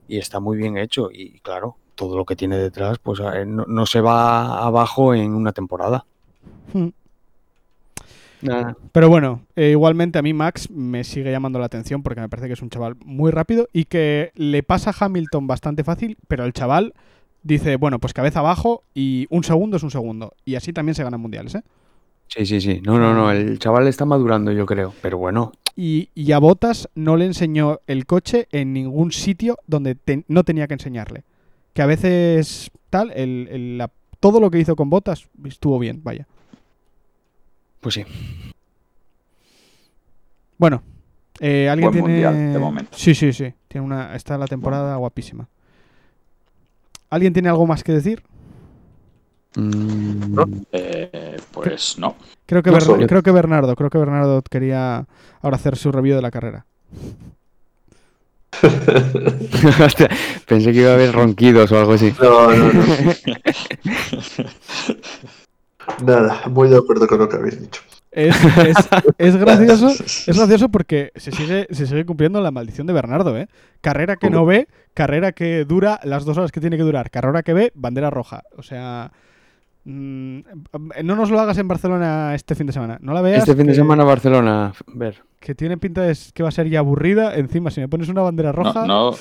[0.08, 3.64] y está muy bien hecho y claro, todo lo que tiene detrás pues eh, no,
[3.66, 6.04] no se va abajo en una temporada.
[6.72, 6.88] Mm.
[8.40, 8.76] Nada.
[8.92, 12.46] Pero bueno, eh, igualmente a mí Max me sigue llamando la atención porque me parece
[12.46, 16.44] que es un chaval muy rápido y que le pasa a Hamilton bastante fácil, pero
[16.44, 16.94] el chaval
[17.42, 20.34] dice, bueno, pues cabeza abajo y un segundo es un segundo.
[20.44, 21.62] Y así también se ganan mundiales, ¿eh?
[22.28, 22.80] Sí, sí, sí.
[22.84, 23.30] No, no, no.
[23.32, 24.92] El chaval está madurando, yo creo.
[25.02, 29.94] Pero bueno, Y, y a Botas no le enseñó el coche en ningún sitio donde
[29.94, 31.24] te- no tenía que enseñarle.
[31.72, 33.90] Que a veces tal, el, el- la-
[34.20, 36.26] todo lo que hizo con Botas estuvo bien, vaya.
[37.80, 38.04] pues sí.
[40.58, 40.82] Bueno,
[41.40, 42.08] eh, alguien Buen tiene.
[42.30, 42.90] mundial, de momento.
[42.96, 43.54] Sí, sí, sí.
[43.68, 44.16] Tiene una.
[44.16, 45.48] Está la temporada guapísima.
[47.10, 48.22] ¿Alguien tiene algo más que decir?
[49.58, 50.44] Mm, ¿No?
[50.72, 52.16] Eh, pues no.
[52.46, 53.06] Creo que, No Bern- solo.
[53.06, 55.04] creo que Bernardo, creo que Bernardo quería
[55.42, 56.64] ahora hacer su review de la carrera.
[60.46, 62.12] Pensé que iba a haber ronquidos o algo así.
[62.20, 62.82] No, no, no.
[66.04, 67.80] Nada, muy de acuerdo con lo que habéis dicho.
[68.10, 72.92] Es, es- es gracioso, es gracioso porque se sigue, se sigue cumpliendo la maldición de
[72.92, 73.48] Bernardo, ¿eh?
[73.80, 77.42] Carrera que no ve, carrera que dura las dos horas que tiene que durar, carrera
[77.42, 78.42] que ve, bandera roja.
[78.56, 79.12] O sea,
[79.90, 80.40] mm,
[81.04, 82.98] no nos lo hagas en Barcelona este fin de semana.
[83.00, 83.40] No la veas.
[83.40, 85.22] Este fin de que- semana Barcelona, ver.
[85.40, 87.34] Que tiene pinta de que va a ser ya aburrida.
[87.36, 88.86] Encima, si me pones una bandera roja.
[88.86, 89.16] No, no,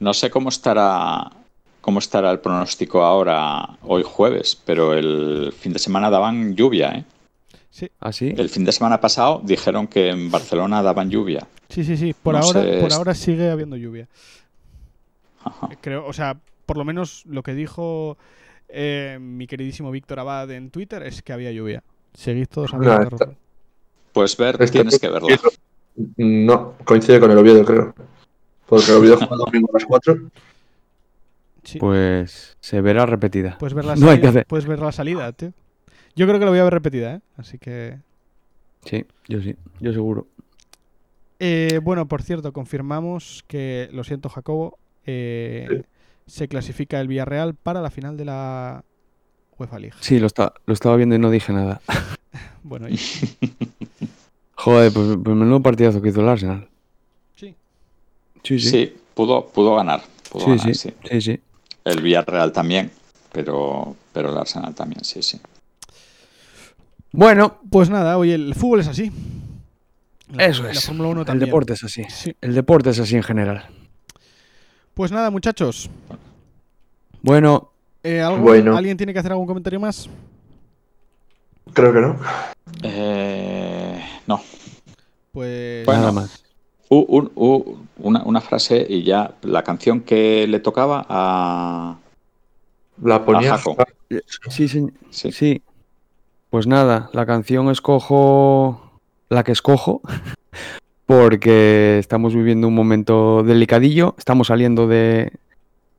[0.00, 1.30] no sé cómo estará
[1.80, 7.90] cómo estará el pronóstico ahora hoy jueves, pero el fin de semana daban lluvia, ¿eh?
[8.00, 8.32] ¿Así?
[8.36, 11.46] El fin de semana pasado dijeron que en Barcelona daban lluvia.
[11.68, 12.14] Sí, sí, sí.
[12.14, 14.06] Por No ahora, sé, por ahora sigue habiendo lluvia.
[15.44, 15.68] Ajá.
[15.80, 16.36] Creo, o sea,
[16.66, 18.16] por lo menos lo que dijo
[18.74, 21.82] eh, mi queridísimo Víctor Abad en Twitter es que había lluvia.
[22.14, 23.38] Seguid todos No, hablando de está- ropa.
[24.12, 25.28] Pues ver, Este- tienes que verla.
[26.16, 27.94] No, coincide con el Oviedo, creo.
[28.66, 30.18] Porque el Oviedo juega domingo a las 4.
[31.62, 33.56] Sí, Pues se verá repetida.
[33.58, 34.46] puedes ver la no hay que hacer.
[34.46, 35.52] puedes ver la salida, tío.
[36.16, 37.20] Yo creo que lo voy a ver repetida, ¿eh?
[37.36, 37.98] Así que.
[38.84, 40.26] Sí, yo sí, yo seguro.
[41.40, 45.82] Eh, bueno, por cierto, confirmamos que, lo siento, Jacobo, eh,
[46.26, 48.84] se clasifica el Villarreal para la final de la
[49.58, 49.96] UEFA League.
[50.00, 51.80] Sí, lo, está, lo estaba viendo y no dije nada.
[52.66, 52.98] Bueno, y-
[54.56, 56.68] Joder, pues, pues menudo partidazo que hizo el Arsenal.
[57.36, 57.54] sí.
[58.42, 58.96] Sí, Sí, sí.
[59.14, 60.02] pudo, pudo ganar.
[60.30, 60.94] Pudo Sí, ganar, sí, sí.
[61.10, 61.40] sí, sí.
[61.84, 62.90] El Villarreal también,
[63.32, 65.38] pero, pero el Arsenal también, sí, sí.
[67.12, 69.12] Bueno, Pues nada, oye, el fútbol es así.
[70.32, 70.84] La- eso La es.
[70.86, 71.46] Fórmula 1 El también.
[71.50, 72.04] deporte es así.
[72.08, 72.34] Sí.
[72.40, 73.68] El deporte es así en general.
[74.94, 75.90] Pues nada, muchachos.
[77.22, 77.70] Bueno,
[78.02, 78.76] eh, ¿algo- Bueno.
[78.76, 80.08] ¿Alguien tiene que hacer algún comentario más?
[81.72, 82.16] Creo que no.
[82.82, 84.40] Eh, no.
[85.32, 85.84] Pues.
[85.86, 86.00] Bueno.
[86.00, 86.44] nada más.
[86.90, 91.96] Una, una frase y ya la canción que le tocaba a...
[93.02, 93.54] La ponía.
[93.54, 93.76] A Jaco.
[94.48, 95.32] Sí, sí, Sí.
[95.32, 95.62] sí.
[96.50, 100.02] Pues nada, la canción escojo la que escojo
[101.06, 105.32] porque estamos viviendo un momento delicadillo, estamos saliendo de,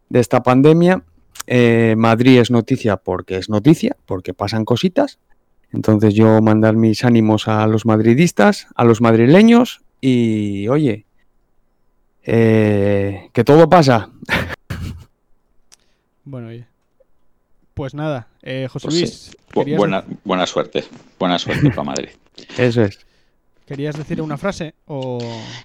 [0.10, 1.03] de esta pandemia.
[1.48, 5.19] Eh, Madrid es noticia porque es noticia, porque pasan cositas.
[5.72, 11.06] Entonces yo mandar mis ánimos a los madridistas, a los madrileños y oye,
[12.23, 14.10] eh, que todo pasa.
[16.27, 16.65] Bueno, oye.
[17.76, 19.02] Pues nada, eh, José Pues sí.
[19.02, 20.84] Luis, Bu- ¿querías, buena, buena suerte.
[21.19, 22.10] Buena suerte para Madrid.
[22.57, 23.05] Eso es.
[23.66, 24.74] ¿Querías decir una frase?
[24.88, 25.18] O...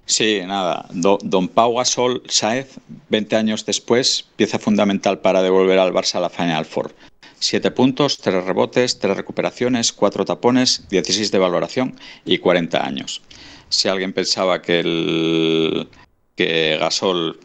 [0.04, 0.86] Sí, nada.
[0.92, 2.78] Do- don Pau Gasol Saez,
[3.08, 6.94] 20 años después, pieza fundamental para devolver al Barça a la Final Four.
[7.38, 11.96] 7 puntos, 3 rebotes, 3 recuperaciones, 4 tapones, 16 de valoración
[12.26, 13.22] y 40 años.
[13.70, 15.88] Si alguien pensaba que, el,
[16.36, 17.38] que Gasol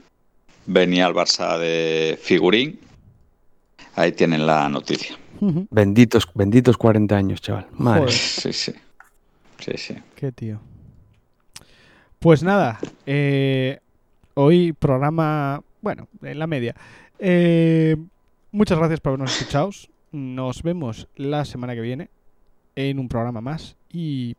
[0.65, 2.79] venía al Barça de figurín,
[3.95, 5.17] ahí tienen la noticia.
[5.69, 7.67] Benditos, benditos 40 años, chaval.
[7.73, 8.11] Madre.
[8.11, 8.73] Sí, sí.
[9.65, 9.95] Sí, sí.
[10.15, 10.59] Qué tío.
[12.19, 12.77] Pues nada,
[13.07, 13.79] eh,
[14.35, 16.75] hoy programa, bueno, en la media.
[17.17, 17.95] Eh,
[18.51, 19.71] muchas gracias por habernos escuchado.
[20.11, 22.11] Nos vemos la semana que viene
[22.75, 24.35] en un programa más y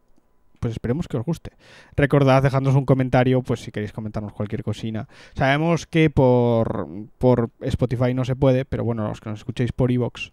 [0.61, 1.51] pues esperemos que os guste.
[1.97, 5.09] Recordad dejadnos un comentario, pues si queréis comentarnos cualquier cocina.
[5.35, 6.87] Sabemos que por,
[7.19, 10.31] por Spotify no se puede, pero bueno, los que nos escuchéis por iVoox,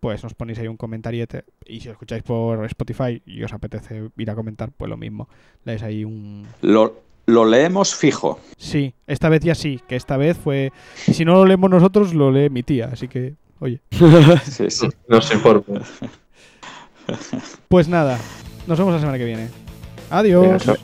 [0.00, 1.44] pues nos ponéis ahí un comentariete.
[1.64, 5.28] Y si os escucháis por Spotify y os apetece ir a comentar, pues lo mismo.
[5.64, 6.46] Le dais ahí un...
[6.62, 8.38] Lo, lo leemos fijo.
[8.56, 10.72] Sí, esta vez ya sí, que esta vez fue...
[11.06, 13.80] Y si no lo leemos nosotros, lo lee mi tía, así que, oye.
[14.44, 14.88] Sí, sí.
[15.08, 15.82] Nos informa.
[17.68, 18.18] Pues nada,
[18.66, 19.48] nos vemos la semana que viene.
[20.10, 20.62] Adiós.
[20.64, 20.76] Chao.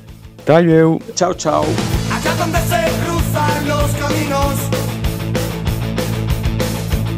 [1.15, 1.65] Chao, chao.
[2.13, 4.55] Allá donde se cruzan los caminos,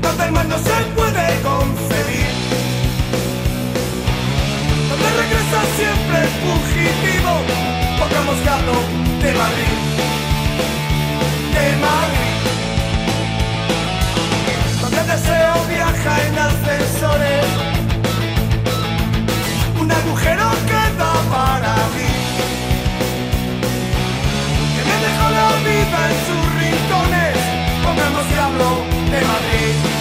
[0.01, 1.84] donde el mal no se puede concebir,
[6.43, 7.33] fugitivo,
[8.43, 8.73] que hablo
[9.23, 9.77] de Madrid,
[11.55, 12.37] de Madrid,
[14.81, 17.47] donde el deseo viaja en ascensores,
[19.81, 22.13] un agujero queda para mí
[24.75, 27.37] que me dejó la vida en sus rincones.
[27.85, 28.69] Pongamos que hablo
[29.13, 29.94] de Madrid,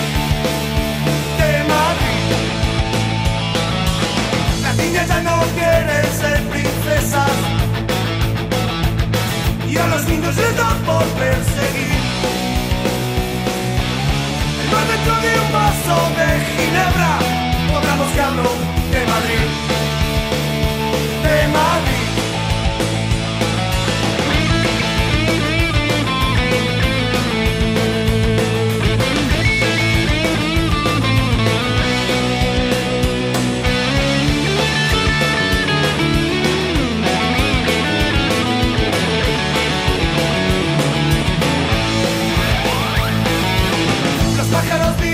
[4.94, 7.32] niñas ya no quieren ser princesas
[9.68, 11.94] y a los niños les da por perseguir.
[14.62, 17.20] El mar dentro de un vaso de ginebra.
[18.14, 18.52] Que hablo
[18.92, 19.48] de Madrid,
[21.24, 21.93] de Madrid.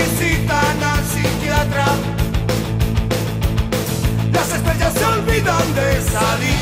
[0.00, 1.86] Visitan al psiquiatra.
[4.32, 6.60] Las estrellas se olvidan de salir.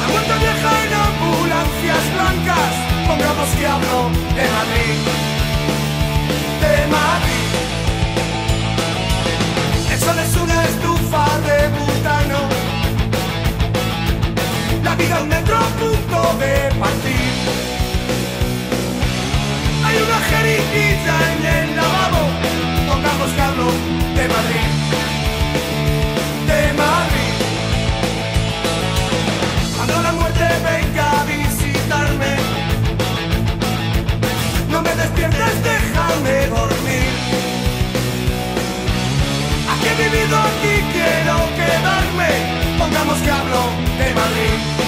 [0.00, 2.72] La muerte vieja en ambulancias blancas.
[3.08, 3.98] Pongamos que hablo
[4.38, 4.96] de Madrid.
[6.62, 7.48] De Madrid.
[9.92, 12.40] El sol es una estufa de butano.
[14.84, 17.17] La vida un metro punto de partir.
[20.04, 22.22] Una jeringuilla en el lavabo.
[23.34, 23.66] Que hablo
[24.16, 24.68] de Madrid.
[26.46, 27.34] De Madrid.
[29.76, 32.32] Cuando la muerte venga a visitarme,
[34.70, 37.10] no me despiertes, déjame dormir.
[39.72, 42.30] Aquí he vivido, aquí quiero quedarme.
[42.78, 43.62] Pongamos que hablo
[43.98, 44.78] de Madrid.